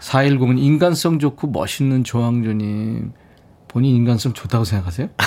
410은 0.00 0.58
인간성 0.58 1.18
좋고 1.18 1.48
멋있는 1.48 2.04
조항조님. 2.04 3.12
본인 3.68 3.96
인간성 3.96 4.32
좋다고 4.34 4.64
생각하세요? 4.64 5.08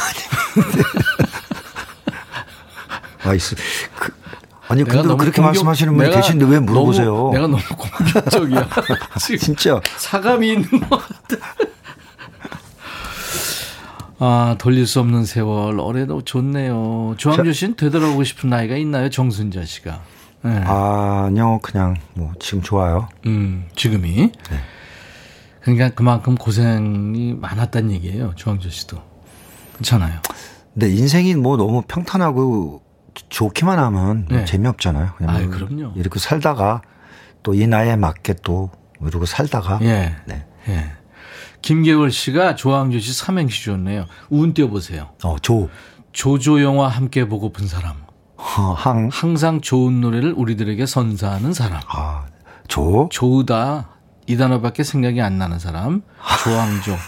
아 3.23 3.33
있어. 3.33 3.55
그, 3.95 4.13
아니 4.69 4.83
근데 4.83 5.01
그렇게 5.15 5.17
공격- 5.41 5.43
말씀하시는 5.45 5.95
분이 5.95 6.09
내가 6.09 6.21
계신데 6.21 6.45
왜 6.45 6.59
물어보세요? 6.59 7.15
너무- 7.15 7.33
내가 7.33 7.47
너무 7.47 7.61
공격적이야. 7.77 8.69
진짜 9.39 9.79
사감이 9.97 10.51
있는 10.53 10.69
것 10.81 10.89
같아. 10.99 11.37
아, 14.19 14.55
돌릴 14.57 14.87
수 14.87 14.99
없는 14.99 15.25
세월. 15.25 15.79
올해도 15.79 16.23
좋네요. 16.23 17.13
조항조 17.17 17.51
씨는 17.53 17.75
되돌아오고 17.75 18.23
싶은 18.23 18.49
나이가 18.49 18.75
있나요? 18.75 19.09
정순자 19.09 19.63
씨가. 19.65 20.01
네. 20.43 20.51
아니요 20.65 21.59
그냥 21.61 21.95
뭐 22.13 22.31
지금 22.39 22.61
좋아요. 22.61 23.09
음, 23.25 23.67
지금이. 23.75 24.15
네. 24.15 24.59
그러니까 25.61 25.89
그만큼 25.89 26.35
고생이 26.35 27.35
많았다는 27.39 27.91
얘기예요. 27.91 28.33
조항조 28.35 28.69
씨도. 28.69 28.97
괜찮아요. 29.75 30.19
근데 30.73 30.89
인생이 30.89 31.35
뭐 31.35 31.57
너무 31.57 31.83
평탄하고 31.87 32.81
좋기만 33.29 33.77
하면 33.79 34.25
네. 34.29 34.45
재미없잖아요. 34.45 35.13
그냥 35.17 35.35
아이, 35.35 35.45
뭐 35.45 35.55
그럼요. 35.57 35.93
이렇게 35.95 36.19
살다가 36.19 36.81
또 37.43 37.53
이 37.53 37.65
나이에 37.67 37.95
맞게 37.95 38.35
또 38.43 38.69
이러고 39.01 39.25
살다가 39.25 39.79
예. 39.83 40.15
네. 40.25 40.45
예. 40.67 40.91
김계월 41.61 42.11
씨가 42.11 42.55
조항조 42.55 42.99
씨 42.99 43.13
삼행시 43.13 43.65
줬네요. 43.65 44.05
운 44.29 44.53
띄워보세요. 44.53 45.09
어, 45.23 45.37
조, 45.41 45.69
조조 46.11 46.61
영화 46.61 46.87
함께 46.87 47.27
보고픈 47.27 47.67
사람. 47.67 47.95
허, 48.37 48.73
항, 48.73 49.09
항상 49.11 49.61
좋은 49.61 50.01
노래를 50.01 50.33
우리들에게 50.33 50.85
선사하는 50.85 51.53
사람. 51.53 51.81
아, 51.87 52.25
조, 52.67 53.07
조우다 53.11 53.89
이 54.27 54.37
단어밖에 54.37 54.83
생각이 54.83 55.21
안 55.21 55.37
나는 55.37 55.57
사람. 55.59 56.01
조항조. 56.43 56.95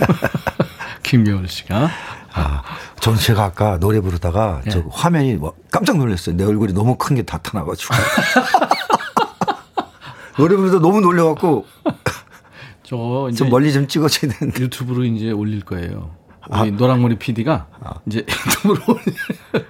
김계월 1.02 1.48
씨가. 1.48 1.90
아, 2.32 2.62
전 3.00 3.16
제가 3.16 3.44
아까 3.44 3.78
노래 3.78 4.00
부르다가 4.00 4.62
예. 4.66 4.70
저 4.70 4.82
화면이 4.90 5.34
뭐 5.34 5.54
깜짝 5.70 5.98
놀랐어요. 5.98 6.36
내 6.36 6.44
얼굴이 6.44 6.72
너무 6.72 6.96
큰 6.96 7.14
게 7.16 7.24
나타나가지고. 7.30 7.94
노래 10.38 10.56
부르다 10.56 10.78
너무 10.78 11.00
놀래갖고 11.00 11.66
저 12.82 13.28
이제 13.30 13.36
좀 13.38 13.50
멀리 13.50 13.72
좀 13.72 13.86
찍어줘야 13.86 14.32
되는데. 14.32 14.62
유튜브로 14.62 15.04
이제 15.04 15.30
올릴 15.32 15.60
거예요. 15.64 16.16
우리 16.62 16.72
노랑머리 16.72 17.16
PD가 17.18 17.66
이제 18.06 18.24
유튜브로 18.46 18.98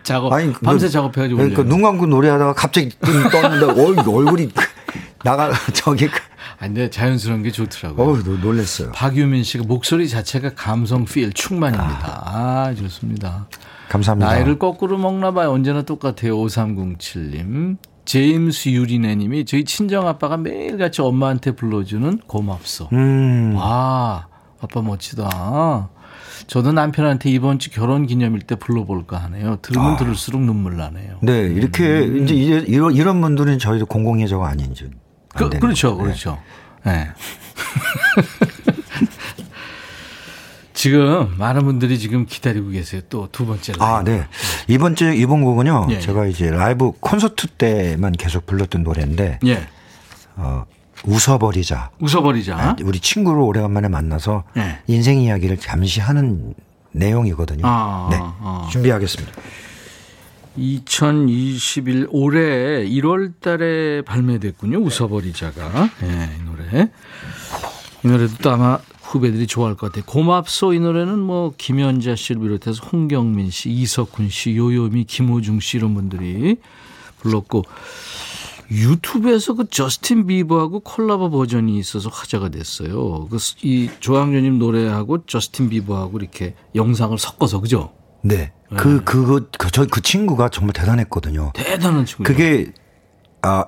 작업 0.02 0.32
아니, 0.32 0.52
밤새 0.52 0.86
그- 0.86 0.92
작업해가지고 0.92 1.36
그러니까 1.38 1.60
올려요. 1.62 1.74
눈 1.74 1.82
감고 1.82 2.06
노래하다가 2.06 2.52
갑자기 2.54 2.88
뜬 3.00 3.28
떴는데 3.28 3.66
얼, 3.82 3.98
얼굴이 3.98 4.50
나가 5.24 5.50
저기 5.74 6.06
아, 6.06 6.08
근데 6.60 6.90
자연스러운 6.90 7.42
게 7.42 7.50
좋더라고요. 7.50 8.06
어우 8.06 8.22
노- 8.22 8.36
놀랬어요. 8.36 8.92
박유민 8.92 9.42
씨가 9.42 9.64
목소리 9.66 10.08
자체가 10.08 10.50
감성 10.54 11.04
feel 11.06 11.32
충만입니다. 11.32 12.22
아, 12.26 12.74
좋습니다. 12.76 13.46
감사합니다. 13.88 14.30
나이를 14.30 14.58
거꾸로 14.58 14.98
먹나 14.98 15.32
봐요. 15.32 15.50
언제나 15.52 15.82
똑같아요. 15.82 16.36
5307님. 16.36 17.76
제임스 18.04 18.70
유리네님이 18.70 19.44
저희 19.44 19.64
친정 19.64 20.06
아빠가 20.08 20.36
매일같이 20.36 21.00
엄마한테 21.00 21.52
불러주는 21.52 22.18
고맙소. 22.26 22.88
음. 22.92 23.54
아, 23.58 24.26
아빠 24.60 24.82
멋지다. 24.82 25.88
저도 26.46 26.72
남편한테 26.72 27.30
이번 27.30 27.58
주 27.58 27.70
결혼 27.70 28.06
기념일 28.06 28.40
때 28.40 28.54
불러볼까 28.56 29.16
하네요. 29.24 29.58
들으면 29.62 29.96
들을수록 29.96 30.40
눈물 30.42 30.76
나네요. 30.76 31.18
네, 31.22 31.40
이렇게 31.42 32.00
음. 32.00 32.24
이제 32.24 32.34
이런 32.66 32.94
이런 32.94 33.20
분들은 33.20 33.58
저희도 33.58 33.86
공공예정 33.86 34.44
아닌지. 34.44 34.90
안 35.34 35.38
그, 35.44 35.50
되는 35.50 35.60
그렇죠, 35.60 35.90
거예요. 35.96 36.02
그렇죠. 36.04 36.38
네. 36.84 37.08
지금 40.72 41.34
많은 41.36 41.64
분들이 41.64 41.98
지금 41.98 42.24
기다리고 42.26 42.70
계세요. 42.70 43.02
또 43.10 43.28
두 43.30 43.44
번째 43.44 43.72
라이브. 43.72 43.84
아, 43.84 44.02
네. 44.02 44.26
이번 44.66 44.94
주 44.96 45.12
이번 45.12 45.42
곡은요. 45.44 45.88
예, 45.90 45.94
예. 45.96 46.00
제가 46.00 46.26
이제 46.26 46.50
라이브 46.50 46.92
콘서트 47.00 47.48
때만 47.48 48.12
계속 48.12 48.46
불렀던 48.46 48.82
노래인데 48.82 49.40
예. 49.46 49.66
어, 50.36 50.64
웃어버리자. 51.04 51.90
웃어버리자. 52.00 52.76
우리 52.82 52.98
친구를 53.00 53.40
오래간만에 53.40 53.88
만나서 53.88 54.44
예. 54.56 54.78
인생 54.86 55.20
이야기를 55.20 55.58
잠시 55.58 56.00
하는 56.00 56.54
내용이거든요. 56.92 57.62
아, 57.64 58.08
네. 58.10 58.16
아. 58.20 58.68
준비하겠습니다. 58.72 59.32
2021 60.60 62.08
올해 62.10 62.84
1월 62.86 63.32
달에 63.40 64.02
발매됐군요. 64.02 64.78
웃어버리자가. 64.78 65.90
예, 66.02 66.30
이 66.38 66.44
노래. 66.44 66.90
이 68.04 68.08
노래도 68.08 68.34
또 68.42 68.50
아마 68.50 68.78
후배들이 69.02 69.46
좋아할 69.46 69.76
것 69.76 69.88
같아요. 69.88 70.04
고맙소 70.06 70.74
이 70.74 70.80
노래는 70.80 71.18
뭐 71.18 71.52
김연자 71.56 72.14
씨를 72.14 72.42
비롯해서 72.42 72.84
홍경민 72.86 73.50
씨, 73.50 73.70
이석훈 73.70 74.28
씨, 74.28 74.56
요요미, 74.56 75.04
김호중 75.04 75.60
씨 75.60 75.78
이런 75.78 75.94
분들이 75.94 76.56
불렀고 77.18 77.64
유튜브에서 78.70 79.54
그 79.54 79.68
저스틴 79.68 80.26
비버하고 80.26 80.80
콜라보 80.80 81.30
버전이 81.30 81.76
있어서 81.78 82.08
화제가 82.08 82.50
됐어요. 82.50 83.26
그 83.28 83.38
이 83.64 83.90
조항조님 83.98 84.58
노래하고 84.60 85.26
저스틴 85.26 85.70
비버하고 85.70 86.18
이렇게 86.18 86.54
영상을 86.76 87.18
섞어서 87.18 87.60
그죠? 87.60 87.92
네. 88.22 88.52
그 88.76 89.02
그거 89.04 89.40
그, 89.58 89.70
저, 89.72 89.86
그 89.86 90.00
친구가 90.00 90.48
정말 90.48 90.72
대단했거든요. 90.72 91.52
대단한 91.54 92.04
친구. 92.04 92.22
그게 92.22 92.72
아 93.42 93.66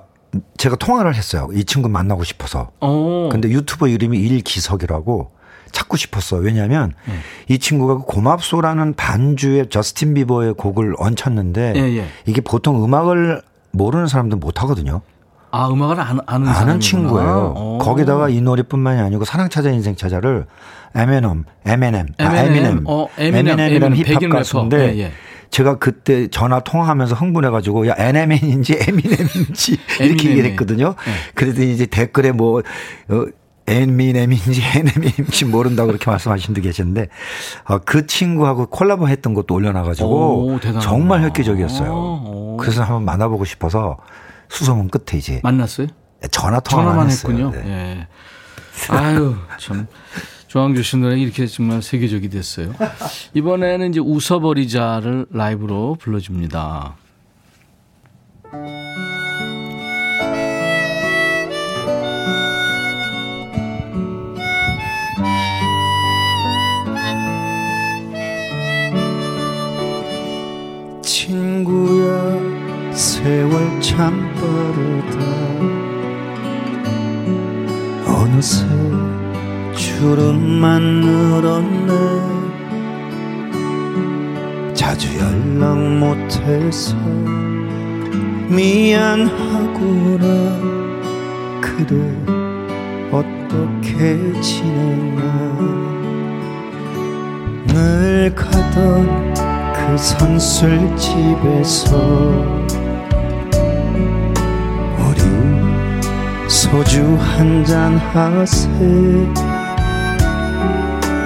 제가 0.57 0.75
통화를 0.77 1.15
했어요. 1.15 1.49
이 1.53 1.65
친구 1.65 1.89
만나고 1.89 2.23
싶어서. 2.23 2.71
어. 2.79 3.29
근데 3.31 3.49
유튜버 3.49 3.87
이름이 3.87 4.17
일기석이라고 4.17 5.31
찾고 5.71 5.97
싶었어. 5.97 6.37
왜냐하면 6.37 6.93
네. 7.05 7.13
이 7.53 7.59
친구가 7.59 7.97
그 7.97 8.03
고맙소라는 8.03 8.93
반주에 8.93 9.67
저스틴 9.69 10.13
비버의 10.13 10.53
곡을 10.53 10.95
얹혔는데 10.97 11.73
예, 11.75 11.81
예. 11.97 12.07
이게 12.25 12.41
보통 12.41 12.83
음악을 12.83 13.41
모르는 13.71 14.07
사람들은 14.07 14.39
못 14.39 14.61
하거든요. 14.61 15.01
아, 15.55 15.67
음악을 15.69 15.99
아는, 15.99 16.19
아는, 16.25 16.47
아는. 16.47 16.79
친구예요. 16.79 17.53
어. 17.55 17.77
거기다가 17.79 18.27
이 18.27 18.41
노래뿐만이 18.41 18.99
아니고 18.99 19.23
사랑 19.23 19.49
찾아 19.49 19.69
인생 19.69 19.95
찾아를 19.95 20.47
에미넴, 20.95 21.45
에미넴, 21.65 22.07
아, 22.17 22.23
에미넴, 22.23 22.45
에미넴, 22.47 22.83
어, 22.87 23.07
에미넴, 23.19 23.59
에미넴이라는 23.59 23.97
에미넴, 23.97 24.21
힙합. 24.21 24.29
가수인데 24.31 24.95
예, 24.95 24.99
예. 24.99 25.11
제가 25.51 25.77
그때 25.77 26.27
전화 26.27 26.59
통화하면서 26.61 27.13
흥분해가지고 27.13 27.87
야 27.87 27.93
에미넴인지 27.99 28.79
에미넴인지 28.87 29.73
이렇게 30.01 30.03
에미넴이네. 30.05 30.29
얘기를 30.31 30.49
했거든요. 30.51 30.95
예. 31.07 31.11
그랬더니 31.35 31.71
이제 31.71 31.85
댓글에 31.85 32.31
뭐 32.31 32.59
어, 33.09 33.25
에미넴인지 33.67 34.59
에미넴인지 34.75 35.45
모른다고 35.45 35.87
그렇게 35.89 36.09
말씀하신 36.09 36.47
분도 36.47 36.61
계셨는데 36.61 37.09
어, 37.65 37.77
그 37.77 38.07
친구하고 38.07 38.65
콜라보 38.65 39.07
했던 39.07 39.35
것도 39.35 39.53
올려놔가지고 39.53 40.47
오. 40.47 40.59
정말 40.81 41.21
획기적이었어요. 41.21 41.91
오. 41.91 42.57
그래서 42.59 42.81
한번 42.81 43.05
만나보고 43.05 43.45
싶어서 43.45 43.97
수소문 44.53 44.89
끝에 44.89 45.17
이제 45.17 45.39
만났어요? 45.43 45.87
전화 46.31 46.59
통화만. 46.59 47.09
했군요. 47.09 47.51
네. 47.51 47.63
예. 47.65 48.07
아유, 48.93 49.35
참. 49.59 49.87
조항조 50.47 50.83
씨 50.83 50.97
노래 50.97 51.17
이렇게 51.19 51.47
정말 51.47 51.81
세계적이 51.81 52.29
됐어요. 52.29 52.73
이번에는 53.33 53.89
이제 53.89 53.99
웃어버리자를 53.99 55.25
라이브로 55.31 55.97
불러줍니다. 55.99 56.95
세월 73.23 73.79
참 73.79 74.19
빠르다. 74.35 75.17
어느새 78.05 78.65
주름만 79.73 80.99
늘었네. 80.99 81.91
자주 84.73 85.07
연락 85.17 85.77
못해서 85.77 86.97
미안하구나. 88.49 90.27
그래 91.61 91.95
어떻게 93.09 94.19
지내나. 94.41 95.21
늘 97.67 98.35
가던 98.35 99.33
그 99.73 99.97
선술집에서 99.97 101.23
소주 106.73 107.19
한 107.19 107.63
잔 107.63 107.97
하세 107.99 108.67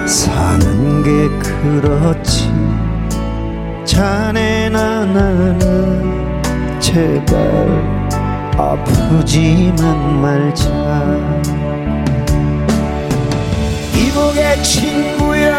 사는 0.06 1.02
게 1.02 1.28
그렇지. 1.42 2.52
자네나 3.86 5.06
나나 5.06 5.58
제발 6.78 7.34
아프지만 8.58 10.20
말자. 10.20 10.68
이복의 13.96 14.62
친구야 14.62 15.58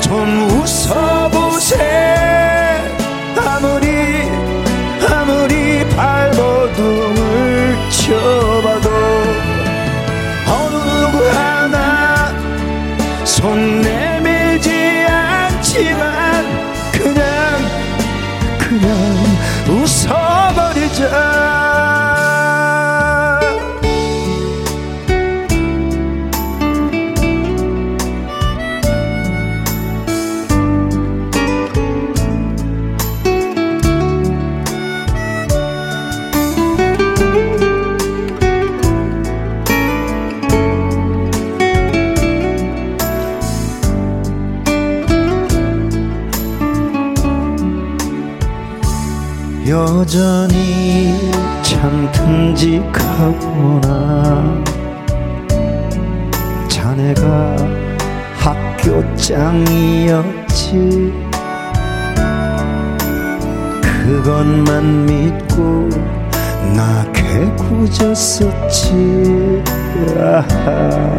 좀 0.00 0.48
웃어보세. 0.48 1.74
아무리 3.36 3.88
아무리 5.12 5.84
발버둥을 5.96 7.76
쳐. 7.90 8.59
손 13.40 13.80
내 13.80 13.99
여전히 49.90 51.32
참 51.62 52.08
듬직하구나. 52.12 53.82
자네가 56.68 57.56
학교 58.36 59.02
짱이었지. 59.16 61.12
그것만 63.82 65.06
믿고 65.06 65.88
나 66.76 67.04
개구졌었지. 67.12 68.44
아하, 70.20 71.18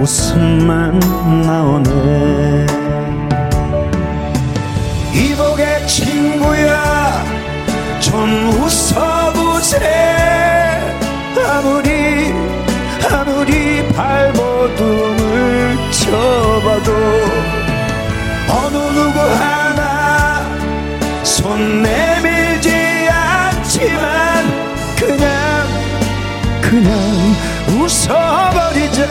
웃음만 0.00 0.98
나오네. 1.44 2.66
이복의 5.14 5.86
친구야 5.86 6.91
좀 8.12 8.28
웃어보세. 8.60 9.78
아무리 11.48 12.34
아무리 13.10 13.88
발버둥을 13.88 15.78
쳐봐도 15.90 16.92
어느 18.50 18.76
누구 18.76 19.18
하나 19.18 20.46
손 21.22 21.82
내밀지 21.82 23.08
않지만 23.10 24.44
그냥 24.98 25.66
그냥 26.60 26.92
웃어버리자. 27.80 29.08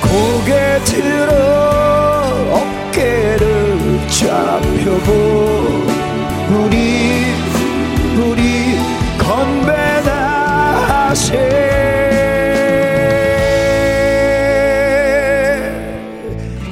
고개 0.00 0.80
들어 0.86 1.30
어깨를 2.88 4.00
쫙 4.08 4.62
펴고 4.82 5.91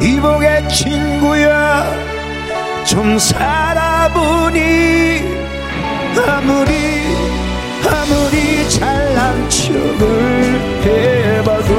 이복의 0.01 0.69
친구야 0.69 1.87
좀 2.85 3.19
살아보니 3.19 4.61
아무리 6.27 6.73
아무리 7.89 8.69
잘난 8.69 9.49
척을 9.49 10.61
해봐도 10.85 11.73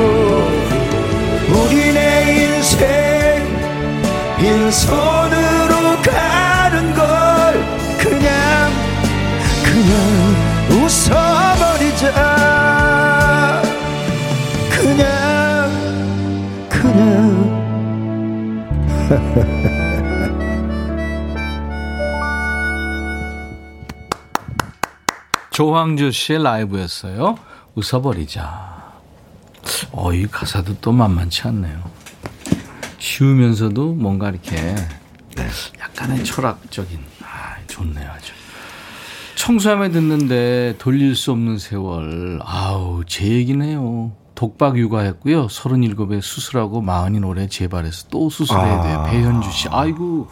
우리네 1.53 2.45
인생 2.45 3.45
빈손으로 4.37 6.01
가 6.01 6.50
조황주 25.51 26.11
씨의 26.11 26.43
라이브였어요. 26.43 27.37
웃어버리자. 27.75 28.81
어, 29.91 30.13
이 30.13 30.25
가사도 30.27 30.77
또 30.81 30.91
만만치 30.91 31.47
않네요. 31.47 31.89
쉬우면서도 32.99 33.93
뭔가 33.93 34.29
이렇게 34.29 34.75
약간의 35.79 36.23
철학적인, 36.23 36.99
아, 37.23 37.55
좋네요, 37.67 38.09
아주. 38.09 38.33
청소함에 39.35 39.89
듣는데 39.89 40.75
돌릴 40.77 41.15
수 41.15 41.31
없는 41.31 41.57
세월. 41.57 42.39
아우, 42.43 43.03
제 43.05 43.25
얘기네요. 43.25 44.11
독박 44.41 44.75
육아했고요. 44.75 45.45
37에 45.45 46.19
수술하고 46.19 46.81
마흔인 46.81 47.23
올해 47.23 47.45
재발해서 47.45 48.07
또 48.09 48.31
수술해야 48.31 48.81
돼요. 48.81 48.97
아. 48.97 49.03
배현주 49.03 49.51
씨. 49.51 49.67
아이고. 49.69 50.29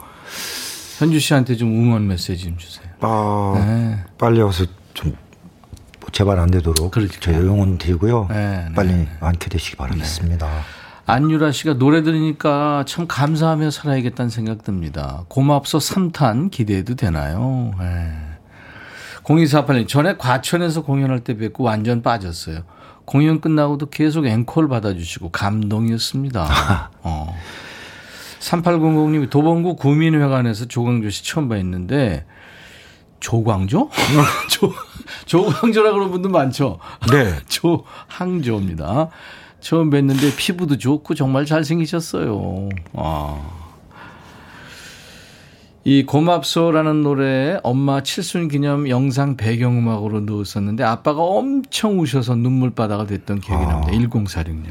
현주 0.97 1.19
씨한테 1.19 1.55
좀 1.55 1.69
응원 1.69 2.07
메시지 2.07 2.45
좀 2.45 2.57
주세요. 2.57 2.87
아, 3.01 3.53
네. 3.55 4.03
빨리 4.17 4.41
와서 4.41 4.65
좀 4.95 5.15
제발 6.11 6.39
안 6.39 6.49
되도록 6.49 6.89
그러니까요. 6.89 7.19
저희 7.21 7.35
응원 7.35 7.77
드리고요. 7.77 8.25
네, 8.31 8.65
네, 8.67 8.73
빨리 8.73 8.93
네. 8.93 9.07
완쾌되시기 9.19 9.75
바라겠습니다. 9.77 10.47
안유라 11.05 11.51
씨가 11.51 11.75
노래 11.75 12.01
들으니까 12.01 12.85
참 12.87 13.05
감사하며 13.07 13.69
살아야겠다는 13.69 14.31
생각 14.31 14.63
듭니다. 14.63 15.25
고맙소 15.27 15.77
3탄 15.77 16.49
기대해도 16.49 16.95
되나요? 16.95 17.73
네. 17.77 18.11
0248님, 19.23 19.87
전에 19.87 20.17
과천에서 20.17 20.81
공연할 20.81 21.19
때 21.19 21.37
뵙고 21.37 21.63
완전 21.63 22.01
빠졌어요. 22.01 22.63
공연 23.09 23.41
끝나고도 23.41 23.89
계속 23.89 24.27
앵콜 24.27 24.67
받아주시고 24.67 25.31
감동이었습니다. 25.31 26.91
어. 27.01 27.35
3800님이 28.39 29.31
도봉구 29.31 29.77
구민회관에서 29.77 30.65
조광조 30.65 31.09
씨 31.09 31.25
처음 31.25 31.49
뵀는데 31.49 32.25
조광조? 33.19 33.89
조, 34.51 34.71
조광조라 35.25 35.91
그러는 35.91 36.11
분도 36.11 36.29
많죠. 36.29 36.77
네. 37.11 37.33
조항조입니다. 37.47 39.09
처음 39.59 39.89
뵀는데 39.89 40.37
피부도 40.37 40.77
좋고 40.77 41.15
정말 41.15 41.47
잘생기셨어요. 41.47 42.69
아. 42.93 43.58
이 45.89 46.05
고맙소라는 46.05 47.01
노래에 47.01 47.59
엄마 47.63 48.03
칠순 48.03 48.47
기념 48.47 48.87
영상 48.89 49.37
배경음악으로 49.37 50.19
넣었었는데 50.21 50.83
아빠가 50.83 51.21
엄청 51.23 51.99
우셔서 51.99 52.35
눈물바다가 52.35 53.07
됐던 53.07 53.41
기억이 53.41 53.65
납니다. 53.65 53.91
1046님. 53.91 54.65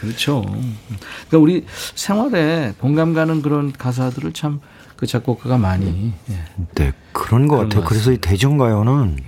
그렇죠. 0.00 0.42
그러니까 0.42 1.38
우리 1.38 1.64
생활에 1.94 2.74
공감 2.80 3.14
가는 3.14 3.42
그런 3.42 3.72
가사들을 3.72 4.32
참 4.32 4.60
그 4.96 5.06
작곡가가 5.06 5.58
많이 5.58 6.12
예. 6.30 6.34
네, 6.74 6.92
그런 7.12 7.46
것 7.46 7.56
그런 7.56 7.68
같아요. 7.68 7.82
것 7.82 7.88
그래서 7.88 8.12
이 8.12 8.18
대중가요는 8.18 9.18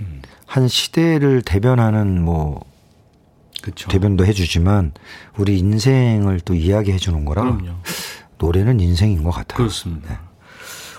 한 0.45 0.67
시대를 0.67 1.43
대변하는 1.43 2.23
뭐 2.23 2.65
그렇죠. 3.61 3.87
대변도 3.89 4.25
해주지만 4.25 4.93
우리 5.37 5.59
인생을 5.59 6.39
또 6.41 6.55
이야기해 6.55 6.97
주는 6.97 7.23
거라 7.23 7.43
그럼요. 7.43 7.71
노래는 8.39 8.79
인생인 8.79 9.23
것 9.23 9.31
같아요. 9.31 9.57
그렇습니다. 9.57 10.21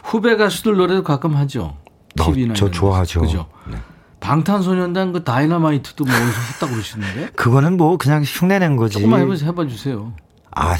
후배 0.02 0.36
가수들 0.36 0.76
노래도 0.76 1.02
가끔 1.02 1.36
하죠. 1.36 1.76
어, 2.20 2.24
TV나 2.24 2.54
저 2.54 2.66
이런 2.66 2.72
좋아하죠. 2.72 3.20
그죠? 3.20 3.46
네. 3.70 3.76
방탄소년단 4.20 5.12
그 5.12 5.24
다이너마이트도 5.24 6.04
뭐 6.04 6.14
어디서 6.14 6.40
했다고 6.52 6.72
그러시는데? 6.72 7.30
그거는 7.36 7.76
뭐 7.76 7.96
그냥 7.96 8.22
흉내낸 8.22 8.76
거지. 8.76 8.94
조금만 8.94 9.22
해봐, 9.22 9.34
해봐 9.34 9.66
주세요. 9.66 10.12
아, 10.52 10.76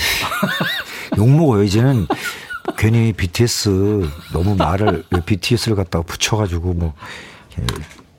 욕 1.16 1.28
먹어요. 1.28 1.62
이제는 1.62 2.06
괜히 2.76 3.12
BTS 3.12 4.08
너무 4.32 4.54
말을 4.56 5.04
왜 5.10 5.20
BTS를 5.24 5.76
갖다가 5.76 6.04
붙여가지고 6.04 6.74
뭐 6.74 6.94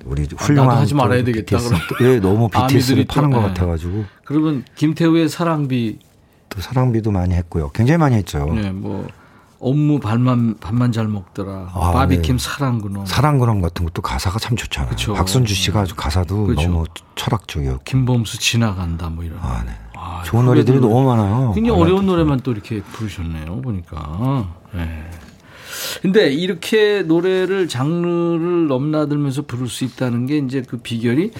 우리 0.05 0.27
훌륭한 0.37 0.69
나도 0.69 0.81
하지 0.81 0.95
말아야 0.95 1.19
또 1.19 1.25
되겠다, 1.25 1.57
BTS 1.57 1.73
왜 2.01 2.19
너무 2.19 2.49
BTS를 2.49 2.63
아미들이 2.63 3.05
또, 3.05 3.13
파는 3.13 3.29
것 3.31 3.39
예. 3.39 3.47
같아가지고 3.47 4.05
그러면 4.25 4.63
김태우의 4.75 5.29
사랑비, 5.29 5.99
또 6.49 6.61
사랑비도 6.61 7.11
많이 7.11 7.35
했고요. 7.35 7.69
굉장히 7.71 7.97
많이 7.99 8.15
했죠. 8.15 8.45
네, 8.53 8.71
뭐 8.71 9.07
업무 9.61 9.99
밥만 9.99 10.57
밥만 10.59 10.91
잘 10.91 11.07
먹더라. 11.07 11.69
아, 11.73 11.91
바비킴 11.91 12.37
네. 12.37 12.43
사랑 12.43 12.79
그놈. 12.79 13.05
사랑그럼 13.05 13.61
같은 13.61 13.85
것도 13.85 14.01
가사가 14.01 14.39
참 14.39 14.57
좋잖아요. 14.57 14.89
그쵸. 14.89 15.13
박선주 15.13 15.53
씨가 15.53 15.81
아주 15.81 15.95
가사도 15.95 16.47
그쵸. 16.47 16.63
너무 16.63 16.85
철학적이었고. 17.15 17.83
김범수 17.83 18.39
지나간다 18.39 19.09
뭐 19.09 19.23
이런. 19.23 19.37
아, 19.39 19.63
네. 19.63 19.71
아, 19.95 20.23
좋은 20.25 20.45
노래들이 20.45 20.77
후배들 20.77 20.93
너무 20.93 21.07
많아요. 21.07 21.51
굉장히 21.53 21.77
발라드. 21.77 21.91
어려운 21.91 22.07
노래만 22.07 22.39
또 22.39 22.51
이렇게 22.51 22.81
부르셨네요, 22.81 23.61
보니까. 23.61 24.47
네. 24.73 25.09
근데 26.01 26.33
이렇게 26.33 27.03
노래를 27.03 27.67
장르를 27.67 28.67
넘나들면서 28.67 29.43
부를 29.43 29.67
수 29.67 29.83
있다는 29.83 30.25
게 30.25 30.37
이제 30.37 30.63
그 30.67 30.77
비결이 30.77 31.31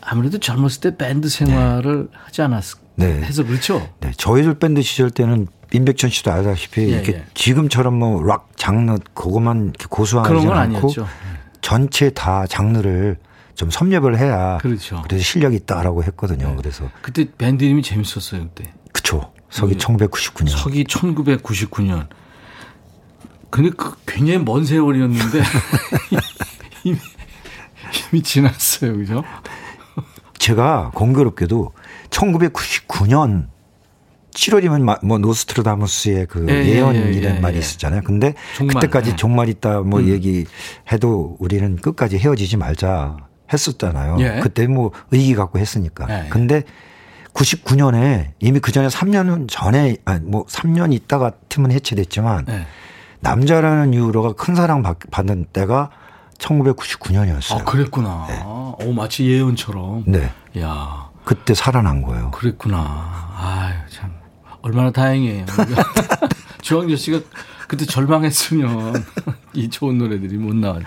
아무래도 0.00 0.38
젊었을 0.38 0.80
때 0.80 0.96
밴드 0.96 1.28
생활을 1.28 2.08
하지 2.12 2.42
않았을까 2.42 2.85
네. 2.96 3.22
해서 3.22 3.44
그렇죠. 3.44 3.88
네, 4.00 4.10
저희들 4.16 4.58
밴드 4.58 4.82
시절 4.82 5.10
때는 5.10 5.46
임백천 5.72 6.10
씨도 6.10 6.32
알다시피 6.32 6.82
예, 6.82 6.86
이렇게 6.88 7.12
예. 7.14 7.24
지금처럼 7.34 7.94
뭐 7.98 8.22
락 8.22 8.50
장르 8.56 8.96
그것만 9.14 9.72
고수하지 9.88 10.28
그런 10.28 10.46
건 10.46 10.56
않고 10.56 10.76
아니었죠. 10.78 11.06
전체 11.60 12.10
다 12.10 12.46
장르를 12.46 13.16
좀 13.54 13.70
섭렵을 13.70 14.18
해야 14.18 14.58
그렇죠. 14.58 15.02
그래서 15.02 15.22
실력이 15.24 15.56
있다라고 15.56 16.04
했거든요. 16.04 16.54
그래서 16.56 16.88
그때 17.02 17.26
밴드 17.36 17.64
이름이 17.64 17.82
재밌었어요 17.82 18.42
그때. 18.44 18.72
그쵸. 18.92 19.32
서기 19.50 19.74
음, 19.74 19.78
1999년. 19.78 20.48
서기 20.48 20.84
1999년. 20.84 22.06
근데 23.50 23.70
그 23.70 23.94
굉장히 24.06 24.38
먼 24.44 24.64
세월이었는데 24.64 25.42
이미, 26.84 26.98
이미 28.12 28.22
지났어요, 28.22 28.96
그죠? 28.96 29.24
제가 30.38 30.90
공교롭게도 30.94 31.72
1999년 32.16 33.48
7월이면 34.34 34.82
마- 34.82 34.98
뭐 35.02 35.18
노스트라다무스의 35.18 36.26
그 36.26 36.46
예, 36.48 36.54
예, 36.54 36.66
예언이라는 36.76 37.14
예, 37.14 37.36
예, 37.36 37.40
말이 37.40 37.56
예. 37.56 37.60
있었잖아요. 37.60 38.02
근데 38.04 38.34
종말, 38.56 38.74
그때까지 38.74 39.10
예. 39.12 39.16
종말 39.16 39.48
있다 39.48 39.80
뭐 39.80 40.00
음. 40.00 40.08
얘기해도 40.08 41.36
우리는 41.38 41.76
끝까지 41.76 42.18
헤어지지 42.18 42.56
말자 42.58 43.16
했었잖아요. 43.52 44.16
예. 44.20 44.40
그때 44.42 44.66
뭐 44.66 44.92
의기 45.10 45.34
갖고 45.34 45.58
했으니까. 45.58 46.06
예, 46.10 46.24
예. 46.26 46.28
근데 46.28 46.64
99년에 47.32 48.32
이미 48.40 48.60
그 48.60 48.72
전에 48.72 48.88
3년 48.88 49.46
전에 49.48 49.96
아니 50.04 50.20
뭐 50.24 50.44
3년 50.46 50.92
있다가 50.92 51.32
팀은 51.48 51.70
해체됐지만 51.72 52.44
네. 52.46 52.66
남자라는 53.20 53.94
이유로가 53.94 54.32
큰 54.32 54.54
사랑 54.54 54.82
받- 54.82 54.98
받는 55.10 55.46
때가 55.52 55.90
1999년이었어요. 56.38 57.60
아, 57.60 57.64
그랬구나. 57.64 58.26
오, 58.84 58.92
마치 58.92 59.26
예언처럼. 59.26 60.04
네. 60.06 60.30
야 60.60 61.05
그때 61.26 61.54
살아난 61.54 62.02
거예요. 62.02 62.30
그랬구나. 62.30 62.78
아유, 63.36 63.74
참. 63.90 64.12
얼마나 64.62 64.92
다행이에요. 64.92 65.44
조항조 66.62 66.94
씨가 66.94 67.18
그때 67.66 67.84
절망했으면 67.84 69.04
이 69.52 69.68
좋은 69.68 69.98
노래들이 69.98 70.36
못 70.38 70.54
나왔죠. 70.54 70.86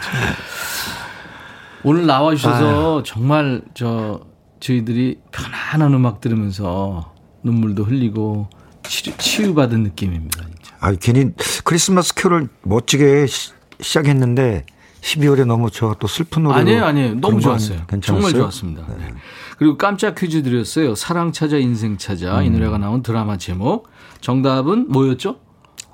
오늘 1.84 2.06
나와주셔서 2.06 3.04
정말 3.04 3.62
저 3.74 4.22
저희들이 4.62 5.20
편안한 5.34 5.94
음악 5.94 6.22
들으면서 6.22 7.14
눈물도 7.44 7.84
흘리고 7.84 8.50
치유, 8.84 9.16
치유받은 9.18 9.84
느낌입니다. 9.84 10.42
진짜. 10.42 10.76
아, 10.80 10.94
괜히 10.94 11.32
크리스마스 11.66 12.14
캐롤 12.16 12.48
멋지게 12.64 13.28
시, 13.28 13.52
시작했는데 13.82 14.66
12월에 15.10 15.45
너무 15.45 15.72
저또 15.72 16.07
슬픈 16.07 16.43
노래로 16.43 16.60
아니에요, 16.62 16.86
아니에요. 16.86 17.16
너무 17.16 17.41
좋았어요. 17.41 17.86
괜찮았어요? 17.88 18.32
정말 18.32 18.34
좋았습니다. 18.34 18.84
네. 18.97 19.14
그리고 19.57 19.78
깜짝 19.78 20.16
퀴즈 20.16 20.43
드렸어요. 20.43 20.95
사랑 20.95 21.32
찾아 21.32 21.57
인생 21.57 21.97
찾아 21.97 22.39
음. 22.39 22.45
이 22.45 22.49
노래가 22.49 22.78
나온 22.78 23.01
드라마 23.01 23.38
제목. 23.38 23.89
정답은 24.22 24.88
뭐였죠? 24.89 25.38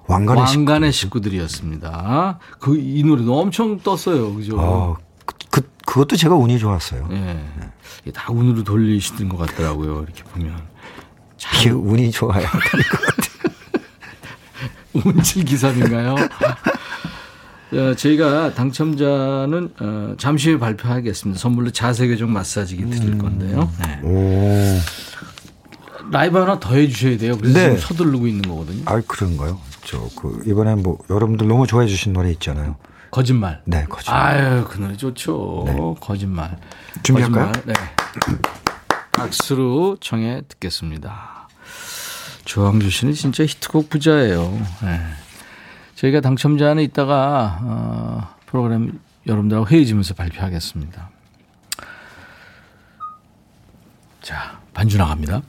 왕관의 0.08 0.44
왕관의 0.44 0.92
식구들 0.92 1.34
이었습니다. 1.34 2.40
그 2.60 2.76
이 2.78 3.04
노래도 3.04 3.40
엄청 3.40 3.80
떴어요, 3.80 4.34
그죠? 4.36 4.58
어, 4.60 4.98
그, 5.26 5.36
그 5.50 5.62
그것도 5.86 6.16
제가 6.16 6.36
운이 6.36 6.60
좋았어요. 6.60 7.08
예. 7.12 7.44
이게 8.04 8.12
다 8.12 8.32
운으로 8.32 8.64
돌리시는 8.64 9.30
것 9.30 9.38
같더라고요. 9.38 10.04
이렇게 10.04 10.24
보면 10.24 10.56
이게 11.60 11.70
운이 11.72 12.12
좋아요. 12.12 12.46
운칠 14.94 15.44
기사인가요? 15.44 16.16
어, 17.76 17.96
저희가 17.96 18.54
당첨자는 18.54 19.74
어, 19.80 20.16
잠시 20.18 20.50
후에 20.50 20.60
발표하겠습니다. 20.60 21.40
선물로 21.40 21.72
자세 21.72 22.08
교정 22.08 22.32
마사지기 22.32 22.90
드릴 22.90 23.18
건데요. 23.18 23.70
네. 23.84 24.00
오, 24.04 24.80
라이브 26.12 26.38
하나 26.38 26.60
더 26.60 26.76
해주셔야 26.76 27.18
돼요. 27.18 27.38
그래서 27.38 27.58
네. 27.60 27.78
서두르고 27.78 28.28
있는 28.28 28.44
거거든요. 28.48 28.84
아 28.86 29.02
그런가요? 29.08 29.60
저 29.84 30.10
그 30.16 30.42
이번에 30.48 30.76
뭐 30.76 30.98
여러분들 31.10 31.48
너무 31.48 31.68
좋아해 31.68 31.88
주신 31.88 32.14
노래 32.14 32.32
있잖아요. 32.32 32.76
거짓말. 33.12 33.62
네, 33.66 33.86
거짓말. 33.90 34.20
아유, 34.22 34.66
그 34.68 34.78
노래 34.80 34.96
좋죠. 34.98 35.96
거짓말. 36.02 36.58
준비할까요? 37.04 37.52
거짓말. 37.52 37.64
네. 37.66 37.74
박수로 39.14 39.98
청해 40.02 40.42
듣겠습니다. 40.50 41.48
조항조 42.46 42.90
씨는 42.90 43.14
진짜 43.14 43.44
히트곡 43.46 43.90
부자예요. 43.90 44.42
네. 44.84 45.00
저희가 45.96 46.22
당첨자는 46.22 46.84
이따가 46.84 47.60
어, 47.64 48.36
프로그램 48.46 49.00
여러분들하고 49.26 49.68
회의지면서 49.68 50.14
발표하겠습니다. 50.14 51.10
자, 54.22 54.60
반주 54.74 54.98
나갑니다. 54.98 55.42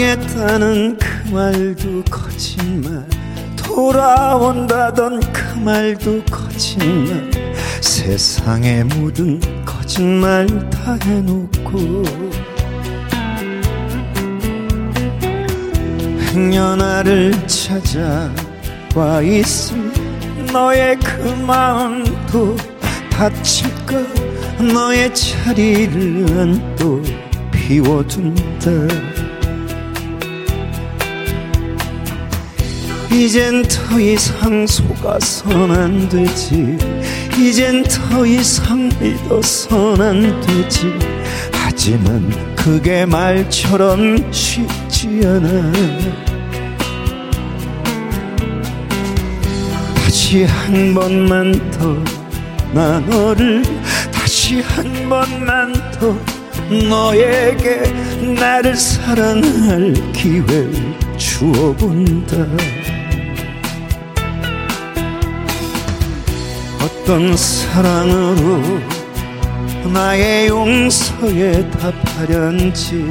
사랑했다는 0.00 0.96
그 0.96 1.28
말도 1.30 2.02
거짓말. 2.10 3.06
돌아온다던 3.56 5.20
그 5.30 5.58
말도 5.58 6.24
거짓말. 6.24 7.30
세상의 7.82 8.84
모든 8.84 9.38
거짓말 9.66 10.46
다 10.70 10.96
해놓고 11.04 12.02
행여나를 16.32 17.34
찾아와 17.46 19.20
있을 19.22 19.76
너의 20.50 20.96
그 20.98 21.28
마음도 21.46 22.56
다칠까? 23.10 24.02
너의 24.72 25.14
자리를 25.14 26.76
또 26.78 27.02
비워둔다 27.50 29.19
이젠 33.12 33.62
더 33.62 33.98
이상 34.00 34.66
속아선 34.66 35.70
안 35.70 36.08
되지. 36.08 36.76
이젠 37.38 37.82
더 37.84 38.24
이상 38.24 38.88
믿어선 39.00 40.00
안 40.00 40.40
되지. 40.40 40.92
하지만 41.52 42.30
그게 42.56 43.04
말처럼 43.06 44.32
쉽지 44.32 45.20
않아. 45.24 45.72
다시 49.96 50.44
한 50.44 50.94
번만 50.94 51.70
더 51.72 52.20
나 52.72 53.00
너를 53.00 53.62
다시 54.12 54.60
한 54.60 55.08
번만 55.08 55.72
더 55.92 56.16
너에게 56.88 57.82
나를 58.38 58.76
사랑할 58.76 59.92
기회를 60.12 60.72
주어본다 61.16 62.36
어떤 67.02 67.36
사랑으로 67.36 68.60
나의 69.92 70.48
용서에 70.48 71.68
답하련지 71.70 73.08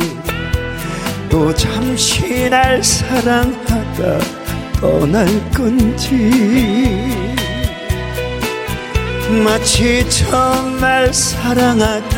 또 1.29 1.53
잠시 1.53 2.49
날 2.49 2.83
사랑하다 2.83 4.19
떠날 4.79 5.27
건지. 5.51 6.15
마치 9.43 10.07
처음 10.09 10.79
날 10.79 11.13
사랑하듯 11.13 12.15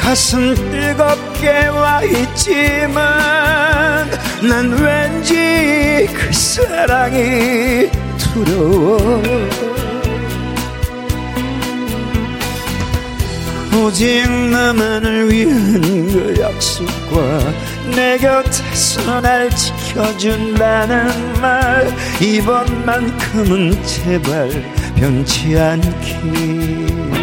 가슴 0.00 0.54
뜨겁게 0.54 1.66
와 1.68 2.02
있지만 2.02 3.04
난 4.42 4.70
왠지 4.72 6.06
그 6.12 6.32
사랑이 6.32 7.90
두려워 8.18 9.22
오직 13.76 14.28
나만을 14.30 15.32
위한 15.32 15.80
그 15.80 16.34
약속과 16.38 17.52
내 17.94 18.16
곁에서 18.18 19.20
날 19.20 19.50
지켜준다는 19.50 21.40
말 21.40 21.92
이번만큼은 22.20 23.84
제발 23.84 24.50
변치 24.96 25.58
않기 25.58 27.13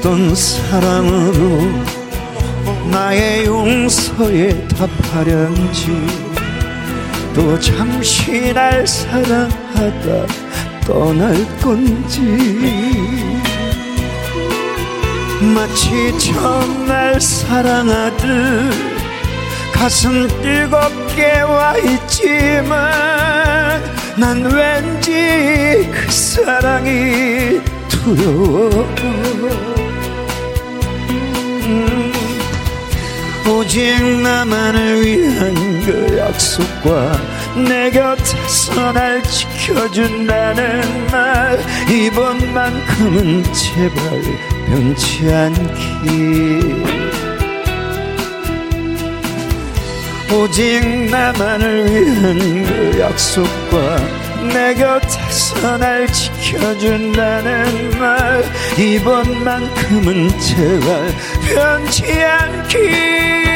어떤 0.00 0.34
사랑으로 0.34 1.60
나의 2.90 3.44
용서에 3.44 4.66
답하련지 4.68 6.06
또 7.34 7.60
잠시 7.60 8.50
날 8.54 8.86
사랑하다 8.86 10.26
떠날 10.86 11.34
건지. 11.58 12.18
마치 15.54 16.18
처음 16.18 16.86
날 16.86 17.20
사랑하듯 17.20 18.72
가슴 19.74 20.26
뜨겁게 20.40 21.40
와 21.42 21.76
있지만 21.76 22.80
난 24.16 24.44
왠지 24.44 25.90
그 25.92 26.10
사랑이 26.10 27.60
두려워 27.90 29.79
오직 33.70 34.02
나만을 34.20 35.06
위한 35.06 35.54
그 35.86 36.18
약속과 36.18 37.12
내 37.68 37.88
곁에서 37.92 38.92
날 38.92 39.22
지켜준다는 39.22 41.06
말 41.06 41.60
이번만큼은 41.88 43.44
제발 43.52 44.22
변치 44.66 45.32
않기. 45.32 46.82
오직 50.34 51.08
나만을 51.08 51.86
위한 51.92 52.64
그 52.64 52.98
약속과 52.98 53.96
내 54.52 54.74
곁에서 54.74 55.78
날 55.78 56.08
지켜준다는 56.08 58.00
말 58.00 58.44
이번만큼은 58.76 60.28
제발 60.40 61.14
변치 61.46 62.20
않기 62.20 63.49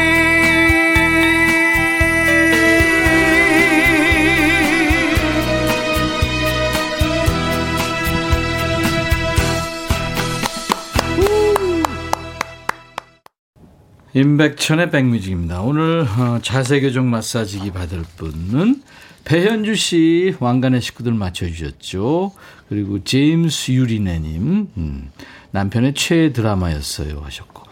임백천의 14.15 14.91
백뮤직입니다. 14.91 15.61
오늘 15.61 16.07
어, 16.07 16.39
자세 16.41 16.79
교정 16.79 17.09
마사지기 17.09 17.71
받을 17.71 18.03
분은 18.15 18.81
배현주 19.25 19.75
씨 19.75 20.37
왕관의 20.39 20.81
식구들 20.81 21.13
맞춰주셨죠. 21.13 22.31
그리고 22.69 23.03
제임스 23.03 23.73
유리네님 23.73 24.69
음, 24.77 25.11
남편의 25.51 25.95
최애 25.95 26.31
드라마였어요 26.31 27.19
하셨고 27.19 27.63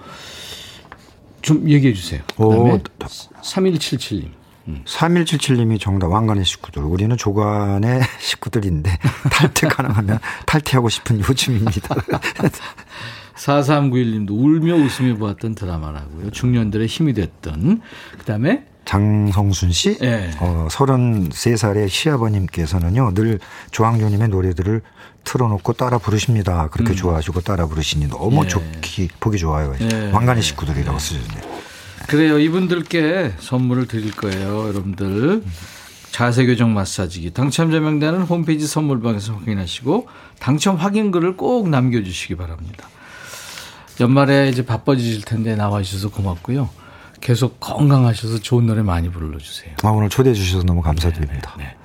좀 1.42 1.70
얘기해 1.70 1.94
주세요. 1.94 2.22
그다음에 2.36 2.80
3177님. 3.42 4.32
3177님이 4.86 5.80
정답 5.80 6.08
왕관의 6.08 6.44
식구들. 6.44 6.84
우리는 6.84 7.16
조관의 7.16 8.02
식구들인데 8.20 8.98
탈퇴 9.32 9.68
가능하면 9.70 10.20
탈퇴하고 10.46 10.90
싶은 10.90 11.22
요즘입니다. 11.22 11.96
4391님도 13.36 14.32
울며 14.32 14.76
웃으며 14.76 15.18
보았던 15.18 15.56
드라마라고요. 15.56 16.32
중년들의 16.32 16.88
힘이 16.88 17.14
됐던. 17.14 17.82
그 18.18 18.26
다음에 18.26 18.66
장성순 18.86 19.72
씨, 19.72 19.98
네. 20.00 20.32
어, 20.40 20.68
33살의 20.70 21.88
시아버님께서는요, 21.88 23.14
늘 23.14 23.40
조항조님의 23.72 24.28
노래들을 24.28 24.82
틀어놓고 25.24 25.74
따라 25.74 25.98
부르십니다. 25.98 26.68
그렇게 26.70 26.92
음. 26.92 26.96
좋아하시고 26.96 27.42
따라 27.42 27.66
부르시니 27.66 28.10
너무 28.10 28.44
예. 28.44 28.48
좋기, 28.50 29.10
보기 29.20 29.38
좋아요. 29.38 29.74
예. 29.80 30.12
왕관의 30.12 30.44
식구들이라고 30.44 31.00
쓰셨네요. 31.00 31.54
그래요. 32.08 32.38
이분들께 32.40 33.34
선물을 33.40 33.88
드릴 33.88 34.12
거예요. 34.12 34.68
여러분들. 34.68 35.44
자세 36.12 36.46
교정 36.46 36.76
마사지기 36.76 37.32
당첨자 37.32 37.80
명단은 37.80 38.22
홈페이지 38.22 38.68
선물방에서 38.68 39.34
확인하시고 39.34 40.08
당첨 40.40 40.76
확인글을 40.76 41.38
꼭 41.38 41.70
남겨주시기 41.70 42.36
바랍니다. 42.36 42.88
연말에 44.00 44.50
이제 44.50 44.66
바빠지실 44.66 45.24
텐데 45.24 45.56
나와주셔서 45.56 46.10
고맙고요. 46.12 46.70
계속 47.22 47.60
건강하셔서 47.60 48.40
좋은 48.40 48.66
노래 48.66 48.82
많이 48.82 49.10
불러주세요. 49.10 49.76
아, 49.84 49.90
오늘 49.90 50.10
초대해 50.10 50.34
주셔서 50.34 50.66
너무 50.66 50.82
감사드립니다. 50.82 51.56
네. 51.58 51.76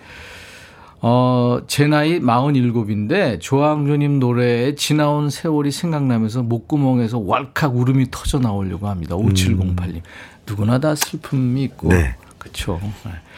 어, 1.00 1.60
제 1.68 1.86
나이 1.86 2.18
47인데 2.18 3.40
조항조님 3.40 4.18
노래에 4.18 4.74
지나온 4.74 5.30
세월이 5.30 5.70
생각나면서 5.70 6.42
목구멍에서 6.42 7.20
왈칵 7.20 7.76
울음이 7.76 8.10
터져 8.10 8.40
나오려고 8.40 8.88
합니다. 8.88 9.14
5708님. 9.14 10.00
누구나 10.44 10.80
다 10.80 10.94
슬픔이 10.96 11.62
있고. 11.64 11.88
네. 11.88 12.16
그렇죠. 12.38 12.80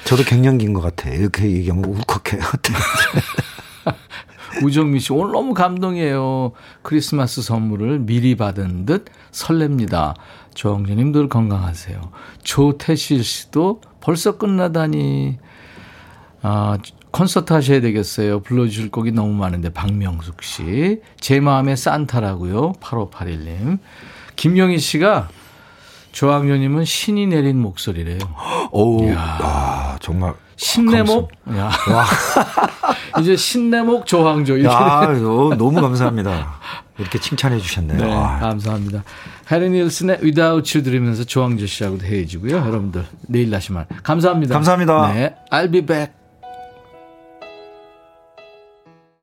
저도 0.05 0.25
갱년기인 0.25 0.73
것 0.73 0.81
같아요. 0.81 1.15
이렇게 1.21 1.51
얘기하면 1.51 1.85
울컥해요. 1.85 2.41
우정미 4.63 5.01
씨 5.01 5.13
오늘 5.13 5.33
너무 5.33 5.55
감동이에요. 5.55 6.53
크리스마스 6.83 7.43
선물을 7.43 8.01
미리 8.01 8.37
받은 8.37 8.87
듯 8.87 9.07
설렙니다. 9.33 10.15
조항조님 10.55 11.13
늘 11.13 11.29
건강하세요. 11.29 12.01
조태실 12.43 13.25
씨도 13.25 13.81
벌써 14.01 14.37
끝나다니. 14.37 15.39
아, 16.43 16.79
콘서트 17.11 17.53
하셔야 17.53 17.81
되겠어요. 17.81 18.41
불러주실 18.41 18.91
곡이 18.91 19.13
너무 19.13 19.33
많은데 19.35 19.73
박명숙 19.73 20.43
씨. 20.43 21.01
제 21.19 21.41
마음의 21.41 21.77
산타라고요. 21.77 22.73
8581님. 22.81 23.79
김영희 24.37 24.79
씨가 24.79 25.29
조항조님은 26.13 26.85
신이 26.85 27.27
내린 27.29 27.61
목소리래요. 27.61 28.19
오, 28.73 29.05
이야. 29.05 29.19
아, 29.19 29.99
정말. 30.01 30.35
신내목? 30.61 31.31
야. 31.57 31.71
이제 33.21 33.35
신내목 33.35 34.05
조항조. 34.07 34.59
이렇게 34.59 34.75
야, 34.75 35.01
어, 35.09 35.55
너무 35.57 35.81
감사합니다. 35.81 36.59
이렇게 36.99 37.19
칭찬해 37.19 37.59
주셨네요. 37.59 37.99
네, 37.99 38.13
아, 38.13 38.39
감사합니다. 38.41 39.03
해리 39.51 39.71
닐슨의 39.71 40.19
Without 40.23 40.77
You 40.77 40.85
들으면서 40.85 41.25
조항조 41.25 41.67
씨하고도 41.67 42.05
헤어지고요. 42.05 42.59
여러분들 42.59 43.07
내일 43.27 43.51
다시 43.51 43.73
만 43.73 43.87
감사합니다. 44.03 44.53
감사합니다. 44.53 45.13
네, 45.15 45.35
I'll 45.51 45.73
be 45.73 45.81
back. 45.81 46.20